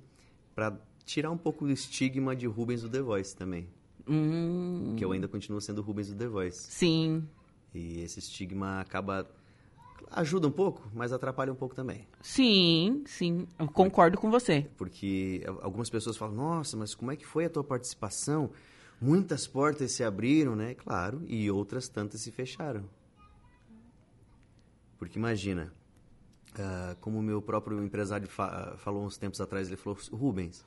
para 0.55 0.77
tirar 1.05 1.31
um 1.31 1.39
pouco 1.39 1.65
do 1.65 1.73
estigma 1.73 2.35
de 2.35 2.47
Rubens 2.47 2.83
do 2.83 2.89
The 2.89 3.01
Voice 3.01 3.35
também. 3.35 3.69
Hum. 4.07 4.95
Que 4.97 5.05
eu 5.05 5.13
ainda 5.13 5.29
continuo 5.29 5.61
sendo 5.61 5.83
Rubens 5.83 6.09
do 6.09 6.17
The 6.17 6.27
Voice. 6.27 6.71
Sim. 6.71 7.29
E 7.75 8.01
esse 8.01 8.19
estigma 8.19 8.81
acaba 8.81 9.29
ajuda 10.11 10.49
um 10.49 10.51
pouco, 10.51 10.89
mas 10.95 11.13
atrapalha 11.13 11.53
um 11.53 11.57
pouco 11.57 11.75
também. 11.75 12.07
Sim, 12.21 13.03
sim, 13.07 13.47
eu 13.59 13.69
concordo 13.69 14.19
com 14.19 14.31
você. 14.31 14.67
Porque 14.77 15.43
algumas 15.61 15.91
pessoas 15.91 16.17
falam: 16.17 16.35
"Nossa, 16.35 16.77
mas 16.77 16.95
como 16.95 17.11
é 17.11 17.17
que 17.17 17.27
foi 17.27 17.45
a 17.45 17.51
tua 17.51 17.65
participação? 17.65 18.51
Muitas 19.01 19.47
portas 19.47 19.93
se 19.93 20.03
abriram, 20.03 20.57
né? 20.57 20.75
Claro, 20.75 21.23
e 21.27 21.51
outras 21.51 21.89
tantas 21.89 22.21
se 22.21 22.33
fecharam. 22.33 22.85
Porque 24.99 25.19
imagina, 25.19 25.73
Uh, 26.55 26.97
como 27.01 27.19
o 27.19 27.23
meu 27.23 27.41
próprio 27.41 27.83
empresário 27.85 28.27
fa 28.27 28.75
falou 28.79 29.05
uns 29.05 29.17
tempos 29.17 29.41
atrás, 29.41 29.69
ele 29.69 29.77
falou: 29.77 29.97
Rubens, 30.11 30.65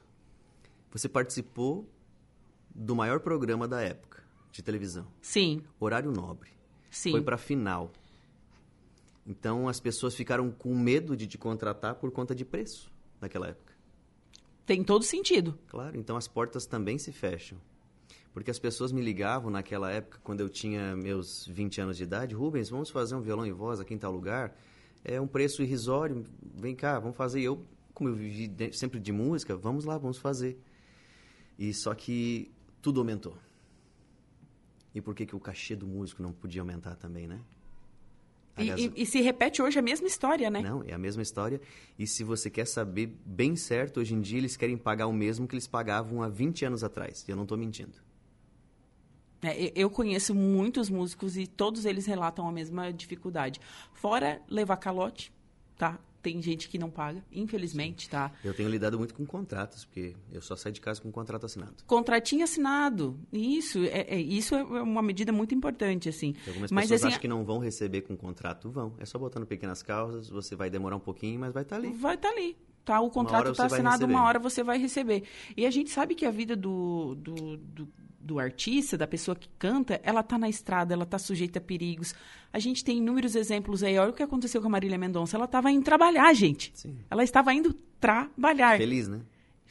você 0.89 1.09
participou 1.09 1.85
do 2.73 2.95
maior 2.95 3.19
programa 3.19 3.67
da 3.67 3.81
época 3.81 4.23
de 4.51 4.61
televisão. 4.61 5.05
Sim. 5.21 5.63
Horário 5.79 6.11
nobre. 6.11 6.49
Sim. 6.89 7.11
Foi 7.11 7.21
para 7.21 7.37
final. 7.37 7.91
Então 9.25 9.67
as 9.67 9.79
pessoas 9.79 10.15
ficaram 10.15 10.51
com 10.51 10.75
medo 10.75 11.15
de 11.15 11.27
te 11.27 11.37
contratar 11.37 11.95
por 11.95 12.11
conta 12.11 12.33
de 12.33 12.43
preço 12.43 12.91
naquela 13.19 13.47
época. 13.47 13.73
Tem 14.65 14.83
todo 14.83 15.03
sentido. 15.03 15.57
Claro, 15.67 15.97
então 15.97 16.15
as 16.15 16.27
portas 16.27 16.65
também 16.65 16.97
se 16.97 17.11
fecham. 17.11 17.57
Porque 18.33 18.49
as 18.49 18.59
pessoas 18.59 18.91
me 18.91 19.01
ligavam 19.01 19.51
naquela 19.51 19.91
época, 19.91 20.19
quando 20.23 20.39
eu 20.39 20.47
tinha 20.47 20.95
meus 20.95 21.45
20 21.47 21.81
anos 21.81 21.97
de 21.97 22.03
idade, 22.03 22.33
Rubens, 22.33 22.69
vamos 22.69 22.89
fazer 22.89 23.13
um 23.13 23.21
violão 23.21 23.45
e 23.45 23.51
voz 23.51 23.79
aqui 23.79 23.93
em 23.93 23.97
tal 23.97 24.11
lugar 24.11 24.55
é 25.03 25.19
um 25.19 25.27
preço 25.27 25.61
irrisório, 25.61 26.25
vem 26.55 26.75
cá, 26.75 26.99
vamos 26.99 27.17
fazer. 27.17 27.41
Eu, 27.41 27.65
como 27.93 28.09
eu 28.09 28.15
vivi 28.15 28.47
de, 28.47 28.71
sempre 28.73 28.99
de 28.99 29.11
música, 29.11 29.55
vamos 29.55 29.85
lá, 29.85 29.97
vamos 29.97 30.17
fazer. 30.17 30.59
E 31.57 31.73
só 31.73 31.93
que 31.93 32.51
tudo 32.81 32.99
aumentou. 32.99 33.37
E 34.93 35.01
por 35.01 35.15
que, 35.15 35.25
que 35.25 35.35
o 35.35 35.39
cachê 35.39 35.75
do 35.75 35.87
músico 35.87 36.21
não 36.21 36.33
podia 36.33 36.61
aumentar 36.61 36.95
também, 36.95 37.27
né? 37.27 37.41
Aliás, 38.55 38.79
e, 38.79 38.91
e, 38.95 39.03
e, 39.03 39.05
se 39.05 39.21
repete 39.21 39.61
hoje 39.61 39.79
a 39.79 39.81
mesma 39.81 40.07
história, 40.07 40.49
né? 40.49 40.61
Não, 40.61 40.83
é 40.83 40.93
a 40.93 40.97
mesma 40.97 41.21
história. 41.21 41.61
E 41.97 42.05
se 42.05 42.23
você 42.23 42.49
quer 42.49 42.65
saber 42.65 43.07
bem 43.25 43.55
certo, 43.55 43.99
hoje 43.99 44.13
em 44.13 44.21
dia 44.21 44.37
eles 44.37 44.57
querem 44.57 44.77
pagar 44.77 45.07
o 45.07 45.13
mesmo 45.13 45.47
que 45.47 45.55
eles 45.55 45.67
pagavam 45.67 46.21
há 46.21 46.27
20 46.27 46.65
anos 46.65 46.83
atrás. 46.83 47.25
E 47.27 47.31
eu 47.31 47.35
não 47.35 47.43
estou 47.43 47.57
mentindo. 47.57 47.93
É, 49.41 49.71
eu 49.75 49.89
conheço 49.89 50.35
muitos 50.35 50.89
músicos 50.89 51.35
e 51.35 51.47
todos 51.47 51.85
eles 51.85 52.05
relatam 52.05 52.47
a 52.47 52.51
mesma 52.51 52.93
dificuldade. 52.93 53.59
Fora 53.93 54.41
levar 54.47 54.77
calote, 54.77 55.33
tá? 55.77 55.99
Tem 56.21 56.41
gente 56.41 56.69
que 56.69 56.77
não 56.77 56.89
paga, 56.89 57.23
infelizmente, 57.31 58.09
tá? 58.09 58.31
Eu 58.43 58.53
tenho 58.53 58.69
lidado 58.69 58.97
muito 58.97 59.13
com 59.13 59.25
contratos, 59.25 59.85
porque 59.85 60.15
eu 60.31 60.41
só 60.41 60.55
saio 60.55 60.73
de 60.73 60.81
casa 60.81 61.01
com 61.01 61.09
um 61.09 61.11
contrato 61.11 61.45
assinado. 61.45 61.83
Contratinho 61.87 62.43
assinado. 62.43 63.19
Isso 63.33 63.79
é, 63.85 64.01
é 64.01 64.19
isso 64.19 64.53
é 64.55 64.63
uma 64.63 65.01
medida 65.01 65.31
muito 65.31 65.55
importante, 65.55 66.09
assim. 66.09 66.35
algumas 66.47 66.71
mas, 66.71 66.85
pessoas 66.85 67.01
assim, 67.01 67.07
acham 67.09 67.21
que 67.21 67.27
não 67.27 67.43
vão 67.43 67.59
receber 67.59 68.01
com 68.01 68.15
contrato. 68.15 68.69
Vão. 68.69 68.93
É 68.99 69.05
só 69.05 69.17
botando 69.17 69.45
pequenas 69.45 69.81
causas, 69.81 70.29
você 70.29 70.55
vai 70.55 70.69
demorar 70.69 70.95
um 70.95 70.99
pouquinho, 70.99 71.39
mas 71.39 71.53
vai 71.53 71.63
estar 71.63 71.79
tá 71.79 71.81
ali. 71.81 71.93
Vai 71.93 72.15
estar 72.15 72.29
tá 72.29 72.35
ali 72.35 72.55
tá? 72.83 72.99
O 72.99 73.09
contrato 73.09 73.51
está 73.51 73.65
assinado, 73.65 74.05
uma 74.05 74.23
hora 74.23 74.39
você 74.39 74.63
vai 74.63 74.77
receber. 74.77 75.23
E 75.55 75.65
a 75.65 75.71
gente 75.71 75.89
sabe 75.89 76.15
que 76.15 76.25
a 76.25 76.31
vida 76.31 76.55
do, 76.55 77.15
do, 77.15 77.57
do, 77.57 77.87
do 78.31 78.39
artista, 78.39 78.97
da 78.97 79.05
pessoa 79.05 79.35
que 79.35 79.49
canta, 79.59 79.99
ela 80.03 80.23
tá 80.23 80.37
na 80.37 80.47
estrada, 80.47 80.93
ela 80.93 81.05
tá 81.05 81.19
sujeita 81.19 81.59
a 81.59 81.61
perigos. 81.61 82.15
A 82.53 82.59
gente 82.59 82.83
tem 82.83 82.97
inúmeros 82.97 83.35
exemplos 83.35 83.83
aí. 83.83 83.97
Olha 83.97 84.11
o 84.11 84.13
que 84.13 84.23
aconteceu 84.23 84.61
com 84.61 84.67
a 84.67 84.71
Marília 84.71 84.97
Mendonça. 84.97 85.35
Ela 85.35 85.45
estava 85.45 85.69
indo 85.69 85.83
trabalhar, 85.83 86.33
gente. 86.33 86.71
Sim. 86.73 86.97
Ela 87.09 87.23
estava 87.23 87.53
indo 87.53 87.73
trabalhar. 87.99 88.77
Feliz, 88.77 89.09
né? 89.09 89.19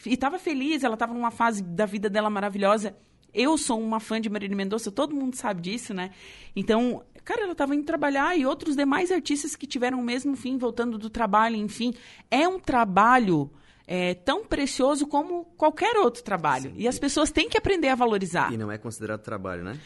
E 0.04 0.12
estava 0.12 0.38
feliz, 0.38 0.84
ela 0.84 0.94
estava 0.94 1.14
numa 1.14 1.30
fase 1.30 1.62
da 1.62 1.86
vida 1.86 2.10
dela 2.10 2.28
maravilhosa. 2.28 2.94
Eu 3.32 3.56
sou 3.56 3.80
uma 3.80 3.98
fã 3.98 4.20
de 4.20 4.28
Marília 4.28 4.56
Mendonça, 4.56 4.90
todo 4.90 5.14
mundo 5.14 5.36
sabe 5.36 5.62
disso, 5.62 5.94
né? 5.94 6.10
Então, 6.54 7.02
cara, 7.24 7.42
ela 7.42 7.52
estava 7.52 7.74
indo 7.74 7.84
trabalhar 7.84 8.36
e 8.36 8.44
outros 8.44 8.76
demais 8.76 9.10
artistas 9.10 9.56
que 9.56 9.66
tiveram 9.66 10.00
o 10.00 10.04
mesmo 10.04 10.36
fim, 10.36 10.58
voltando 10.58 10.98
do 10.98 11.08
trabalho, 11.08 11.56
enfim. 11.56 11.94
É 12.30 12.46
um 12.46 12.58
trabalho 12.58 13.50
é, 13.92 14.14
tão 14.14 14.44
precioso 14.44 15.04
como 15.04 15.46
qualquer 15.56 15.96
outro 15.96 16.22
trabalho. 16.22 16.70
Sim. 16.70 16.76
E 16.76 16.86
as 16.86 16.96
pessoas 16.96 17.32
têm 17.32 17.48
que 17.48 17.58
aprender 17.58 17.88
a 17.88 17.96
valorizar. 17.96 18.52
E 18.52 18.56
não 18.56 18.70
é 18.70 18.78
considerado 18.78 19.20
trabalho, 19.20 19.64
né? 19.64 19.76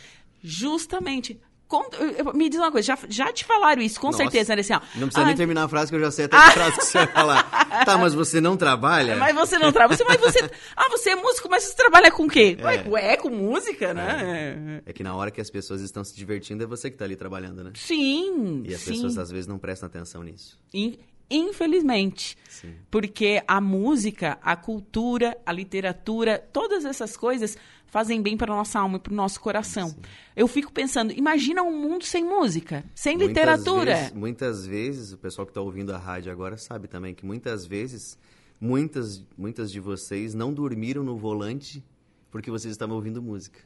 Justamente. 0.43 1.41
Me 2.35 2.51
diz 2.51 2.61
uma 2.61 2.71
coisa, 2.71 2.87
já, 2.87 2.99
já 3.09 3.33
te 3.33 3.45
falaram 3.45 3.81
isso, 3.81 3.99
com 3.99 4.09
Nossa, 4.09 4.19
certeza, 4.19 4.55
né? 4.55 4.61
Assim, 4.61 4.75
ó, 4.75 4.81
não 4.95 5.09
precisa 5.09 5.23
ah, 5.23 5.25
nem 5.25 5.35
terminar 5.35 5.65
a 5.65 5.69
frase 5.69 5.91
que 5.91 5.97
eu 5.97 6.01
já 6.01 6.11
sei 6.11 6.27
até 6.27 6.37
a 6.37 6.51
frase 6.53 6.77
que 6.77 6.85
você 6.85 6.99
vai 6.99 7.07
falar. 7.07 7.43
Tá, 7.85 7.97
mas 7.97 8.13
você 8.13 8.43
não 8.43 8.59
trabalha? 8.59 9.17
Mas 9.17 9.35
você 9.35 9.59
não 9.59 9.73
trabalha. 9.73 9.99
Mas 10.07 10.21
você. 10.21 10.51
Ah, 10.77 10.89
você 10.91 11.11
é 11.11 11.17
músico, 11.17 11.49
mas 11.51 11.65
você 11.65 11.75
trabalha 11.75 12.13
com 12.13 12.27
o 12.27 12.29
quê? 12.29 12.59
É. 12.61 12.89
Ué, 12.89 13.17
com 13.17 13.31
música, 13.31 13.95
né? 13.95 14.83
É. 14.85 14.91
é. 14.91 14.93
que 14.93 15.03
na 15.03 15.17
hora 15.17 15.31
que 15.31 15.41
as 15.41 15.49
pessoas 15.49 15.81
estão 15.81 16.05
se 16.05 16.15
divertindo, 16.15 16.63
é 16.63 16.67
você 16.67 16.91
que 16.91 16.95
está 16.95 17.07
ali 17.07 17.17
trabalhando, 17.17 17.65
né? 17.65 17.73
Sim. 17.75 18.63
E 18.67 18.75
as 18.75 18.83
sim. 18.83 18.93
pessoas 18.93 19.17
às 19.17 19.31
vezes 19.31 19.47
não 19.47 19.59
prestam 19.59 19.87
atenção 19.87 20.23
nisso. 20.23 20.61
Infelizmente. 21.31 22.37
Sim. 22.49 22.75
Porque 22.91 23.43
a 23.47 23.61
música, 23.61 24.39
a 24.43 24.57
cultura, 24.57 25.37
a 25.45 25.53
literatura, 25.53 26.39
todas 26.39 26.85
essas 26.85 27.17
coisas 27.17 27.57
fazem 27.87 28.21
bem 28.21 28.37
para 28.37 28.55
nossa 28.55 28.81
alma 28.81 28.97
e 28.97 29.01
para 29.01 29.13
o 29.13 29.17
nosso 29.17 29.41
coração. 29.41 29.89
Sim. 29.89 30.01
Eu 30.35 30.49
fico 30.49 30.73
pensando, 30.73 31.13
imagina 31.13 31.63
um 31.63 31.77
mundo 31.77 32.05
sem 32.05 32.25
música, 32.25 32.85
sem 32.95 33.17
muitas 33.17 33.29
literatura. 33.29 33.95
Vezes, 33.95 34.13
muitas 34.13 34.67
vezes, 34.67 35.13
o 35.13 35.19
pessoal 35.19 35.47
que 35.47 35.51
está 35.51 35.61
ouvindo 35.61 35.95
a 35.95 35.99
rádio 35.99 36.33
agora 36.33 36.57
sabe 36.57 36.89
também 36.89 37.15
que 37.15 37.25
muitas 37.25 37.65
vezes, 37.65 38.19
muitas, 38.61 39.25
muitas 39.39 39.71
de 39.71 39.79
vocês 39.79 40.35
não 40.35 40.53
dormiram 40.53 41.05
no 41.05 41.17
volante 41.17 41.85
porque 42.31 42.51
vocês 42.51 42.73
estavam 42.73 42.97
ouvindo 42.97 43.23
música. 43.23 43.61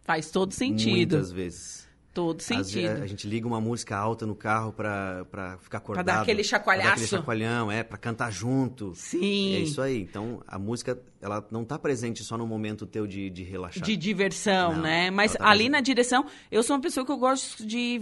Faz 0.00 0.30
todo 0.30 0.52
sentido. 0.52 1.16
Muitas 1.16 1.30
vezes. 1.30 1.88
Todo 2.14 2.40
sentido. 2.40 3.02
a 3.02 3.06
gente 3.08 3.26
liga 3.26 3.44
uma 3.44 3.60
música 3.60 3.96
alta 3.96 4.24
no 4.24 4.36
carro 4.36 4.72
pra, 4.72 5.24
pra 5.24 5.58
ficar 5.58 5.78
acordado. 5.78 6.04
Pra 6.04 6.14
dar 6.14 6.22
aquele 6.22 6.44
chacoalhaço. 6.44 6.84
Pra 6.84 6.90
dar 6.90 6.94
aquele 6.94 7.08
chacoalhão, 7.08 7.72
é, 7.72 7.82
pra 7.82 7.98
cantar 7.98 8.30
junto. 8.30 8.94
Sim. 8.94 9.56
É 9.56 9.58
isso 9.58 9.82
aí. 9.82 10.00
Então, 10.00 10.40
a 10.46 10.56
música, 10.56 10.96
ela 11.20 11.44
não 11.50 11.64
tá 11.64 11.76
presente 11.76 12.22
só 12.22 12.38
no 12.38 12.46
momento 12.46 12.86
teu 12.86 13.04
de, 13.04 13.28
de 13.30 13.42
relaxar. 13.42 13.82
De 13.82 13.96
diversão, 13.96 14.74
não, 14.74 14.82
né? 14.82 15.10
Mas 15.10 15.32
tá 15.32 15.44
ali 15.44 15.64
presente. 15.64 15.72
na 15.72 15.80
direção, 15.80 16.26
eu 16.52 16.62
sou 16.62 16.76
uma 16.76 16.82
pessoa 16.82 17.04
que 17.04 17.10
eu 17.10 17.16
gosto 17.16 17.66
de... 17.66 18.00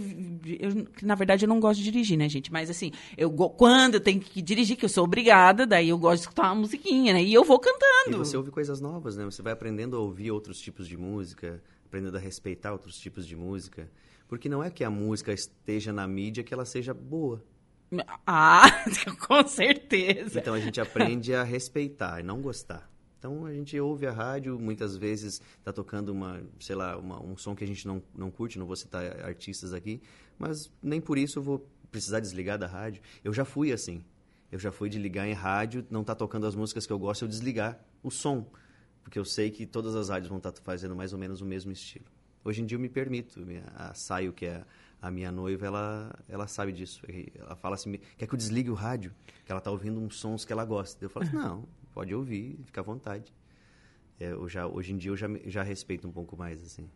Eu, 0.59 0.87
na 1.01 1.15
verdade, 1.15 1.45
eu 1.45 1.49
não 1.49 1.59
gosto 1.59 1.79
de 1.79 1.85
dirigir, 1.85 2.15
né, 2.15 2.29
gente? 2.29 2.51
Mas, 2.51 2.69
assim, 2.69 2.91
eu 3.17 3.31
quando 3.31 3.95
eu 3.95 3.99
tenho 3.99 4.19
que 4.19 4.43
dirigir, 4.43 4.77
que 4.77 4.85
eu 4.85 4.89
sou 4.89 5.05
obrigada, 5.05 5.65
daí 5.65 5.89
eu 5.89 5.97
gosto 5.97 6.17
de 6.17 6.21
escutar 6.21 6.43
uma 6.43 6.61
musiquinha, 6.61 7.13
né? 7.13 7.23
E 7.23 7.33
eu 7.33 7.43
vou 7.43 7.57
cantando. 7.57 8.11
E 8.11 8.15
você 8.15 8.37
ouve 8.37 8.51
coisas 8.51 8.79
novas, 8.79 9.17
né? 9.17 9.25
Você 9.25 9.41
vai 9.41 9.53
aprendendo 9.53 9.97
a 9.97 9.99
ouvir 9.99 10.29
outros 10.29 10.59
tipos 10.59 10.87
de 10.87 10.95
música, 10.95 11.59
aprendendo 11.93 12.17
a 12.17 12.19
respeitar 12.19 12.71
outros 12.71 12.97
tipos 12.97 13.27
de 13.27 13.35
música. 13.35 13.87
Porque 14.27 14.49
não 14.49 14.63
é 14.63 14.71
que 14.71 14.83
a 14.83 14.89
música 14.89 15.31
esteja 15.31 15.93
na 15.93 16.07
mídia 16.07 16.43
que 16.43 16.51
ela 16.51 16.65
seja 16.65 16.91
boa. 16.91 17.43
Ah, 18.25 18.63
com 19.27 19.47
certeza. 19.47 20.39
Então 20.39 20.55
a 20.55 20.59
gente 20.59 20.81
aprende 20.81 21.35
a 21.35 21.43
respeitar 21.43 22.19
e 22.19 22.23
não 22.23 22.41
gostar. 22.41 22.89
Então 23.19 23.45
a 23.45 23.53
gente 23.53 23.79
ouve 23.79 24.07
a 24.07 24.11
rádio, 24.11 24.59
muitas 24.59 24.97
vezes 24.97 25.39
está 25.59 25.71
tocando 25.71 26.09
uma, 26.09 26.41
sei 26.59 26.75
lá, 26.75 26.97
uma, 26.97 27.23
um 27.23 27.37
som 27.37 27.55
que 27.55 27.63
a 27.63 27.67
gente 27.67 27.85
não, 27.85 28.01
não 28.15 28.31
curte, 28.31 28.57
não 28.57 28.65
vou 28.65 28.75
citar 28.75 29.03
artistas 29.23 29.71
aqui, 29.71 30.01
mas 30.37 30.71
nem 30.81 30.99
por 30.99 31.17
isso 31.17 31.37
eu 31.37 31.43
vou 31.43 31.69
precisar 31.91 32.19
desligar 32.19 32.57
da 32.57 32.65
rádio. 32.65 33.03
Eu 33.23 33.31
já 33.31 33.45
fui 33.45 33.71
assim. 33.71 34.03
Eu 34.51 34.57
já 34.57 34.71
fui 34.71 34.89
de 34.89 34.97
ligar 34.97 35.27
em 35.27 35.33
rádio, 35.33 35.85
não 35.91 36.03
tá 36.03 36.15
tocando 36.15 36.47
as 36.47 36.55
músicas 36.55 36.87
que 36.87 36.93
eu 36.93 36.97
gosto, 36.99 37.23
eu 37.23 37.27
desligar 37.27 37.79
o 38.01 38.09
som, 38.09 38.47
porque 39.03 39.19
eu 39.19 39.25
sei 39.25 39.51
que 39.51 39.65
todas 39.65 39.95
as 39.95 40.09
rádios 40.09 40.29
vão 40.29 40.37
estar 40.37 40.51
tá 40.51 40.61
fazendo 40.63 40.95
mais 40.95 41.13
ou 41.13 41.19
menos 41.19 41.41
o 41.41 41.45
mesmo 41.45 41.71
estilo. 41.71 42.05
Hoje 42.43 42.61
em 42.61 42.65
dia 42.65 42.75
eu 42.75 42.79
me 42.79 42.89
permito, 42.89 43.45
a 43.75 43.93
Saio, 43.93 44.33
que 44.33 44.45
é 44.45 44.63
a 45.01 45.11
minha 45.11 45.31
noiva, 45.31 45.65
ela, 45.65 46.19
ela 46.27 46.47
sabe 46.47 46.71
disso. 46.71 47.01
Ela 47.37 47.55
fala 47.55 47.75
assim, 47.75 47.99
quer 48.17 48.25
que 48.25 48.33
eu 48.33 48.37
desligue 48.37 48.69
o 48.69 48.73
rádio? 48.73 49.13
Que 49.45 49.51
ela 49.51 49.61
tá 49.61 49.69
ouvindo 49.69 49.99
uns 49.99 50.17
sons 50.17 50.45
que 50.45 50.51
ela 50.51 50.65
gosta. 50.65 51.03
Eu 51.03 51.09
falo 51.09 51.25
assim, 51.25 51.35
não, 51.35 51.67
pode 51.93 52.15
ouvir, 52.15 52.57
fica 52.65 52.81
à 52.81 52.83
vontade. 52.83 53.33
É, 54.19 54.31
já, 54.47 54.65
hoje 54.65 54.93
em 54.93 54.97
dia 54.97 55.11
eu 55.11 55.17
já, 55.17 55.27
já 55.45 55.63
respeito 55.63 56.07
um 56.07 56.11
pouco 56.11 56.37
mais, 56.37 56.61
assim. 56.61 56.89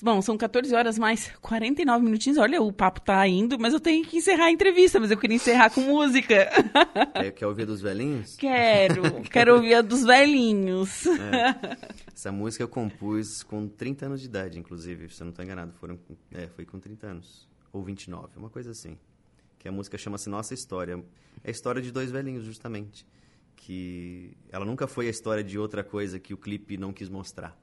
Bom, 0.00 0.20
são 0.22 0.36
14 0.36 0.74
horas 0.74 0.98
mais 0.98 1.30
49 1.40 2.04
minutinhos. 2.04 2.38
Olha, 2.38 2.60
o 2.60 2.72
papo 2.72 3.00
tá 3.00 3.26
indo, 3.28 3.58
mas 3.58 3.72
eu 3.72 3.80
tenho 3.80 4.04
que 4.04 4.16
encerrar 4.16 4.46
a 4.46 4.50
entrevista, 4.50 4.98
mas 4.98 5.10
eu 5.10 5.16
queria 5.16 5.36
encerrar 5.36 5.70
com 5.70 5.80
música. 5.82 6.48
Quer, 7.14 7.30
quer 7.32 7.46
ouvir 7.46 7.66
dos 7.66 7.80
velhinhos? 7.80 8.36
Quero, 8.36 9.22
quero 9.30 9.54
ouvir 9.54 9.74
a 9.74 9.82
dos 9.82 10.02
velhinhos. 10.02 11.06
É. 11.06 11.78
Essa 12.12 12.32
música 12.32 12.64
eu 12.64 12.68
compus 12.68 13.42
com 13.42 13.68
30 13.68 14.06
anos 14.06 14.20
de 14.20 14.26
idade, 14.26 14.58
inclusive, 14.58 15.08
se 15.08 15.22
eu 15.22 15.26
não 15.26 15.30
estou 15.30 15.44
enganado. 15.44 15.72
Foram, 15.74 15.98
é, 16.32 16.48
foi 16.48 16.64
com 16.64 16.80
30 16.80 17.06
anos, 17.06 17.48
ou 17.72 17.82
29, 17.82 18.38
uma 18.38 18.50
coisa 18.50 18.70
assim. 18.70 18.98
Que 19.58 19.68
a 19.68 19.72
música 19.72 19.96
chama-se 19.96 20.28
Nossa 20.28 20.54
História. 20.54 21.02
É 21.44 21.48
a 21.48 21.50
história 21.50 21.80
de 21.80 21.92
dois 21.92 22.10
velhinhos, 22.10 22.44
justamente 22.44 23.06
que 23.54 24.36
ela 24.50 24.64
nunca 24.64 24.88
foi 24.88 25.06
a 25.06 25.10
história 25.10 25.44
de 25.44 25.56
outra 25.56 25.84
coisa 25.84 26.18
que 26.18 26.34
o 26.34 26.36
clipe 26.36 26.76
não 26.76 26.92
quis 26.92 27.08
mostrar. 27.08 27.56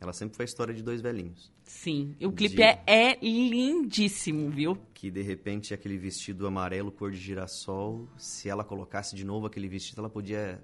Ela 0.00 0.12
sempre 0.12 0.36
foi 0.36 0.44
a 0.44 0.46
história 0.46 0.74
de 0.74 0.82
dois 0.82 1.00
velhinhos. 1.00 1.50
Sim, 1.64 2.14
o 2.20 2.30
clipe 2.30 2.56
de... 2.56 2.62
é, 2.62 2.82
é, 2.86 3.18
lindíssimo, 3.20 4.50
viu? 4.50 4.76
Que 4.92 5.10
de 5.10 5.22
repente 5.22 5.72
aquele 5.72 5.96
vestido 5.96 6.46
amarelo 6.46 6.92
cor 6.92 7.10
de 7.10 7.18
girassol, 7.18 8.06
se 8.18 8.48
ela 8.48 8.62
colocasse 8.62 9.16
de 9.16 9.24
novo 9.24 9.46
aquele 9.46 9.68
vestido, 9.68 10.00
ela 10.00 10.10
podia 10.10 10.62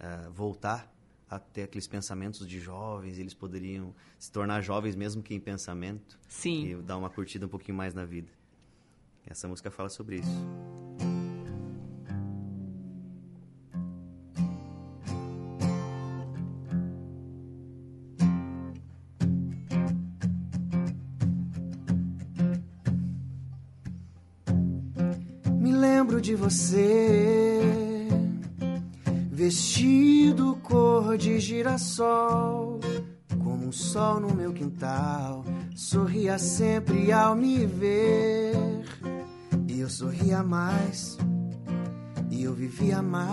uh, 0.00 0.30
voltar 0.32 0.92
a 1.28 1.38
ter 1.38 1.62
aqueles 1.62 1.86
pensamentos 1.86 2.46
de 2.46 2.60
jovens, 2.60 3.18
eles 3.18 3.34
poderiam 3.34 3.94
se 4.18 4.30
tornar 4.30 4.60
jovens 4.62 4.94
mesmo 4.94 5.22
que 5.22 5.34
em 5.34 5.40
pensamento. 5.40 6.18
Sim. 6.28 6.66
E 6.66 6.74
dar 6.76 6.96
uma 6.96 7.10
curtida 7.10 7.46
um 7.46 7.48
pouquinho 7.48 7.76
mais 7.76 7.94
na 7.94 8.04
vida. 8.04 8.30
Essa 9.26 9.48
música 9.48 9.70
fala 9.70 9.88
sobre 9.88 10.18
isso. 10.18 11.05
De 26.26 26.34
você, 26.34 27.60
vestido 29.30 30.58
cor 30.60 31.16
de 31.16 31.38
girassol, 31.38 32.80
como 33.44 33.68
um 33.68 33.70
sol 33.70 34.18
no 34.18 34.34
meu 34.34 34.52
quintal, 34.52 35.44
sorria 35.76 36.36
sempre 36.36 37.12
ao 37.12 37.36
me 37.36 37.64
ver. 37.64 38.56
E 39.68 39.78
eu 39.78 39.88
sorria 39.88 40.42
mais, 40.42 41.16
e 42.28 42.42
eu 42.42 42.54
vivia 42.54 43.00
mais. 43.00 43.30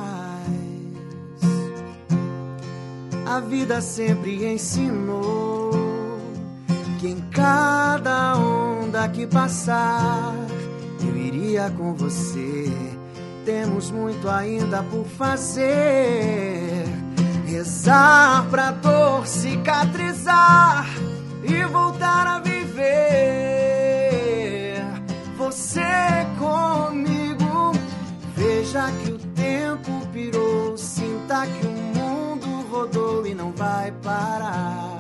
A 3.26 3.40
vida 3.40 3.82
sempre 3.82 4.46
ensinou 4.46 5.72
que 7.00 7.08
em 7.08 7.22
cada 7.32 8.38
onda 8.38 9.10
que 9.10 9.26
passar 9.26 10.36
eu 11.34 11.44
iria 11.44 11.70
com 11.72 11.94
você. 11.94 12.72
Temos 13.46 13.92
muito 13.92 14.30
ainda 14.30 14.84
por 14.84 15.06
fazer. 15.06 16.86
Rezar 17.46 18.48
pra 18.50 18.72
dor 18.72 19.28
cicatrizar 19.28 20.88
e 21.44 21.64
voltar 21.66 22.28
a 22.28 22.40
viver. 22.40 22.84
Você 25.38 25.82
comigo, 26.38 27.74
veja 28.36 28.90
que 29.04 29.12
o 29.12 29.18
tempo 29.18 30.08
pirou. 30.14 30.78
Sinta 30.78 31.46
que 31.46 31.68
o 31.68 31.72
mundo 31.72 32.66
rodou 32.70 33.28
e 33.28 33.34
não 33.34 33.52
vai 33.52 33.92
parar. 33.92 35.00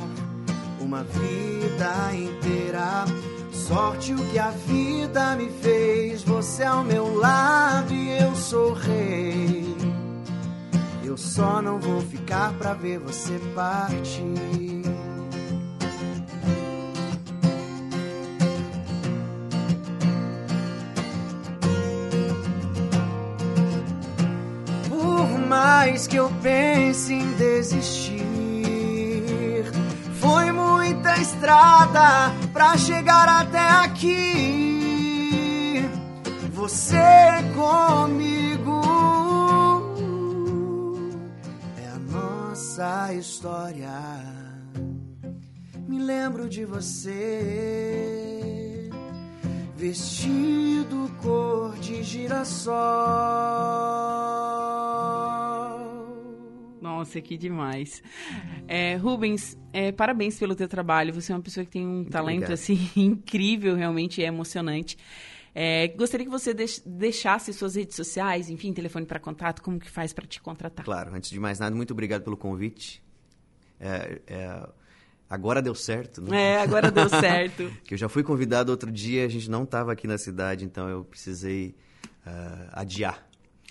Uma 0.79 1.03
vida 1.03 2.13
inteira 2.13 3.05
Sorte 3.68 4.14
o 4.14 4.18
que 4.26 4.38
a 4.38 4.49
vida 4.49 5.38
me 5.38 5.49
fez, 5.49 6.22
você 6.22 6.64
ao 6.64 6.84
meu 6.84 7.16
lado 7.16 7.93
e 7.93 8.09
eu 8.22 8.36
sou 8.36 8.74
rei. 8.74 9.64
Eu 11.01 11.16
só 11.16 11.61
não 11.61 11.80
vou 11.80 12.01
ficar 12.01 12.51
pra 12.55 12.74
ver 12.74 12.99
você 12.99 13.39
partir. 13.55 14.84
Por 24.89 25.39
mais 25.47 26.05
que 26.05 26.18
eu 26.18 26.30
pense 26.41 27.14
em 27.14 27.32
desistir 27.36 28.24
muita 30.84 31.15
estrada 31.21 32.34
pra 32.51 32.77
chegar 32.77 33.29
até 33.29 33.69
aqui. 33.86 34.99
Você 36.51 36.97
comigo 37.55 38.81
é 41.81 41.88
a 41.88 41.99
nossa 41.99 43.13
história. 43.13 43.89
Me 45.88 45.99
lembro 45.99 46.49
de 46.49 46.65
você, 46.65 47.29
vestido 49.77 51.09
cor 51.21 51.77
de 51.79 52.03
girassol. 52.03 52.73
Nossa, 56.84 57.21
que 57.21 57.38
demais. 57.38 58.03
É, 58.67 58.97
Rubens, 58.97 59.57
é, 59.71 59.93
parabéns 59.93 60.38
pelo 60.38 60.53
teu 60.53 60.67
trabalho. 60.67 61.13
Você 61.13 61.31
é 61.31 61.36
uma 61.36 61.41
pessoa 61.41 61.63
que 61.63 61.71
tem 61.71 61.88
um 61.88 61.93
Muito 61.99 62.11
talento 62.11 62.43
obrigado. 62.43 62.53
assim 62.55 62.89
incrível, 62.93 63.73
realmente 63.73 64.21
é 64.21 64.25
emocionante. 64.25 64.97
É, 65.55 65.88
gostaria 65.88 66.25
que 66.25 66.31
você 66.31 66.53
deixasse 66.86 67.53
suas 67.53 67.75
redes 67.75 67.95
sociais, 67.95 68.49
enfim, 68.49 68.73
telefone 68.73 69.05
para 69.05 69.17
contato, 69.17 69.61
como 69.61 69.79
que 69.79 69.89
faz 69.89 70.11
para 70.11 70.27
te 70.27 70.41
contratar? 70.41 70.84
Claro, 70.84 71.15
antes 71.15 71.29
de 71.29 71.39
mais 71.39 71.57
nada, 71.57 71.73
muito 71.73 71.91
obrigado 71.91 72.21
pelo 72.21 72.36
convite. 72.36 73.01
É, 73.79 74.19
é, 74.27 74.69
agora 75.29 75.61
deu 75.61 75.75
certo, 75.75 76.21
né? 76.21 76.55
É, 76.55 76.61
agora 76.61 76.91
deu 76.91 77.07
certo. 77.07 77.71
que 77.86 77.93
eu 77.93 77.97
já 77.97 78.09
fui 78.09 78.23
convidado 78.23 78.71
outro 78.71 78.91
dia, 78.91 79.23
a 79.23 79.29
gente 79.29 79.49
não 79.49 79.63
estava 79.63 79.93
aqui 79.93 80.05
na 80.05 80.17
cidade, 80.17 80.65
então 80.65 80.89
eu 80.89 81.05
precisei 81.05 81.77
uh, 82.27 82.67
adiar. 82.73 83.25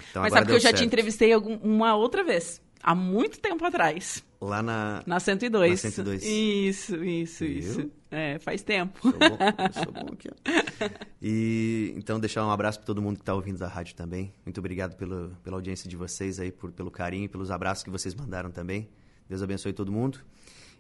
Então, 0.08 0.22
Mas 0.22 0.32
sabe 0.32 0.46
que 0.46 0.52
eu 0.52 0.60
já 0.60 0.70
certo. 0.70 0.78
te 0.78 0.86
entrevistei 0.86 1.30
algum, 1.30 1.56
uma 1.56 1.94
outra 1.94 2.24
vez 2.24 2.61
há 2.83 2.95
muito 2.95 3.39
tempo 3.39 3.64
atrás. 3.64 4.24
Lá 4.41 4.62
na... 4.62 5.03
Na 5.07 5.20
102. 5.20 5.70
Na 5.70 5.91
102. 5.91 6.22
Isso, 6.24 7.05
isso, 7.05 7.45
Viu? 7.45 7.59
isso. 7.59 7.91
É, 8.11 8.39
faz 8.39 8.62
tempo. 8.62 9.01
Sou 9.01 9.12
bom, 9.12 9.39
sou 9.72 9.93
bom 9.93 10.12
aqui. 10.12 10.28
Ó. 10.28 10.89
E, 11.22 11.95
então, 11.97 12.18
deixar 12.18 12.45
um 12.45 12.51
abraço 12.51 12.78
para 12.78 12.87
todo 12.87 13.01
mundo 13.01 13.16
que 13.16 13.22
está 13.22 13.35
ouvindo 13.35 13.59
da 13.59 13.68
rádio 13.68 13.95
também. 13.95 14.35
Muito 14.45 14.59
obrigado 14.59 14.97
pelo, 14.97 15.30
pela 15.45 15.57
audiência 15.57 15.89
de 15.89 15.97
vocês 15.97 16.41
aí, 16.41 16.51
por, 16.51 16.72
pelo 16.72 16.91
carinho, 16.91 17.28
pelos 17.28 17.51
abraços 17.51 17.85
que 17.85 17.91
vocês 17.91 18.14
mandaram 18.14 18.51
também. 18.51 18.89
Deus 19.28 19.43
abençoe 19.43 19.72
todo 19.72 19.93
mundo. 19.93 20.18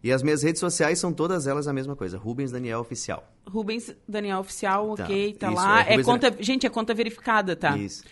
E 0.02 0.10
as 0.10 0.22
minhas 0.22 0.42
redes 0.42 0.58
sociais 0.58 0.98
são 0.98 1.12
todas 1.12 1.46
elas 1.46 1.68
a 1.68 1.72
mesma 1.72 1.94
coisa. 1.94 2.18
Rubens 2.18 2.50
Daniel 2.50 2.80
Oficial. 2.80 3.32
Rubens 3.46 3.94
Daniel 4.06 4.40
Oficial, 4.40 4.96
tá, 4.96 5.04
ok, 5.04 5.32
tá 5.34 5.46
isso, 5.46 5.56
lá. 5.56 5.88
É, 5.88 5.94
é 5.94 6.02
conta, 6.02 6.36
gente, 6.40 6.66
é 6.66 6.70
conta 6.70 6.92
verificada, 6.92 7.54
tá? 7.54 7.78
Isso. 7.78 8.02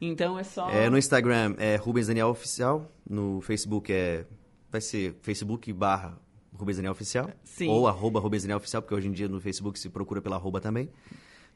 Então 0.00 0.38
é 0.38 0.44
só. 0.44 0.70
É, 0.70 0.88
no 0.88 0.96
Instagram 0.96 1.54
é 1.58 1.76
Rubens 1.76 2.06
Daniel 2.06 2.28
Oficial. 2.28 2.90
No 3.08 3.40
Facebook 3.40 3.92
é. 3.92 4.24
Vai 4.70 4.80
ser 4.80 5.16
Facebook 5.20 5.72
barra 5.72 6.18
Rubens 6.52 6.76
Daniel 6.76 6.92
Oficial. 6.92 7.30
Sim. 7.44 7.68
Ou 7.68 7.86
arroba 7.86 8.20
Rubens 8.20 8.42
Daniel 8.42 8.58
Oficial, 8.58 8.82
porque 8.82 8.94
hoje 8.94 9.08
em 9.08 9.12
dia 9.12 9.28
no 9.28 9.40
Facebook 9.40 9.78
se 9.78 9.88
procura 9.88 10.22
pela 10.22 10.36
arroba 10.36 10.60
também. 10.60 10.88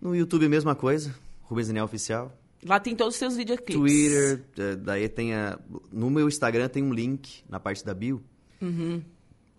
No 0.01 0.15
YouTube, 0.15 0.49
mesma 0.49 0.75
coisa. 0.75 1.15
Rubens 1.43 1.69
Daniel 1.69 1.85
Oficial. 1.85 2.33
Lá 2.67 2.81
tem 2.81 2.97
todos 2.97 3.15
os 3.15 3.19
seus 3.19 3.37
videoclipes. 3.37 3.77
Twitter, 3.77 4.43
é, 4.59 4.77
daí 4.77 5.09
tem 5.09 5.35
a. 5.35 5.59
No 5.93 6.11
meu 6.11 6.27
Instagram 6.27 6.69
tem 6.69 6.83
um 6.83 6.93
link 6.93 7.45
na 7.49 7.61
parte 7.61 7.85
da 7.85 7.93
bio. 7.93 8.23
Uhum. 8.61 9.03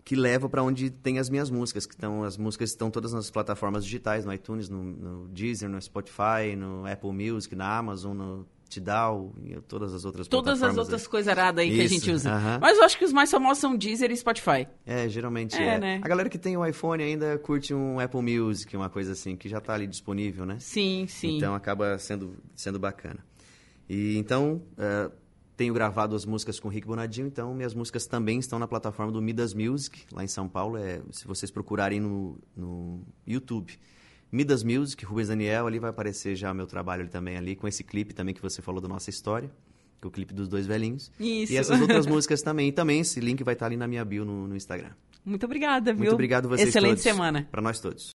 Que 0.03 0.15
leva 0.15 0.49
para 0.49 0.61
onde 0.61 0.89
tem 0.89 1.17
as 1.17 1.29
minhas 1.29 1.49
músicas, 1.49 1.85
que 1.85 1.93
estão 1.93 2.23
as 2.23 2.37
músicas 2.37 2.71
estão 2.71 2.91
todas 2.91 3.13
nas 3.13 3.29
plataformas 3.31 3.83
digitais, 3.83 4.25
no 4.25 4.33
iTunes, 4.33 4.69
no, 4.69 4.83
no 4.83 5.27
Deezer, 5.29 5.69
no 5.69 5.81
Spotify, 5.81 6.55
no 6.55 6.85
Apple 6.85 7.11
Music, 7.11 7.55
na 7.55 7.77
Amazon, 7.77 8.15
no 8.15 8.47
Tidal 8.69 9.33
e 9.43 9.55
todas 9.61 9.93
as 9.93 10.05
outras 10.05 10.27
Todas 10.27 10.61
as 10.63 10.77
outras 10.77 11.05
coisas 11.07 11.27
aradas 11.27 11.63
aí 11.63 11.71
que 11.71 11.81
a 11.81 11.83
Isso, 11.85 11.93
gente 11.95 12.11
usa. 12.11 12.31
aham. 12.33 12.59
Mas 12.61 12.77
eu 12.77 12.83
acho 12.83 12.97
que 12.97 13.05
os 13.05 13.13
mais 13.13 13.29
famosos 13.31 13.59
são 13.59 13.75
Deezer 13.75 14.11
e 14.11 14.17
Spotify. 14.17 14.67
É, 14.85 15.07
geralmente 15.07 15.55
É, 15.55 15.75
é. 15.75 15.79
né? 15.79 16.01
A 16.03 16.07
galera 16.07 16.29
que 16.29 16.37
tem 16.37 16.57
o 16.57 16.65
iPhone 16.65 17.01
ainda 17.03 17.37
curte 17.37 17.73
um 17.73 17.99
Apple 17.99 18.21
Music, 18.21 18.75
uma 18.75 18.89
coisa 18.89 19.11
assim, 19.13 19.35
que 19.35 19.47
já 19.47 19.61
tá 19.61 19.73
ali 19.73 19.87
disponível, 19.87 20.45
né? 20.45 20.57
Sim, 20.59 21.05
sim. 21.07 21.37
Então 21.37 21.53
acaba 21.55 21.97
sendo, 21.99 22.33
sendo 22.55 22.79
bacana. 22.79 23.19
E 23.87 24.17
então, 24.17 24.61
eh, 24.77 25.11
tenho 25.55 25.73
gravado 25.73 26.15
as 26.15 26.25
músicas 26.25 26.59
com 26.59 26.67
o 26.67 26.71
Rick 26.71 26.87
Bonadinho, 26.87 27.27
então 27.27 27.53
minhas 27.53 27.73
músicas 27.73 28.05
também 28.07 28.39
estão 28.39 28.57
na 28.59 28.67
plataforma 28.67 29.11
do 29.11 29.21
Midas 29.21 29.53
Music, 29.53 30.01
lá 30.11 30.23
em 30.23 30.27
São 30.27 30.49
Paulo. 30.49 30.75
É, 30.77 31.01
se 31.11 31.25
vocês 31.27 31.49
procurarem 31.51 31.99
no, 31.99 32.37
no 32.57 33.01
YouTube, 33.27 33.79
Midas 34.35 34.63
Music, 34.63 35.03
Rubens 35.05 35.29
Daniel, 35.29 35.65
ali 35.65 35.79
vai 35.79 35.89
aparecer 35.89 36.35
já 36.35 36.53
meu 36.53 36.67
trabalho 36.67 37.03
ali 37.03 37.09
também 37.09 37.37
ali, 37.37 37.55
com 37.55 37.67
esse 37.67 37.83
clipe 37.85 38.13
também 38.13 38.35
que 38.35 38.41
você 38.41 38.61
falou 38.61 38.81
da 38.81 38.87
nossa 38.87 39.09
história, 39.09 39.49
que 40.01 40.05
é 40.05 40.07
o 40.07 40.11
clipe 40.11 40.33
dos 40.33 40.49
dois 40.49 40.67
velhinhos. 40.67 41.09
Isso. 41.17 41.53
E 41.53 41.57
essas 41.57 41.79
outras 41.79 42.05
músicas 42.05 42.41
também. 42.41 42.67
E 42.67 42.71
também 42.73 42.99
esse 42.99 43.21
link 43.21 43.41
vai 43.45 43.53
estar 43.53 43.67
ali 43.67 43.77
na 43.77 43.87
minha 43.87 44.03
bio 44.03 44.25
no, 44.25 44.45
no 44.45 44.55
Instagram. 44.55 44.91
Muito 45.23 45.45
obrigada, 45.45 45.93
viu? 45.93 46.01
Muito 46.03 46.13
obrigado 46.13 46.45
a 46.47 46.49
vocês 46.49 46.67
Excelente 46.67 46.89
todos. 46.97 47.03
semana. 47.03 47.47
Para 47.49 47.61
nós 47.61 47.79
todos. 47.79 48.03